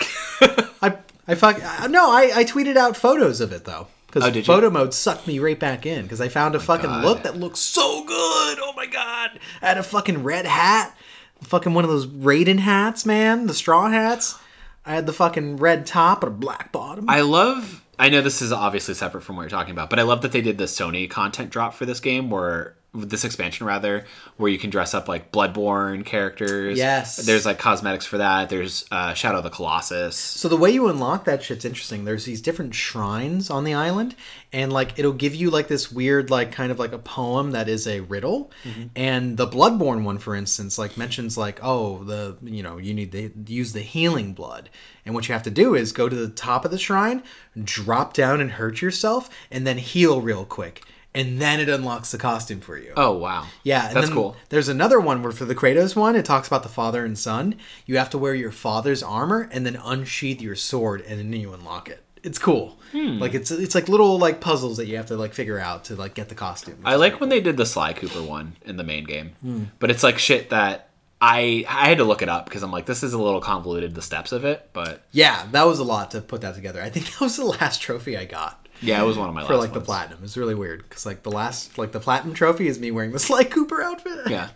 [0.82, 0.96] I
[1.26, 1.58] I fuck
[1.90, 2.10] no.
[2.10, 3.86] I I tweeted out photos of it though.
[4.06, 4.42] Because Oh, you?
[4.42, 7.04] photo mode sucked me right back in because I found a fucking God.
[7.04, 8.58] look that looks so good.
[8.60, 9.38] Oh my god!
[9.62, 10.96] I had a fucking red hat,
[11.42, 14.38] fucking one of those Raiden hats, man, the straw hats.
[14.86, 17.08] I had the fucking red top and a black bottom.
[17.10, 17.84] I love.
[17.98, 20.32] I know this is obviously separate from what you're talking about, but I love that
[20.32, 24.06] they did the Sony content drop for this game, where this expansion rather,
[24.38, 26.78] where you can dress up like Bloodborne characters.
[26.78, 27.16] Yes.
[27.16, 28.48] There's like cosmetics for that.
[28.48, 30.16] There's uh, Shadow of the Colossus.
[30.16, 32.04] So the way you unlock that shit's interesting.
[32.04, 34.16] There's these different shrines on the island,
[34.52, 37.68] and like it'll give you like this weird, like kind of like a poem that
[37.68, 38.50] is a riddle.
[38.96, 43.12] And the Bloodborne one, for instance, like mentions like, oh, the you know you need
[43.12, 44.70] to use the healing blood,
[45.04, 47.22] and what you have to do is go to the top of the shrine,
[47.62, 50.82] drop down and hurt yourself, and then heal real quick.
[51.18, 52.92] And then it unlocks the costume for you.
[52.96, 53.46] Oh wow.
[53.62, 54.36] Yeah, and that's cool.
[54.50, 57.56] There's another one where for the Kratos one, it talks about the father and son.
[57.86, 61.52] You have to wear your father's armor and then unsheath your sword, and then you
[61.52, 62.02] unlock it.
[62.22, 62.78] It's cool.
[62.92, 63.18] Hmm.
[63.18, 65.96] Like it's it's like little like puzzles that you have to like figure out to
[65.96, 66.78] like get the costume.
[66.84, 69.64] I like when they did the Sly Cooper one in the main game, Hmm.
[69.78, 70.90] but it's like shit that
[71.20, 73.94] I I had to look it up because I'm like this is a little convoluted
[73.94, 76.82] the steps of it, but yeah, that was a lot to put that together.
[76.82, 79.44] I think that was the last trophy I got yeah, it was one of my
[79.46, 80.20] for last like the platinum.
[80.22, 83.18] It's really weird because like the last like the platinum trophy is me wearing the
[83.28, 84.28] Sly Cooper outfit.
[84.28, 84.48] Yeah.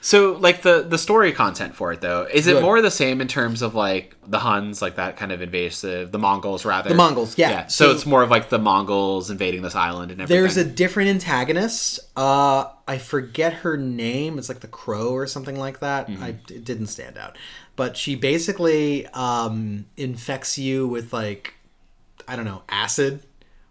[0.00, 2.62] So like the the story content for it though, is it Good.
[2.62, 6.18] more the same in terms of like the Huns, like that kind of invasive, the
[6.18, 6.90] Mongols rather?
[6.90, 7.66] The Mongols, yeah.
[7.66, 10.42] So, So- it's more of like the Mongols invading this island and everything.
[10.42, 11.98] There's a different antagonist.
[12.16, 14.38] Uh, I forget her name.
[14.38, 16.06] It's like the Crow or something like that.
[16.08, 16.22] Mm-hmm.
[16.22, 17.36] I, it didn't stand out,
[17.74, 21.54] but she basically um, infects you with like
[22.28, 23.22] I don't know acid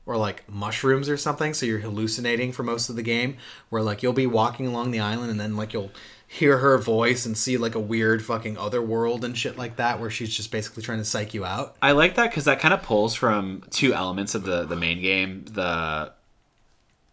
[0.06, 1.54] or like mushrooms or something.
[1.54, 3.38] So you're hallucinating for most of the game.
[3.70, 5.92] Where like you'll be walking along the island and then like you'll
[6.28, 10.00] hear her voice and see like a weird fucking other world and shit like that
[10.00, 11.76] where she's just basically trying to psych you out.
[11.82, 15.02] I like that because that kind of pulls from two elements of the the main
[15.02, 15.46] game.
[15.46, 16.12] The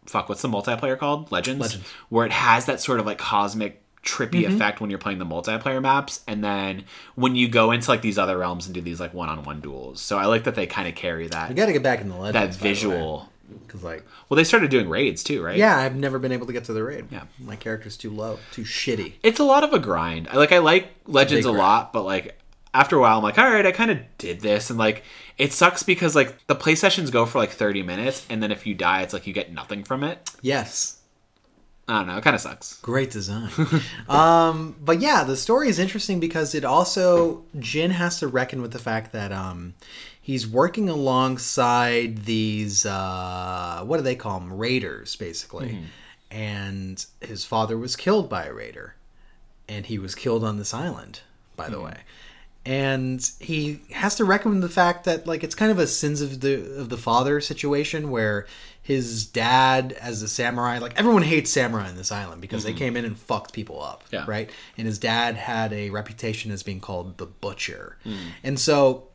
[0.07, 1.31] fuck, what's the multiplayer called?
[1.31, 1.61] Legends.
[1.61, 1.87] Legends.
[2.09, 4.55] Where it has that sort of like cosmic trippy Mm-hmm.
[4.57, 6.85] effect when you're playing the multiplayer maps and then
[7.15, 10.19] when you go into like these other realms and do these like one-on-one duels so
[10.19, 12.17] i like that they kind of carry that You got to get back in the
[12.17, 12.57] legends.
[12.59, 13.29] that visual
[13.67, 16.53] because like well they started doing raids too right Yeah, I've never been able to
[16.53, 17.07] get to the raid.
[17.11, 17.25] Yeah.
[17.39, 19.15] my character's too low, too shitty.
[19.23, 20.27] it's a lot of a grind.
[20.29, 22.39] I like I like Legends big a lot, but like
[22.75, 25.05] after a while I'm like, all right, I kind of did this and like
[25.39, 28.67] it sucks because like the play sessions go for like 30 minutes and then if
[28.67, 30.31] you die it's like you get nothing from it.
[30.41, 30.99] Yes,
[31.89, 32.77] I don't know, it kind of sucks.
[32.81, 33.51] great design.
[34.09, 38.73] um, but yeah, the story is interesting because it also Jin has to reckon with
[38.73, 39.75] the fact that um,
[40.21, 45.81] he's working alongside these uh, what do they call them raiders basically,
[46.31, 48.95] and his father was killed by a raider,
[49.69, 51.21] and he was killed on this island,
[51.57, 51.99] by the way.
[52.65, 56.21] and he has to reckon with the fact that like it's kind of a sins
[56.21, 58.47] of the of the father situation where
[58.83, 62.79] his dad as a samurai like everyone hates samurai in this island because they mm-hmm.
[62.79, 64.25] came in and fucked people up Yeah.
[64.27, 68.17] right and his dad had a reputation as being called the butcher mm.
[68.43, 69.09] and so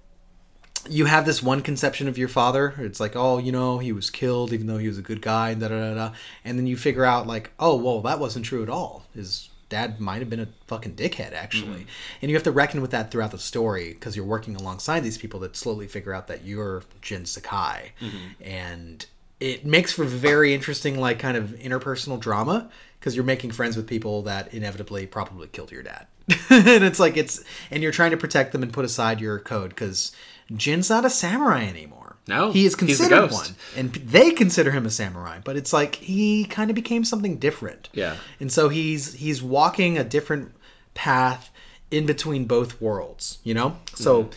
[0.89, 2.73] you have this one conception of your father.
[2.77, 5.53] It's like, oh, you know, he was killed even though he was a good guy,
[5.53, 6.14] da da da da.
[6.44, 9.06] And then you figure out, like, oh, well, that wasn't true at all.
[9.14, 11.81] His dad might have been a fucking dickhead, actually.
[11.81, 11.88] Mm.
[12.22, 15.18] And you have to reckon with that throughout the story because you're working alongside these
[15.18, 17.91] people that slowly figure out that you're Jin Sakai.
[17.99, 18.44] Mm-hmm.
[18.44, 19.06] And
[19.39, 22.69] it makes for very interesting, like, kind of interpersonal drama
[22.99, 26.07] because you're making friends with people that inevitably probably killed your dad.
[26.49, 27.41] and it's like it's
[27.72, 30.11] and you're trying to protect them and put aside your code because
[30.53, 32.18] Jin's not a samurai anymore.
[32.27, 35.39] No, he is considered one, and they consider him a samurai.
[35.41, 37.88] But it's like he kind of became something different.
[37.93, 38.18] Yeah.
[38.41, 40.51] and so he's he's walking a different
[40.95, 41.49] path
[41.91, 43.38] in between both worlds.
[43.45, 44.31] You know, so Mm-hmm.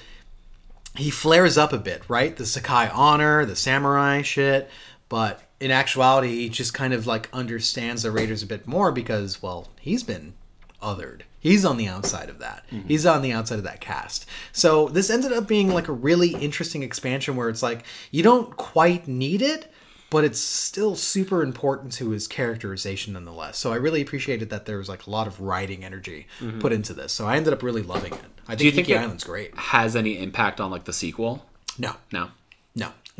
[1.02, 2.36] he flares up a bit, right?
[2.36, 4.70] The Sakai honor, the samurai shit,
[5.10, 9.42] but in actuality, he just kind of like understands the Raiders a bit more because,
[9.42, 10.32] well, he's been
[10.80, 11.22] othered.
[11.38, 12.64] He's on the outside of that.
[12.70, 12.88] Mm-hmm.
[12.88, 14.24] He's on the outside of that cast.
[14.52, 18.56] So this ended up being like a really interesting expansion where it's like you don't
[18.56, 19.70] quite need it,
[20.10, 23.58] but it's still super important to his characterization nonetheless.
[23.58, 26.60] So I really appreciated that there was like a lot of writing energy mm-hmm.
[26.60, 27.12] put into this.
[27.12, 28.20] So I ended up really loving it.
[28.46, 29.56] I think, you think Island's great.
[29.56, 31.44] Has any impact on like the sequel?
[31.78, 32.30] No, No.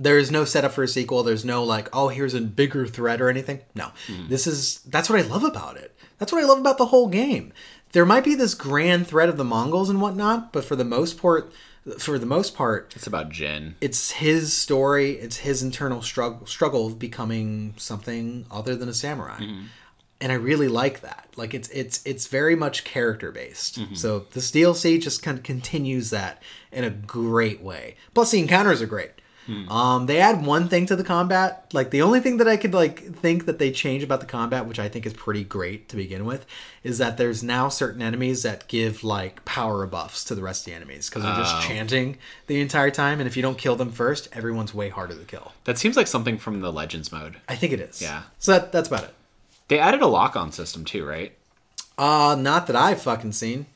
[0.02, 1.22] There is no setup for a sequel.
[1.22, 3.60] There's no like, oh, here's a bigger threat or anything.
[3.74, 3.93] No.
[4.06, 4.28] Hmm.
[4.28, 5.94] This is that's what I love about it.
[6.18, 7.52] That's what I love about the whole game.
[7.93, 11.20] There might be this grand threat of the Mongols and whatnot, but for the most
[11.20, 11.52] part,
[11.98, 13.74] for the most part, It's about Jin.
[13.81, 15.12] it's his story.
[15.12, 19.39] It's his internal struggle struggle of becoming something other than a samurai.
[19.44, 19.62] Hmm.
[20.22, 21.28] And I really like that.
[21.36, 23.77] Like it's it's it's very much character based.
[23.78, 23.94] Hmm.
[23.94, 27.97] So this DLC just kind of continues that in a great way.
[28.14, 29.10] Plus the encounters are great.
[29.70, 31.66] Um, they add one thing to the combat.
[31.72, 34.66] Like the only thing that I could like think that they change about the combat,
[34.66, 36.47] which I think is pretty great to begin with,
[36.85, 40.66] is that there's now certain enemies that give like power buffs to the rest of
[40.66, 41.60] the enemies because they're just Oh.
[41.66, 43.20] chanting the entire time.
[43.20, 45.52] And if you don't kill them first, everyone's way harder to kill.
[45.64, 47.36] That seems like something from the Legends mode.
[47.48, 48.01] I think it is.
[48.01, 48.22] Yeah.
[48.39, 49.14] So that, that's about it.
[49.68, 51.32] They added a lock on system too, right?
[51.98, 53.66] Uh, not that I've fucking seen.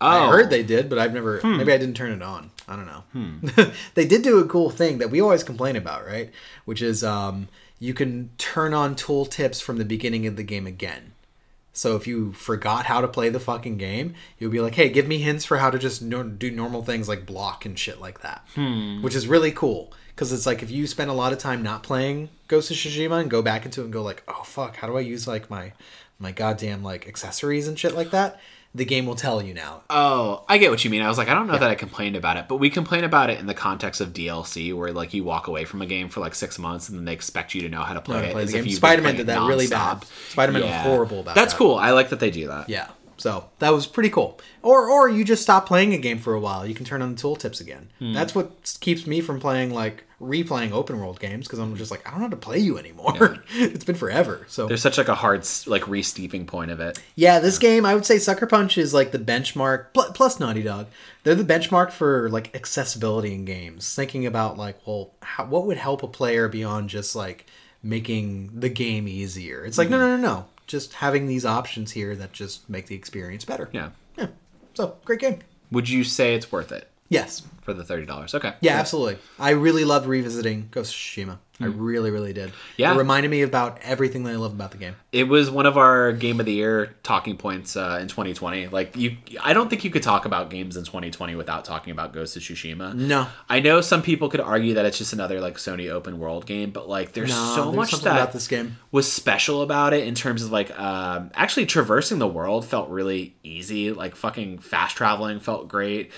[0.00, 1.40] Oh, I heard they did, but I've never.
[1.44, 2.50] Maybe I didn't turn it on.
[2.72, 3.72] I don't know.
[3.94, 6.30] they did do a cool thing that we always complain about, right?
[6.64, 11.12] Which is um, you can turn on tooltips from the beginning of the game again.
[11.74, 15.06] So if you forgot how to play the fucking game, you'll be like, "Hey, give
[15.08, 18.20] me hints for how to just no- do normal things like block and shit like
[18.20, 18.46] that,"
[19.02, 19.92] which is really cool.
[20.14, 23.20] Because it's like if you spend a lot of time not playing Ghost of Tsushima
[23.20, 25.48] and go back into it and go like, "Oh fuck, how do I use like
[25.48, 25.72] my
[26.18, 28.38] my goddamn like accessories and shit like that?"
[28.74, 29.82] The game will tell you now.
[29.90, 31.02] Oh, I get what you mean.
[31.02, 33.28] I was like, I don't know that I complained about it, but we complain about
[33.28, 36.20] it in the context of DLC, where like you walk away from a game for
[36.20, 38.28] like six months and then they expect you to know how to play how to
[38.28, 38.32] it.
[38.32, 40.02] play as if you've Spider-Man did that really bad.
[40.30, 41.58] Spider-Man was horrible about That's that.
[41.58, 41.74] cool.
[41.74, 42.70] I like that they do that.
[42.70, 42.88] Yeah.
[43.18, 44.40] So that was pretty cool.
[44.62, 46.66] Or or you just stop playing a game for a while.
[46.66, 47.90] You can turn on the tooltips again.
[47.98, 48.14] Hmm.
[48.14, 52.06] That's what keeps me from playing like replaying open world games because I'm just like
[52.06, 53.42] I don't know how to play you anymore.
[53.50, 54.46] it's been forever.
[54.48, 57.00] So There's such like a hard like re-steeping point of it.
[57.16, 60.62] yeah, this game I would say Sucker Punch is like the benchmark pl- plus Naughty
[60.62, 60.86] Dog.
[61.24, 63.94] They're the benchmark for like accessibility in games.
[63.94, 67.46] Thinking about like well, how, what would help a player beyond just like
[67.82, 69.64] making the game easier.
[69.64, 70.22] It's like no mm-hmm.
[70.22, 70.46] no no no.
[70.66, 73.68] Just having these options here that just make the experience better.
[73.72, 73.90] Yeah.
[74.16, 74.28] Yeah.
[74.74, 75.40] So great game.
[75.70, 77.42] Would you say it's worth it Yes.
[77.62, 78.34] For the thirty dollars?
[78.34, 78.52] Okay.
[78.60, 79.18] Yeah, absolutely.
[79.38, 81.38] I really loved revisiting Ghost of Tsushima.
[81.60, 82.50] I really, really did.
[82.76, 82.92] Yeah.
[82.92, 84.96] It reminded me about everything that I love about the game.
[85.12, 88.66] It was one of our game of the year talking points uh, in 2020.
[88.68, 92.12] Like you, I don't think you could talk about games in 2020 without talking about
[92.12, 92.94] Ghost of Tsushima.
[92.94, 93.28] No.
[93.48, 96.70] I know some people could argue that it's just another like Sony open world game,
[96.70, 98.78] but like there's No, so there's much that about this game.
[98.90, 103.36] was special about it in terms of like um, actually traversing the world felt really
[103.44, 103.92] easy.
[103.92, 106.10] Like fucking fast traveling felt great.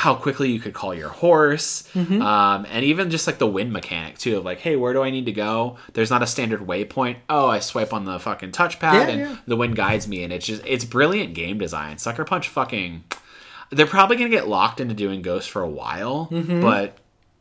[0.00, 2.22] How quickly you could call your horse, Mm-hmm.
[2.22, 5.10] um, and even just like the wind mechanic too of like, hey, where do I
[5.10, 5.76] need to go?
[5.92, 7.16] There's not a standard waypoint.
[7.28, 9.36] Oh, I swipe on the fucking touchpad Yeah, and yeah.
[9.46, 11.98] the wind guides me, and it's just it's brilliant game design.
[11.98, 13.04] Sucker Punch fucking.
[13.70, 16.60] They're probably gonna get locked into doing Ghost for a while, Mm-hmm.
[16.62, 16.96] but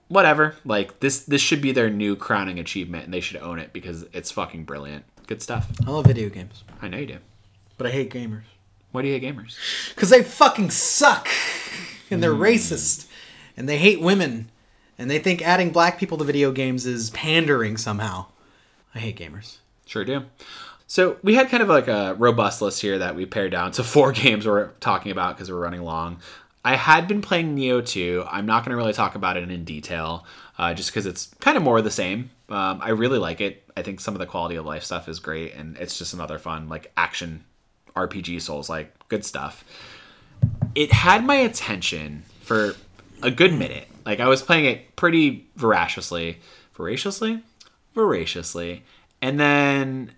[0.09, 0.55] whatever.
[0.65, 4.03] Like this, this should be their new crowning achievement, and they should own it because
[4.11, 5.05] it's fucking brilliant.
[5.27, 5.71] Good stuff.
[5.87, 7.17] I love video games, I know you do.
[7.77, 8.43] but I hate gamers.
[8.91, 9.55] Why do you hate gamers?
[9.95, 11.27] Because they fucking suck.
[12.09, 12.41] And they're Hmm.
[12.41, 13.07] racist.
[13.57, 14.49] And they hate women.
[14.97, 18.25] And they think adding black people to video games is pandering somehow.
[18.93, 19.57] I hate gamers.
[19.85, 20.25] Sure do.
[20.87, 23.83] So we had kind of like a robust list here that we pared down to
[23.95, 26.19] four games we're talking about because we're running long.
[26.65, 28.25] I had been playing Nioh 2.
[28.29, 30.25] I'm not going to really talk about it in detail,
[30.57, 32.31] uh, just because it's kind of more of the same.
[32.49, 33.63] Um, I really like it.
[33.77, 36.37] I think some of the quality of life stuff is great, and it's just another
[36.37, 37.45] fun like action
[37.95, 39.63] RPG Souls like good stuff.
[40.75, 42.75] It had my attention for
[43.21, 43.87] a good minute.
[44.05, 46.39] Like I was playing it pretty voraciously,
[46.73, 47.43] voraciously,
[47.93, 48.83] voraciously,
[49.21, 50.11] and then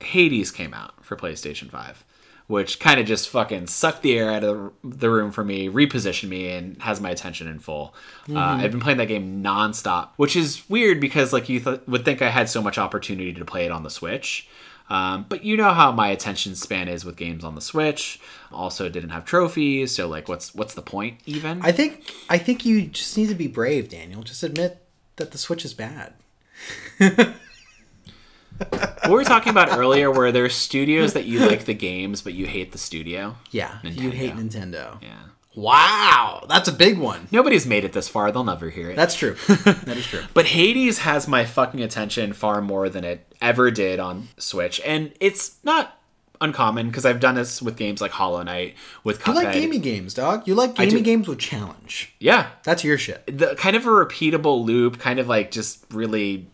[0.00, 2.04] Hades came out for PlayStation 5,
[2.46, 6.28] which kind of just fucking sucked the air out of the room for me, repositioned
[6.28, 7.94] me, and has my attention in full.
[8.28, 12.04] Uh, I've been playing that game nonstop, which is weird because like you th- would
[12.04, 14.48] think I had so much opportunity to play it on the Switch.
[14.88, 18.20] Um, but you know how my attention span is with games on the Switch.
[18.52, 21.60] Also, didn't have trophies, so like, what's what's the point even?
[21.62, 24.22] I think I think you just need to be brave, Daniel.
[24.22, 24.82] Just admit
[25.16, 26.14] that the Switch is bad.
[26.98, 27.34] what
[29.06, 32.46] we were talking about earlier, where there's studios that you like the games, but you
[32.46, 33.36] hate the studio.
[33.50, 35.02] Yeah, you hate Nintendo.
[35.02, 35.22] Yeah.
[35.56, 37.28] Wow, that's a big one.
[37.32, 38.30] Nobody's made it this far.
[38.30, 38.96] They'll never hear it.
[38.96, 39.36] That's true.
[39.64, 40.22] that is true.
[40.34, 45.12] But Hades has my fucking attention far more than it ever did on Switch, and
[45.18, 45.98] it's not
[46.42, 50.12] uncommon because I've done this with games like Hollow Knight, with You like gaming games,
[50.12, 50.46] dog.
[50.46, 52.14] You like gaming games with challenge.
[52.20, 53.24] Yeah, That's your shit.
[53.38, 56.48] the kind of a repeatable loop, kind of like just really.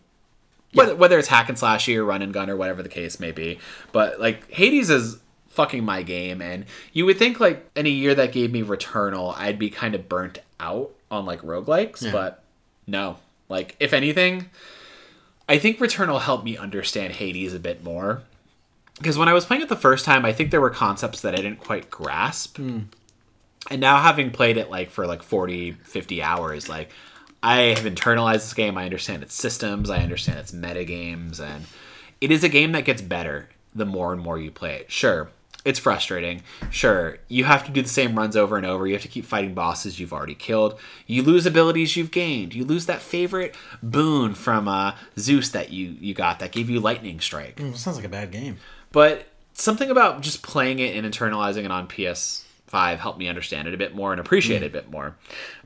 [0.73, 3.31] Whether, whether it's hack and slashy or run and gun or whatever the case may
[3.31, 3.59] be,
[3.91, 5.17] but like Hades is
[5.53, 9.35] fucking my game, and you would think like in a year that gave me Returnal,
[9.37, 12.43] I'd be kind of burnt out on like roguelikes, but
[12.87, 13.17] no.
[13.49, 14.49] Like if anything,
[15.47, 18.23] I think Returnal helped me understand Hades a bit more.
[18.97, 21.33] Because when I was playing it the first time, I think there were concepts that
[21.33, 22.57] I didn't quite grasp.
[22.57, 22.79] Hmm.
[23.69, 26.89] And now having played it like for like 40, 50 hours, like
[27.41, 28.77] I have internalized this game.
[28.77, 31.65] I understand its systems, I understand its meta games, and
[32.21, 34.91] it is a game that gets better the more and more you play it.
[34.91, 35.29] Sure,
[35.65, 36.41] it's frustrating.
[36.69, 38.85] Sure, you have to do the same runs over and over.
[38.85, 40.77] You have to keep fighting bosses you've already killed.
[41.07, 42.53] You lose abilities you've gained.
[42.53, 46.79] You lose that favorite boon from uh, Zeus that you you got that gave you
[46.79, 47.57] lightning strike.
[47.57, 48.57] Mm, sounds like a bad game.
[48.91, 52.42] But something about just playing it and internalizing it on PS5
[52.73, 55.15] five helped me understand it a bit more and appreciate it a bit more.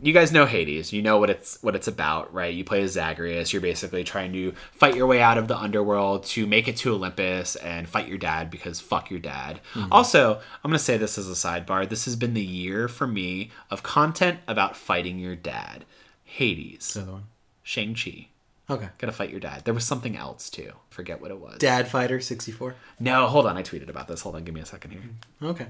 [0.01, 0.91] You guys know Hades.
[0.91, 2.53] You know what it's what it's about, right?
[2.53, 3.53] You play as Zagreus.
[3.53, 6.93] You're basically trying to fight your way out of the underworld to make it to
[6.93, 9.61] Olympus and fight your dad because fuck your dad.
[9.73, 9.93] Mm-hmm.
[9.93, 11.87] Also, I'm gonna say this as a sidebar.
[11.87, 15.85] This has been the year for me of content about fighting your dad.
[16.25, 17.23] Hades, The other one.
[17.63, 18.27] Shang Chi.
[18.69, 18.89] Okay.
[18.97, 19.63] Gotta fight your dad.
[19.63, 20.73] There was something else too.
[20.89, 21.57] Forget what it was.
[21.57, 22.75] Dad Fighter 64.
[22.99, 23.55] No, hold on.
[23.55, 24.19] I tweeted about this.
[24.21, 24.43] Hold on.
[24.43, 25.01] Give me a second here.
[25.41, 25.67] Okay.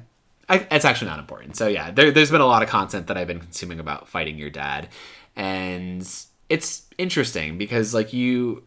[0.50, 1.56] I, it's actually not important.
[1.56, 4.38] So yeah, there, there's been a lot of content that I've been consuming about fighting
[4.38, 4.88] your dad,
[5.36, 6.02] and
[6.50, 8.64] it's interesting because like you,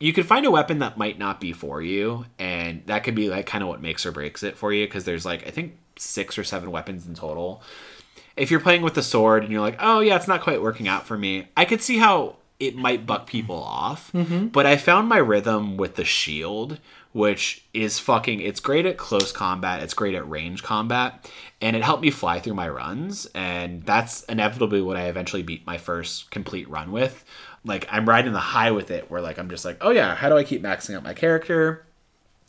[0.00, 3.28] you could find a weapon that might not be for you, and that could be
[3.28, 5.78] like kind of what makes or breaks it for you because there's like I think
[5.96, 7.62] six or seven weapons in total.
[8.34, 10.88] If you're playing with the sword and you're like, oh yeah, it's not quite working
[10.88, 14.12] out for me, I could see how it might buck people off.
[14.12, 14.46] Mm-hmm.
[14.46, 16.78] But I found my rhythm with the shield,
[17.12, 18.40] which is fucking.
[18.40, 19.82] It's great at close combat.
[19.82, 21.30] It's great at range combat,
[21.60, 23.26] and it helped me fly through my runs.
[23.34, 27.24] And that's inevitably what I eventually beat my first complete run with.
[27.64, 30.28] Like I'm riding the high with it, where like I'm just like, oh yeah, how
[30.28, 31.86] do I keep maxing out my character?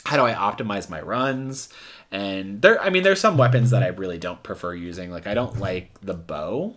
[0.06, 1.70] how do I optimize my runs?
[2.12, 5.12] And there, I mean, there's some weapons that I really don't prefer using.
[5.12, 6.76] Like, I don't like the bow.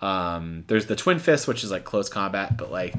[0.00, 2.94] Um, there's the twin fist, which is like close combat, but like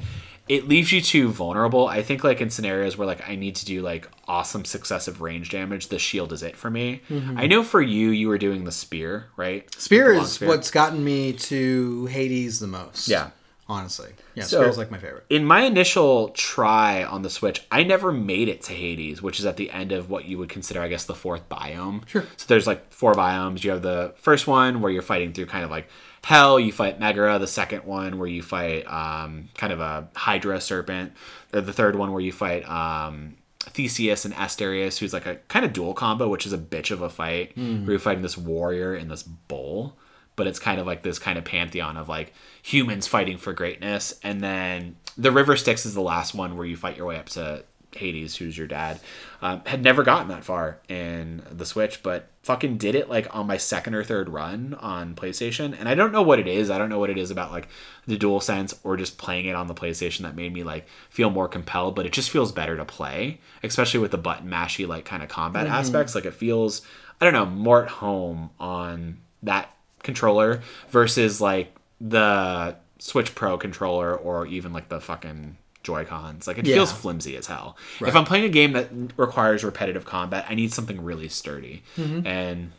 [0.49, 1.87] it leaves you too vulnerable.
[1.87, 5.51] I think like in scenarios where like I need to do like awesome successive range
[5.51, 7.03] damage, the shield is it for me.
[7.07, 7.37] Mm-hmm.
[7.37, 9.71] I know for you, you were doing the spear, right?
[9.75, 10.49] Spear is spear.
[10.49, 13.07] what's gotten me to Hades the most.
[13.07, 13.29] Yeah.
[13.71, 14.09] Honestly.
[14.33, 15.25] Yeah, So- Spear's like my favorite.
[15.29, 19.45] in my initial try on the Switch, I never made it to Hades, which is
[19.45, 22.07] at the end of what you would consider, I guess, the fourth biome.
[22.07, 22.25] Sure.
[22.35, 23.63] So there's like four biomes.
[23.63, 25.87] You have the first one where you're fighting through kind of like
[26.23, 26.59] hell.
[26.59, 27.37] You fight Megara.
[27.37, 31.13] The second one where you fight um, kind of a Hydra serpent.
[31.51, 35.73] The third one where you fight um, Theseus and Asterius, who's like a kind of
[35.73, 37.55] dual combo, which is a bitch of a fight.
[37.55, 39.95] Where you're fighting this warrior and this bull
[40.39, 42.33] but it's kind of like this kind of pantheon of like
[42.63, 44.17] humans fighting for greatness.
[44.23, 47.27] And then the River Styx is the last one where you fight your way up
[47.31, 49.01] to Hades, who's your dad.
[49.41, 53.47] Um, had never gotten that far in the Switch, but fucking did it like on
[53.47, 55.77] my second or third run on PlayStation.
[55.77, 56.69] And I don't know what it is.
[56.69, 57.67] I don't know what it is about like
[58.07, 61.29] the dual sense or just playing it on the PlayStation that made me like feel
[61.29, 65.03] more compelled, but it just feels better to play, especially with the button mashy like
[65.03, 66.15] kind of combat aspects.
[66.15, 66.81] Like it feels,
[67.19, 74.15] I don't know, more at home on that controller versus like the Switch Pro controller
[74.15, 76.47] or even like the fucking Joy Cons.
[76.47, 76.75] Like it Yeah.
[76.75, 77.77] feels flimsy as hell.
[78.01, 82.27] If I'm playing a game that requires repetitive combat, I need something really sturdy, mm-hmm.
[82.27, 82.71] and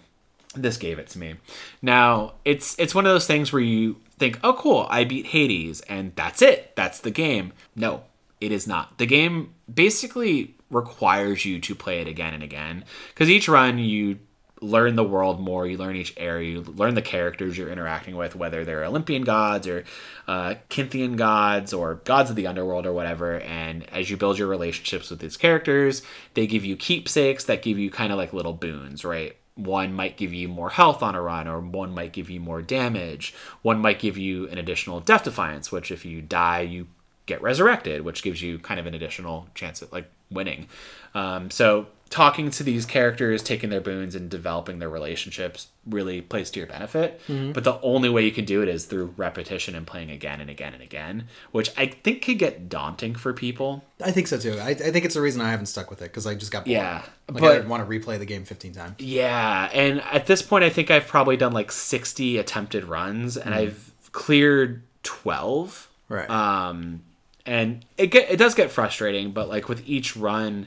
[0.55, 1.35] this gave it to me.
[1.81, 5.81] Now it's it's one of those things where you think, oh cool, I beat Hades,
[5.83, 6.75] and that's it.
[6.77, 7.53] That's the game.
[7.75, 8.03] No,
[8.41, 8.99] it is not.
[8.99, 14.19] The game basically requires you to play it again and again because each run you
[14.61, 18.37] learn the world more you learn each area you learn the characters you're interacting with
[18.37, 19.85] whether they're olympian gods or
[20.29, 24.49] uh, Chthonian gods or gods of the underworld or whatever and as you build your
[24.49, 26.03] relationships with these characters
[26.35, 29.37] they give you keepsakes that give you kind of like little boons right?
[29.55, 32.63] One might give you more health on a run or one might give you more
[32.63, 33.35] damage.
[33.63, 36.87] One might give you an additional death defiance which if you die you
[37.27, 40.69] get resurrected, which gives you kind of an additional chance at like winning.
[41.15, 46.51] Um, so talking to these characters, taking their boons, and developing their relationships really plays
[46.51, 47.21] to your benefit.
[47.29, 50.51] But the only way you can do it is through repetition and playing again and
[50.51, 53.85] again and again, which I think could get daunting for people.
[54.03, 54.59] I think so too.
[54.61, 56.65] I, I think it's the reason I haven't stuck with it because I just got
[56.65, 56.73] bored.
[56.73, 58.95] Yeah, Like but- I want to replay the game 15 times.
[58.99, 63.55] Yeah, and at this point, I think I've probably done like sixty attempted runs, and
[63.55, 65.89] I've cleared twelve.
[66.09, 66.29] Right.
[66.29, 67.03] Um,
[67.47, 70.67] and it get, it does get frustrating, but like with each run,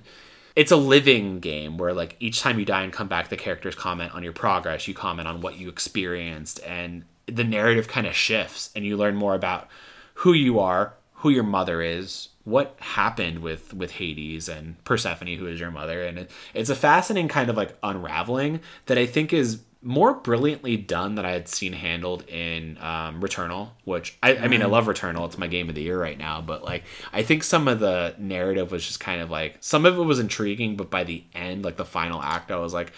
[0.56, 3.76] it's a living game where like each time you die and come back, the characters
[3.76, 4.88] comment on your progress.
[4.88, 9.16] You comment on what you experienced, and the narrative kind of shifts, and you learn
[9.16, 9.68] more about
[10.16, 15.48] who you are, who your mother is, what happened with with Hades and Persephone, who
[15.48, 19.34] is your mother, and it, it's a fascinating kind of like unraveling that I think
[19.34, 24.48] is more brilliantly done that I had seen handled in um, Returnal, which I, I
[24.48, 25.26] mean I love Returnal.
[25.26, 28.16] It's my game of the year right now, but like I think some of the
[28.18, 31.66] narrative was just kind of like some of it was intriguing, but by the end,
[31.66, 32.94] like the final act, I was like,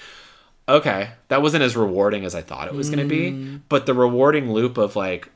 [0.70, 3.32] okay, that wasn't as rewarding as I thought it was going to be.
[3.70, 5.30] But the rewarding loop of like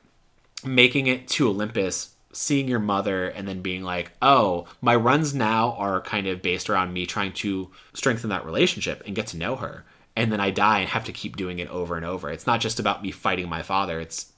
[0.64, 5.74] making it to Olympus, seeing your mother, and then being like, oh, my runs now
[5.74, 9.56] are kind of based around me trying to strengthen that relationship and get to know
[9.56, 9.84] her.
[10.20, 12.30] And then I die and have to keep doing it over and over.
[12.30, 14.02] It's not just about me fighting my father.
[14.02, 14.34] It's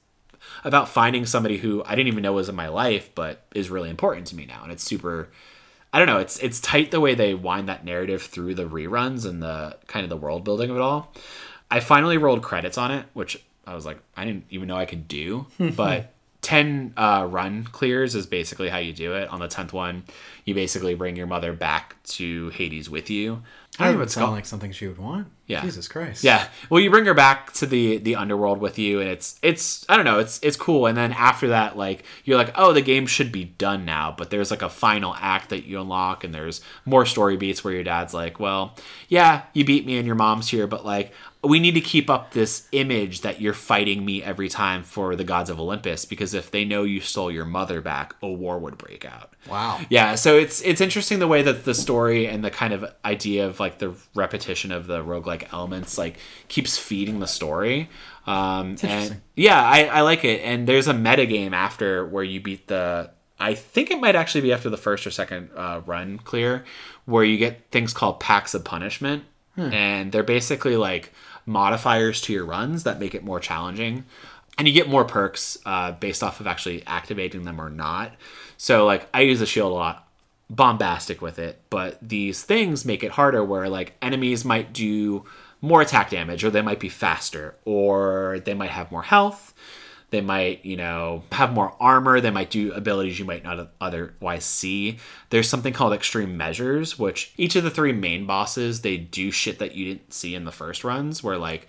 [0.62, 3.90] about finding somebody who I didn't even know was in my life, but is really
[3.90, 4.62] important to me now.
[4.62, 5.30] And it's super.
[5.92, 6.18] I don't know.
[6.18, 10.04] It's it's tight the way they wind that narrative through the reruns and the kind
[10.04, 11.12] of the world building of it all.
[11.68, 14.86] I finally rolled credits on it, which I was like, I didn't even know I
[14.86, 15.46] could do.
[15.76, 16.11] but
[16.42, 19.28] 10 uh, run clears is basically how you do it.
[19.28, 20.02] On the 10th one,
[20.44, 23.42] you basically bring your mother back to Hades with you.
[23.78, 24.34] I don't know would sound called.
[24.34, 25.28] like something she would want.
[25.46, 25.62] Yeah.
[25.62, 26.22] Jesus Christ.
[26.22, 26.46] Yeah.
[26.68, 29.96] Well, you bring her back to the the underworld with you, and it's it's I
[29.96, 30.86] don't know, it's it's cool.
[30.86, 34.14] And then after that, like you're like, oh, the game should be done now.
[34.16, 37.72] But there's like a final act that you unlock, and there's more story beats where
[37.72, 38.76] your dad's like, well,
[39.08, 41.12] yeah, you beat me and your mom's here, but like
[41.44, 45.24] we need to keep up this image that you're fighting me every time for the
[45.24, 48.78] gods of Olympus because if they know you stole your mother back, a war would
[48.78, 49.34] break out.
[49.50, 49.80] Wow.
[49.88, 53.46] Yeah, so it's it's interesting the way that the story and the kind of idea
[53.46, 57.88] of like the repetition of the roguelike elements like keeps feeding the story.
[58.26, 59.22] Um, and interesting.
[59.34, 60.42] yeah, I, I like it.
[60.42, 63.10] And there's a meta game after where you beat the.
[63.40, 66.64] I think it might actually be after the first or second uh, run clear,
[67.06, 69.24] where you get things called pacts of punishment,
[69.56, 71.12] and they're basically like
[71.44, 74.04] modifiers to your runs that make it more challenging
[74.58, 78.12] and you get more perks uh, based off of actually activating them or not.
[78.56, 80.08] So like I use the shield a lot,
[80.50, 85.24] bombastic with it, but these things make it harder where like enemies might do
[85.60, 89.54] more attack damage or they might be faster or they might have more health.
[90.12, 92.20] They might, you know, have more armor.
[92.20, 94.98] They might do abilities you might not otherwise see.
[95.30, 99.58] There's something called extreme measures, which each of the three main bosses they do shit
[99.58, 101.24] that you didn't see in the first runs.
[101.24, 101.66] Where like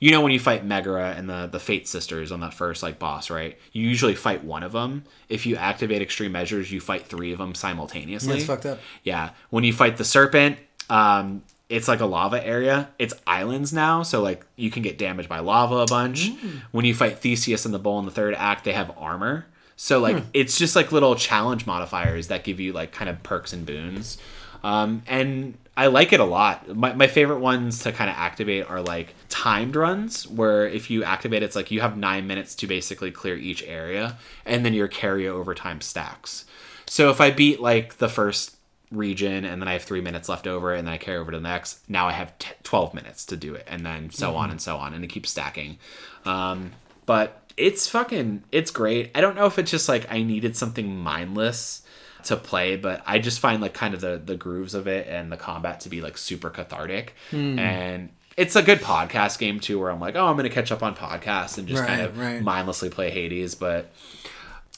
[0.00, 2.98] you know when you fight Megara and the the Fate sisters on that first like
[2.98, 3.56] boss, right?
[3.70, 5.04] You usually fight one of them.
[5.28, 8.32] If you activate extreme measures, you fight three of them simultaneously.
[8.32, 8.80] That's fucked up.
[9.04, 10.58] Yeah, when you fight the serpent,
[10.90, 12.90] um, it's like a lava area.
[12.98, 16.30] It's islands now, so like you can get damaged by lava a bunch.
[16.72, 19.46] When you fight Theseus and the bull in the third act, they have armor.
[19.76, 23.52] So like it's just like little challenge modifiers that give you like kind of perks
[23.52, 24.18] and boons.
[24.62, 26.74] Um, and I like it a lot.
[26.74, 31.02] My, my favorite ones to kind of activate are like timed runs, where if you
[31.04, 34.16] activate, it's like you have nine minutes to basically clear each area,
[34.46, 36.44] and then your carry over time stacks.
[36.86, 38.53] So if I beat like the first
[38.90, 41.38] region and then I have three minutes left over and then I carry over to
[41.38, 44.50] the next, now I have t- 12 minutes to do it, and then so on
[44.50, 45.78] and so on, and it keeps stacking.
[46.24, 46.72] Um,
[47.06, 49.10] but it's fucking, it's great.
[49.14, 51.82] I don't know if it's just like I needed something mindless
[52.24, 55.30] to play, but I just find like kind of the the grooves of it and
[55.30, 57.14] the combat to be like super cathartic,
[57.58, 59.78] and it's a good podcast game too.
[59.78, 62.42] Where I'm like, oh, I'm gonna catch up on podcasts and just kind of right.
[62.42, 63.54] mindlessly play Hades.
[63.54, 63.92] But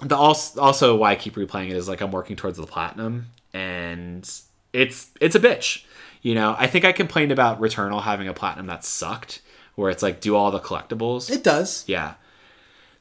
[0.01, 3.27] the also also why I keep replaying it is like I'm working towards the platinum,
[3.57, 4.31] and
[4.73, 5.85] it's it's a bitch.
[6.23, 9.41] You know, I think I complained about Returnal having a platinum that sucked,
[9.75, 11.31] where it's like do all the collectibles.
[11.31, 11.85] It does.
[11.87, 12.15] Yeah.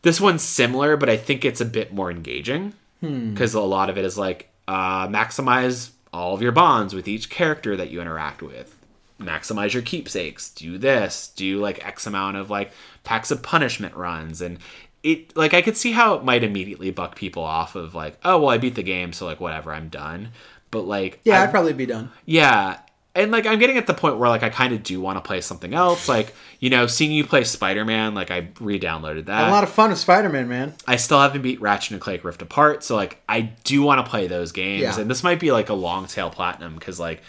[0.03, 3.98] This one's similar, but I think it's a bit more engaging because a lot of
[3.98, 8.41] it is like uh, maximize all of your bonds with each character that you interact
[8.41, 8.76] with.
[9.19, 10.49] Maximize your keepsakes.
[10.49, 11.30] Do this.
[11.36, 12.72] Do like X amount of like
[13.03, 14.41] pacts of punishment runs.
[14.41, 14.60] And
[15.06, 18.40] it, like, I could see how it might immediately buck people off of like, oh,
[18.40, 20.30] well, I beat the game, so like, whatever, I'm done.
[20.72, 22.10] But like, Yeah, I- I'd probably be done.
[22.26, 22.80] yeah.
[23.18, 25.22] And like I'm getting at the point where like I kind of do want to
[25.22, 26.10] play something else.
[26.10, 29.48] Like, you know, seeing you play Spider-Man, like I re-downloaded that.
[29.48, 30.73] a lot of fun with Spider-Man, man.
[30.86, 34.10] I still haven't beat Ratchet and Clank Rift Apart, so like I do want to
[34.10, 34.82] play those games.
[34.82, 34.99] Yeah.
[34.99, 37.22] And this might be like a long tail platinum because like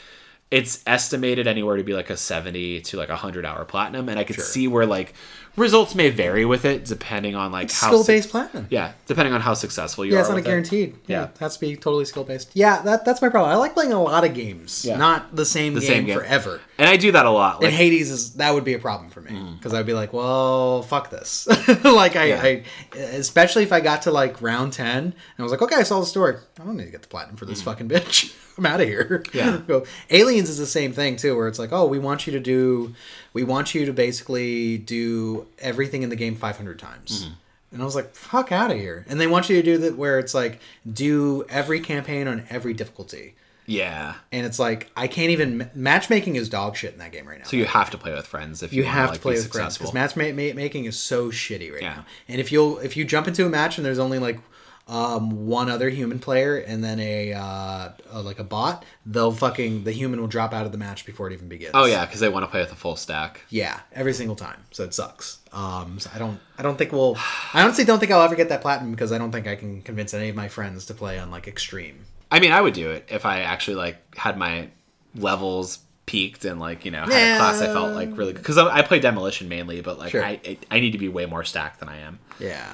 [0.50, 4.18] it's estimated anywhere to be like a 70 to like a 100 hour platinum and
[4.18, 5.14] I could see where like
[5.56, 8.66] results may vary with it depending on like how Skill su- based platinum.
[8.70, 10.18] Yeah, depending on how successful you Yeah, are.
[10.18, 10.48] Yeah, it's not a with it.
[10.48, 10.94] guaranteed.
[11.06, 11.24] Yeah, Yeah.
[11.30, 12.50] it has to be totally skill based.
[12.54, 13.52] Yeah, that that's my problem.
[13.52, 14.96] I like playing a lot of games, Yeah.
[14.96, 16.18] not the same The game same game.
[16.18, 16.60] forever.
[16.78, 17.56] And I do that a lot.
[17.56, 19.56] And Like Hades is that would be a problem for me Mm.
[19.58, 21.46] because I'd be like, well, fuck this.
[21.84, 22.62] like I, I,
[22.98, 26.00] especially if I got to like round ten and I was like, okay, I saw
[26.00, 26.36] the story.
[26.60, 28.34] I don't need to get the platinum for this fucking bitch.
[28.58, 29.22] I'm out of here.
[29.26, 29.68] Mm.
[29.68, 29.80] Yeah.
[30.10, 32.94] Aliens is the same thing too, where it's like, oh, we want you to do,
[33.36, 37.24] we want you to basically do everything in the game 500 times.
[37.26, 37.34] Mm-hmm.
[37.72, 39.04] And I was like, fuck out of here.
[39.10, 40.58] And they want you to do that where it's like,
[40.90, 43.34] do every campaign on every difficulty.
[43.66, 44.14] yeah.
[44.32, 47.44] And it's like, I can't even, matchmaking is dog shit in that game right now.
[47.44, 49.32] So you have to play with friends if you, You want have to, like, play
[49.34, 51.96] be with friends because matchmaking is so shitty right Yeah.
[51.96, 52.04] now.
[52.28, 54.38] And if you'll if you jump into a match and there's only like
[54.88, 59.82] um, one other human player and then a uh, uh, like a bot, they'll fucking
[59.84, 61.72] the human will drop out of the match before it even begins.
[61.74, 63.42] oh yeah, because they want to play with a full stack.
[63.50, 64.62] yeah, every single time.
[64.70, 65.38] So it sucks.
[65.52, 67.16] Um, so I don't I don't think we'll
[67.52, 69.82] I honestly don't think I'll ever get that platinum because I don't think I can
[69.82, 72.04] convince any of my friends to play on like extreme.
[72.30, 74.68] I mean, I would do it if I actually like had my
[75.14, 77.34] levels peaked and like you know had Yeah.
[77.34, 80.24] a class I felt like really because I, I play demolition mainly, but like Sure.
[80.24, 82.20] I I need to be way more stacked than I am.
[82.38, 82.70] Yeah.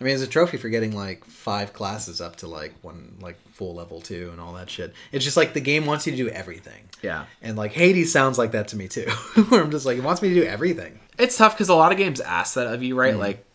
[0.00, 3.38] I mean, it's a trophy for getting like five classes up to like one, like
[3.48, 4.92] full level two and all that shit.
[5.12, 6.88] It's just like the game wants you to do everything.
[7.02, 7.24] Yeah.
[7.40, 9.08] And like Hades sounds like that to me too,
[9.48, 11.00] where I'm just like, it wants me to do everything.
[11.18, 13.14] It's tough because a lot of games ask that of you, right?
[13.14, 13.18] Mm.
[13.20, 13.45] Like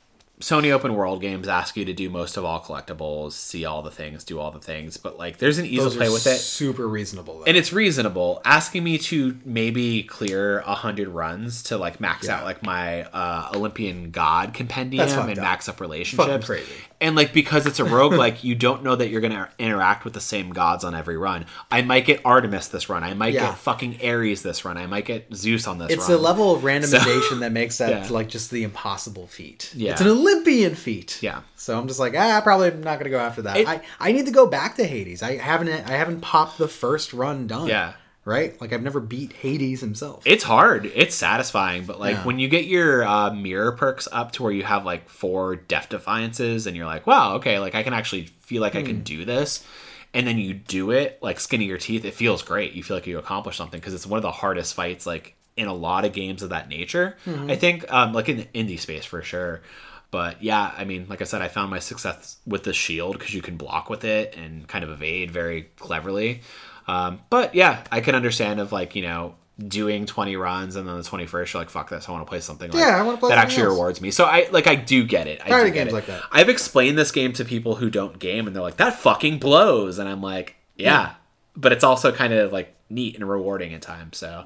[0.41, 3.91] Sony open world games ask you to do most of all collectibles, see all the
[3.91, 6.37] things, do all the things, but like there's an easy Those play with it.
[6.37, 7.39] super reasonable.
[7.39, 7.45] Though.
[7.45, 12.37] and it's reasonable asking me to maybe clear a hundred runs to like max Yeah.
[12.39, 15.43] out like my uh olympian god compendium and up.
[15.43, 16.65] max up relationships crazy.
[17.01, 20.13] And like because it's a rogue like you don't know that you're gonna interact with
[20.13, 23.47] the same gods on every run i might get artemis this run i might Yeah.
[23.49, 26.55] get fucking ares this run i might get zeus on this it's run a level
[26.55, 28.07] of randomization that makes that Yeah.
[28.09, 29.71] like just the impossible feat.
[29.75, 29.91] Yeah.
[29.91, 31.21] It's an Olympian feat.
[31.21, 31.41] Yeah.
[31.55, 33.57] So I'm just like, ah, probably not gonna go after that.
[33.57, 35.23] It- I, I need to go back to Hades.
[35.23, 37.67] I haven't I haven't popped the first run done.
[37.67, 37.93] Yeah.
[38.23, 38.59] Right?
[38.61, 40.21] Like I've never beat Hades himself.
[40.27, 42.23] it's hard it's satisfying but like Yeah.
[42.23, 45.89] when you get your uh, mirror perks up to where you have like four death
[45.89, 48.85] defiances and you're like wow okay like i can actually feel like i Hmm.
[48.85, 49.65] can do this
[50.13, 53.07] and then you do it like skinning your teeth it feels great you feel like
[53.07, 56.13] you accomplished something because it's one of the hardest fights like in a lot of
[56.13, 57.49] games of that nature Mm-hmm.
[57.49, 59.61] i think um, like in the indie space for sure
[60.11, 63.33] but yeah i mean like i said i found my success with the shield because
[63.33, 66.41] you can block with it and kind of evade very cleverly
[66.87, 69.35] um, but yeah i can understand of like you know
[69.67, 72.39] doing 20 runs and then the 21st you're like fuck this i want to play
[72.39, 73.73] something like, Yeah, I wanna play that actually else.
[73.73, 74.09] rewards me.
[74.09, 75.39] So i like i do get it.
[75.45, 75.95] I Tired do get games it.
[75.95, 76.23] like that.
[76.31, 79.99] i've explained this game to people who don't game and they're like that fucking blows.
[79.99, 81.13] And i'm like yeah,
[81.55, 84.43] but it's also kind of like neat and rewarding at times so.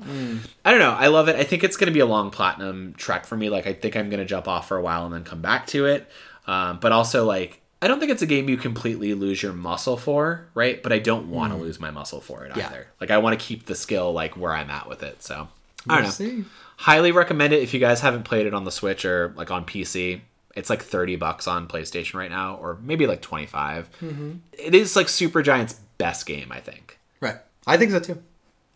[0.65, 1.37] I don't know i love it.
[1.37, 3.49] I think it's going to be a long platinum trek for me.
[3.49, 5.67] Like i think i'm going to jump off for a while and then come back
[5.67, 6.09] to it.
[6.45, 9.95] Um, but also like i don't think it's a game you completely lose your muscle
[9.95, 12.67] for right but i don't want to lose my muscle for it Yeah.
[12.67, 15.47] either like i want to keep the skill like where i'm at with it so
[15.87, 16.43] i don't know see.
[16.77, 19.65] highly recommend it if you guys haven't played it on the switch or like on
[19.65, 20.19] pc
[20.55, 24.31] it's like 30 bucks on playstation right now or maybe like 25 Mm-hmm.
[24.53, 27.37] It is like Supergiant's best game i think Right.
[27.67, 28.21] I think so too.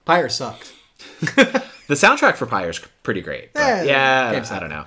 [0.06, 0.74] Pyre sucked.
[1.20, 4.86] the soundtrack for pyre is pretty great but Yeah, yeah, i don't know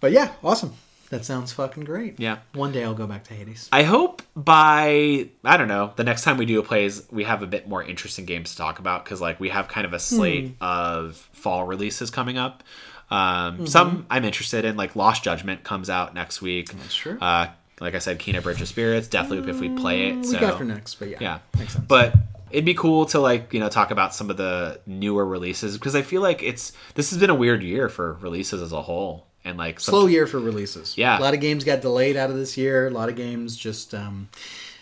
[0.00, 0.72] But yeah, awesome.
[1.10, 2.18] That sounds fucking great.
[2.18, 2.38] Yeah.
[2.54, 3.68] One day I'll go back to Hades.
[3.72, 7.42] I hope by I don't know the next time we do a plays we have
[7.42, 9.98] a bit more interesting games to talk about because like we have kind of a
[9.98, 12.62] slate of fall releases coming up.
[13.10, 16.72] Um, Some I'm interested in like Lost Judgment comes out next week.
[16.72, 17.18] That's true.
[17.20, 17.48] Uh,
[17.80, 20.16] like I said, Kena Bridge of Spirits, Deathloop if we play it.
[20.16, 21.18] Week So after next, but yeah.
[21.20, 21.84] yeah, Makes sense.
[21.86, 22.14] But
[22.50, 25.94] it'd be cool to like you know talk about some of the newer releases because
[25.94, 29.26] I feel like it's this has been a weird year for releases as a whole
[29.44, 30.96] and like slow year for releases.
[30.96, 31.18] Yeah.
[31.18, 32.88] a lot of games got delayed out of this year.
[32.88, 34.28] A lot of games just um,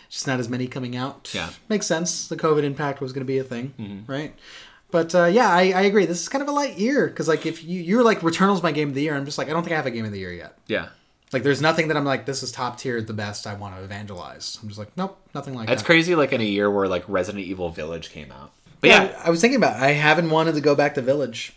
[0.09, 1.31] just not as many coming out.
[1.33, 1.47] Yeah.
[1.47, 1.53] Mm-hmm.
[1.69, 2.27] makes sense.
[2.27, 4.33] The COVID impact was going to be a thing, right?
[4.91, 6.05] But uh, yeah, I, I agree.
[6.05, 8.71] This is kind of a light year because like if you you're like Returnal's my
[8.71, 10.11] game of the year, I'm just like I don't think I have a game of
[10.11, 10.57] the year yet.
[10.67, 10.89] yeah.
[11.31, 13.83] Like there's nothing that I'm like this is top tier, the best I want to
[13.83, 14.59] evangelize.
[14.61, 15.87] I'm just like nope, nothing like That's that.
[15.87, 16.13] That's crazy.
[16.13, 18.51] Like in a year where like Resident Evil Village came out.
[18.81, 19.77] But yeah, Yeah, I was thinking about.
[19.77, 19.83] It.
[19.83, 21.55] I haven't wanted to go back to Village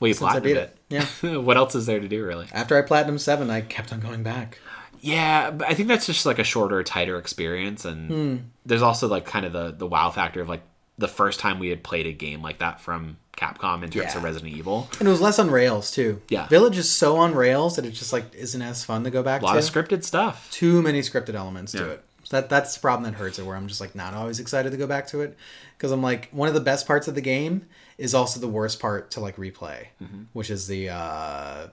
[0.00, 0.76] well, you since I beat it.
[0.90, 1.06] it.
[1.22, 2.46] Yeah, what else is there to do, really?
[2.52, 4.58] after I platinum seven, I kept on going back.
[5.00, 8.36] Yeah, but I think that's just like a shorter, tighter experience, and Hmm.
[8.64, 10.62] there's also like kind of the the wow factor of like
[10.98, 14.16] the first time we had played a game like that from Capcom in terms Yeah.
[14.16, 14.88] of Resident Evil.
[14.98, 16.22] And it was less on rails too.
[16.30, 16.48] Yeah.
[16.48, 19.42] Village is so on rails that it just like isn't as fun to go back
[19.42, 19.58] A lot to.
[19.58, 20.50] of scripted stuff.
[20.50, 22.02] Too many scripted elements to it.
[22.24, 23.44] So that that's the problem that hurts it.
[23.44, 25.36] Where I'm just like not always excited to go back to it
[25.76, 27.66] because I'm like one of the best parts of the game
[27.98, 30.22] is also the worst part to like replay, Mm-hmm.
[30.32, 31.66] which is the uh,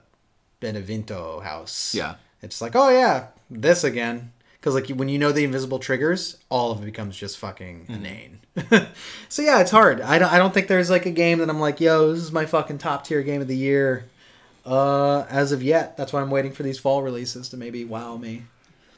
[0.60, 1.94] Beneviento house.
[1.94, 2.14] Yeah.
[2.42, 4.32] It's like oh yeah, this again.
[4.60, 7.94] Because like when you know the invisible triggers, all of it becomes just fucking Mm-hmm.
[7.94, 8.40] inane.
[9.28, 10.00] so yeah, it's hard.
[10.00, 10.32] I don't.
[10.32, 12.78] I don't think there's like a game that I'm like, yo, this is my fucking
[12.78, 14.06] top tier game of the year.
[14.64, 18.16] Uh, as of yet, that's why I'm waiting for these fall releases to maybe wow
[18.16, 18.44] me.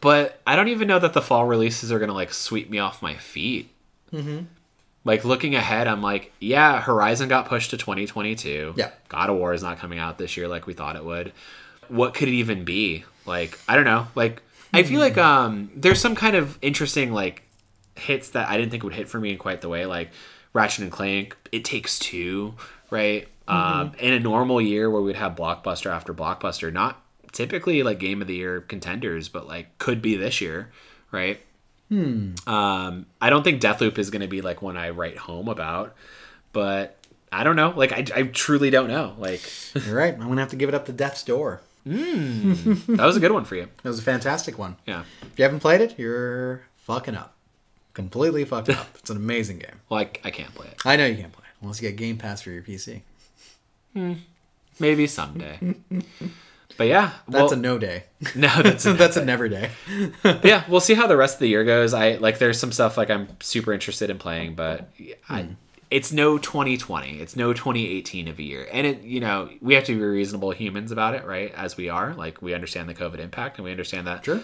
[0.00, 3.02] But I don't even know that the fall releases are gonna like sweep me off
[3.02, 3.70] my feet.
[4.12, 4.44] Mm-hmm.
[5.06, 8.74] Like looking ahead, I'm like, yeah, Horizon got pushed to 2022.
[8.76, 8.90] Yeah.
[9.08, 11.32] God of War is not coming out this year like we thought it would.
[11.88, 13.04] What could it even be?
[13.24, 14.08] Like, I don't know.
[14.16, 14.42] Like,
[14.72, 17.44] I feel like um, there's some kind of interesting like
[17.94, 19.86] hits that I didn't think would hit for me in quite the way.
[19.86, 20.10] Like
[20.52, 22.54] Ratchet and Clank, It Takes Two,
[22.90, 23.28] right?
[23.46, 27.00] Um, in a normal year where we'd have blockbuster after blockbuster, not
[27.30, 30.72] typically like game of the year contenders, but like could be this year,
[31.12, 31.40] right?
[31.88, 32.32] Hmm.
[32.46, 35.94] Um, I don't think Deathloop is going to be like one I write home about,
[36.52, 36.96] but
[37.30, 37.72] I don't know.
[37.76, 39.14] Like I, I truly don't know.
[39.18, 39.42] Like
[39.86, 40.14] You're right.
[40.14, 41.60] I'm gonna have to give it up to Death's Door.
[41.84, 43.68] that was a good one for you.
[43.82, 44.76] That was a fantastic one.
[44.86, 45.04] Yeah.
[45.22, 47.34] If you haven't played it, you're fucking up.
[47.94, 48.88] Completely fucked up.
[48.98, 49.80] It's an amazing game.
[49.88, 50.80] Well, I, I can't play it.
[50.84, 53.02] I know you can't play it unless you get Game Pass for your PC.
[54.78, 55.76] Maybe someday.
[56.76, 58.04] But yeah, That's well, a no day.
[58.34, 58.48] no.
[58.62, 59.70] That's a, That's a never day.
[60.44, 60.64] yeah.
[60.68, 61.94] We'll see how the rest of the year goes.
[61.94, 62.38] I like.
[62.38, 64.90] There's some stuff like I'm super interested in playing, but
[65.28, 65.48] I,
[65.90, 67.20] it's no 2020.
[67.20, 69.02] It's no 2018 of a year, and it.
[69.02, 71.52] You know, we have to be reasonable humans about it, right?
[71.54, 72.12] As we are.
[72.14, 74.42] Like we understand the COVID impact, and we understand that Sure.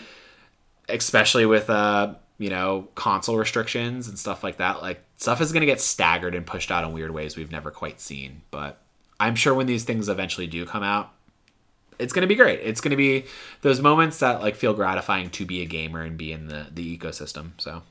[0.89, 5.61] especially with uh you know console restrictions and stuff like that like stuff is going
[5.61, 8.81] to get staggered and pushed out in weird ways we've never quite seen but
[9.21, 11.13] i'm sure when these things eventually do come out
[11.99, 13.25] it's going to be great it's going to be
[13.63, 16.97] those moments that like feel gratifying to be a gamer and be in the the
[16.99, 17.83] ecosystem so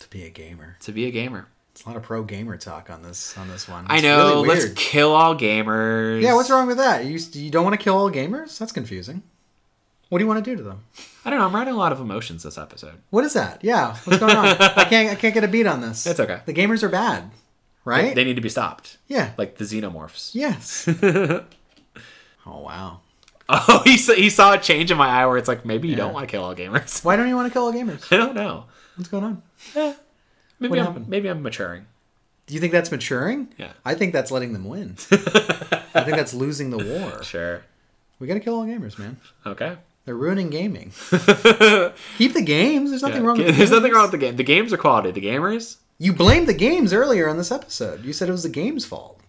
[0.00, 0.76] To be a gamer.
[0.80, 3.68] to be a gamer It's a lot of pro gamer talk on this on this
[3.68, 3.86] one.
[3.88, 7.04] i know really let's kill all gamers Yeah, what's wrong with that?
[7.04, 8.58] You you don't want to kill all gamers?
[8.58, 9.22] That's confusing.
[10.08, 10.80] What do you want to do to them?
[11.24, 13.62] i don't know i'm writing a lot of emotions this episode What is that?
[13.64, 14.46] Yeah, what's going on?
[14.60, 16.06] I can't I can't get a beat on this.
[16.06, 16.40] It's okay.
[16.46, 17.30] The gamers are bad,
[17.84, 18.14] right?
[18.14, 19.30] they need to be stopped yeah.
[19.38, 20.88] like the xenomorphs Yes.
[22.46, 23.00] oh wow.
[23.52, 25.96] Oh he saw, he saw a change in my eye where it's like maybe you
[25.96, 28.06] don't want to kill all gamers Why don't you want to kill all gamers?
[28.12, 28.64] I don't know.
[28.96, 29.42] What's going on?
[29.74, 29.94] Yeah.
[30.58, 31.08] Maybe What I'm, happened?
[31.08, 31.86] maybe I'm maturing.
[32.46, 33.48] Do you think that's maturing?
[33.58, 33.72] Yeah.
[33.84, 34.96] I think that's letting them win.
[35.10, 37.22] I think that's losing the war.
[37.22, 37.62] Sure.
[38.18, 39.16] We gotta kill all gamers, man.
[39.46, 39.76] Okay.
[40.04, 40.90] They're ruining gaming.
[42.18, 42.90] Keep the games.
[42.90, 43.28] There's nothing Yeah.
[43.28, 44.36] wrong with the There's nothing wrong with the game.
[44.36, 45.10] The games are quality.
[45.12, 45.76] The gamers.
[45.98, 48.04] You blamed the games earlier on this episode.
[48.04, 49.20] You said it was the game's fault.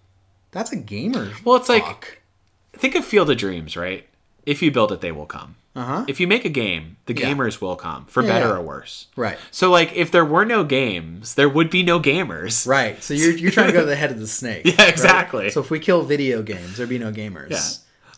[0.51, 1.31] That's a gamer.
[1.43, 2.21] Well, it's like-
[2.73, 4.07] Think of Field of Dreams, right?
[4.45, 5.55] If you build it, they will come.
[5.75, 6.05] uh huh.
[6.07, 7.33] If you make a game, the Yeah.
[7.33, 8.55] gamers will come, for Yeah, better yeah.
[8.55, 9.07] or worse.
[9.15, 9.37] Right.
[9.51, 12.67] So, like, if there were no games, there would be no gamers.
[12.67, 13.01] Right.
[13.03, 14.65] So you're you're trying to go to the head of the snake.
[14.65, 14.89] Yeah, right?
[14.89, 15.49] exactly.
[15.49, 17.49] So if we kill video games, there'd be no gamers.
[17.51, 17.61] Yeah.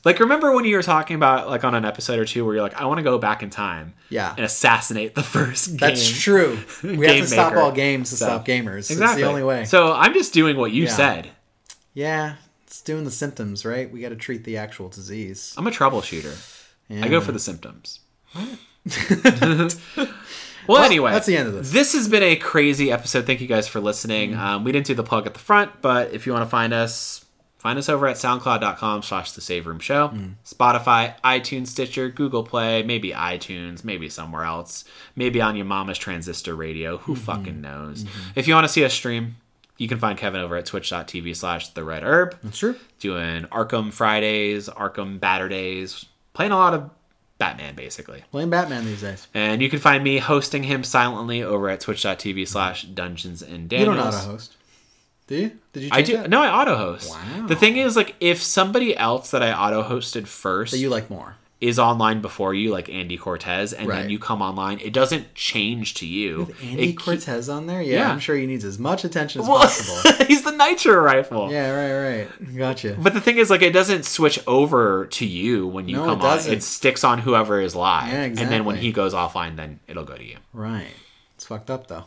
[0.04, 2.62] Like, remember when you were talking about, like, on an episode or two where you're
[2.64, 4.34] like, I want to go back in time Yeah.
[4.36, 5.78] and assassinate the first game.
[5.80, 6.60] That's true.
[6.84, 8.92] We have to stop all games to So, stop gamers.
[8.92, 9.06] Exactly.
[9.06, 9.66] It's the only way.
[9.66, 10.90] So, I'm just doing what you Yeah.
[10.90, 11.30] said.
[11.94, 12.36] yeah.
[12.86, 13.92] Doing the symptoms, right?
[13.92, 15.54] We got to treat the actual disease.
[15.58, 16.62] I'm a troubleshooter.
[16.90, 18.00] I go for the symptoms.
[20.68, 21.72] well, anyway, that's the end of this.
[21.72, 23.26] This has been a crazy episode.
[23.26, 24.32] Thank you guys for listening.
[24.32, 24.40] Mm-hmm.
[24.40, 26.74] Um, we didn't do the plug at the front, but if you want to find
[26.74, 27.26] us,
[27.58, 30.10] find us over at soundcloud.com slash the save room show.
[30.10, 30.36] Mm.
[30.46, 34.86] Spotify, iTunes, Stitcher, Google Play, maybe iTunes, maybe somewhere else.
[35.16, 36.98] Maybe on your mama's transistor radio.
[36.98, 37.24] Who mm-hmm.
[37.24, 38.04] fucking knows?
[38.04, 38.40] Mm-hmm.
[38.40, 39.38] If you want to see us stream,
[39.78, 42.76] you can find Kevin over at twitch.tv slash the red herb That's true.
[43.00, 46.90] doing Arkham Fridays, Arkham Batter Days, playing a lot of
[47.38, 48.24] Batman basically.
[48.32, 49.28] Playing Batman these days.
[49.34, 53.68] And you can find me hosting him silently over at twitch.tv slash dungeons and You
[53.68, 53.88] Daniels.
[53.88, 54.56] don't know how to host.
[55.28, 55.52] Do you?
[55.74, 55.90] Did you?
[55.92, 56.18] I do.
[56.18, 56.30] that?
[56.30, 57.10] No, I auto host.
[57.10, 57.48] Wow.
[57.48, 61.10] The thing is, like, if somebody else that I auto hosted first That you like
[61.10, 61.36] more.
[61.68, 64.02] Is online before you, like Andy Cortez, and Right.
[64.02, 66.54] then you come online, it doesn't change to you.
[66.62, 67.82] Andy It Cortez on there?
[67.82, 68.12] Yeah, Yeah.
[68.12, 70.26] I'm sure he needs as much attention as Well, possible.
[70.28, 71.52] he's the nitro rifle.
[71.52, 72.58] yeah, right, right.
[72.58, 72.96] Gotcha.
[73.00, 76.20] But the thing is, like, it doesn't switch over to you when you No, come
[76.22, 76.40] it on.
[76.54, 80.04] It sticks on whoever is live, Yeah, and then when he goes offline, then it'll
[80.06, 80.38] go to you.
[80.54, 80.88] Right.
[81.36, 82.06] It's fucked up though.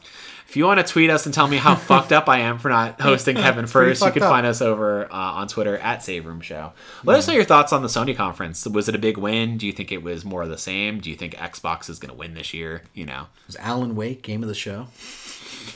[0.58, 3.00] You want to tweet us and tell me how fucked up I am for not
[3.00, 4.28] hosting Kevin first, you can up.
[4.28, 6.72] find us over uh, on Twitter at Save Room Show.
[7.04, 8.66] Let us know your thoughts on the Sony conference.
[8.66, 9.56] Was it a big win?
[9.56, 10.98] Do you think it was more of the same?
[10.98, 12.82] Do you think Xbox is going to win this year?
[12.92, 14.86] You know, Was Alan Wake game of the show?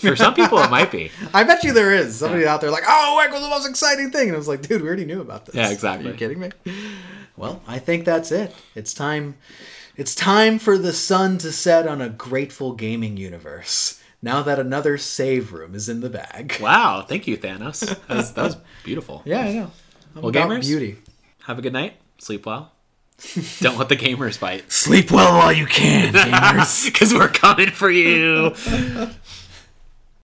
[0.00, 1.12] for some people it might be.
[1.32, 4.10] I bet you there is somebody out there like, oh, Wake was the most exciting
[4.10, 5.54] thing, and I was like, dude, we already knew about this.
[5.54, 6.08] Yeah, exactly.
[6.08, 6.50] Are you kidding me?
[7.36, 8.52] Well, I think that's it.
[8.74, 9.36] It's time.
[9.96, 14.01] It's time for the sun to set on a grateful gaming universe.
[14.24, 16.56] Now that another save room is in the bag.
[16.60, 17.80] Wow, thank you, Thanos.
[18.06, 19.22] That was, that was beautiful.
[19.26, 19.70] Yeah, I know.
[20.16, 20.60] I'm Well, gamers?
[20.62, 20.98] beauty.
[21.44, 21.94] Have a good night.
[22.18, 22.72] Sleep well.
[23.60, 24.64] Don't let the gamers bite.
[24.72, 26.84] Sleep well while you can, gamers.
[26.86, 28.54] Because we're coming for you.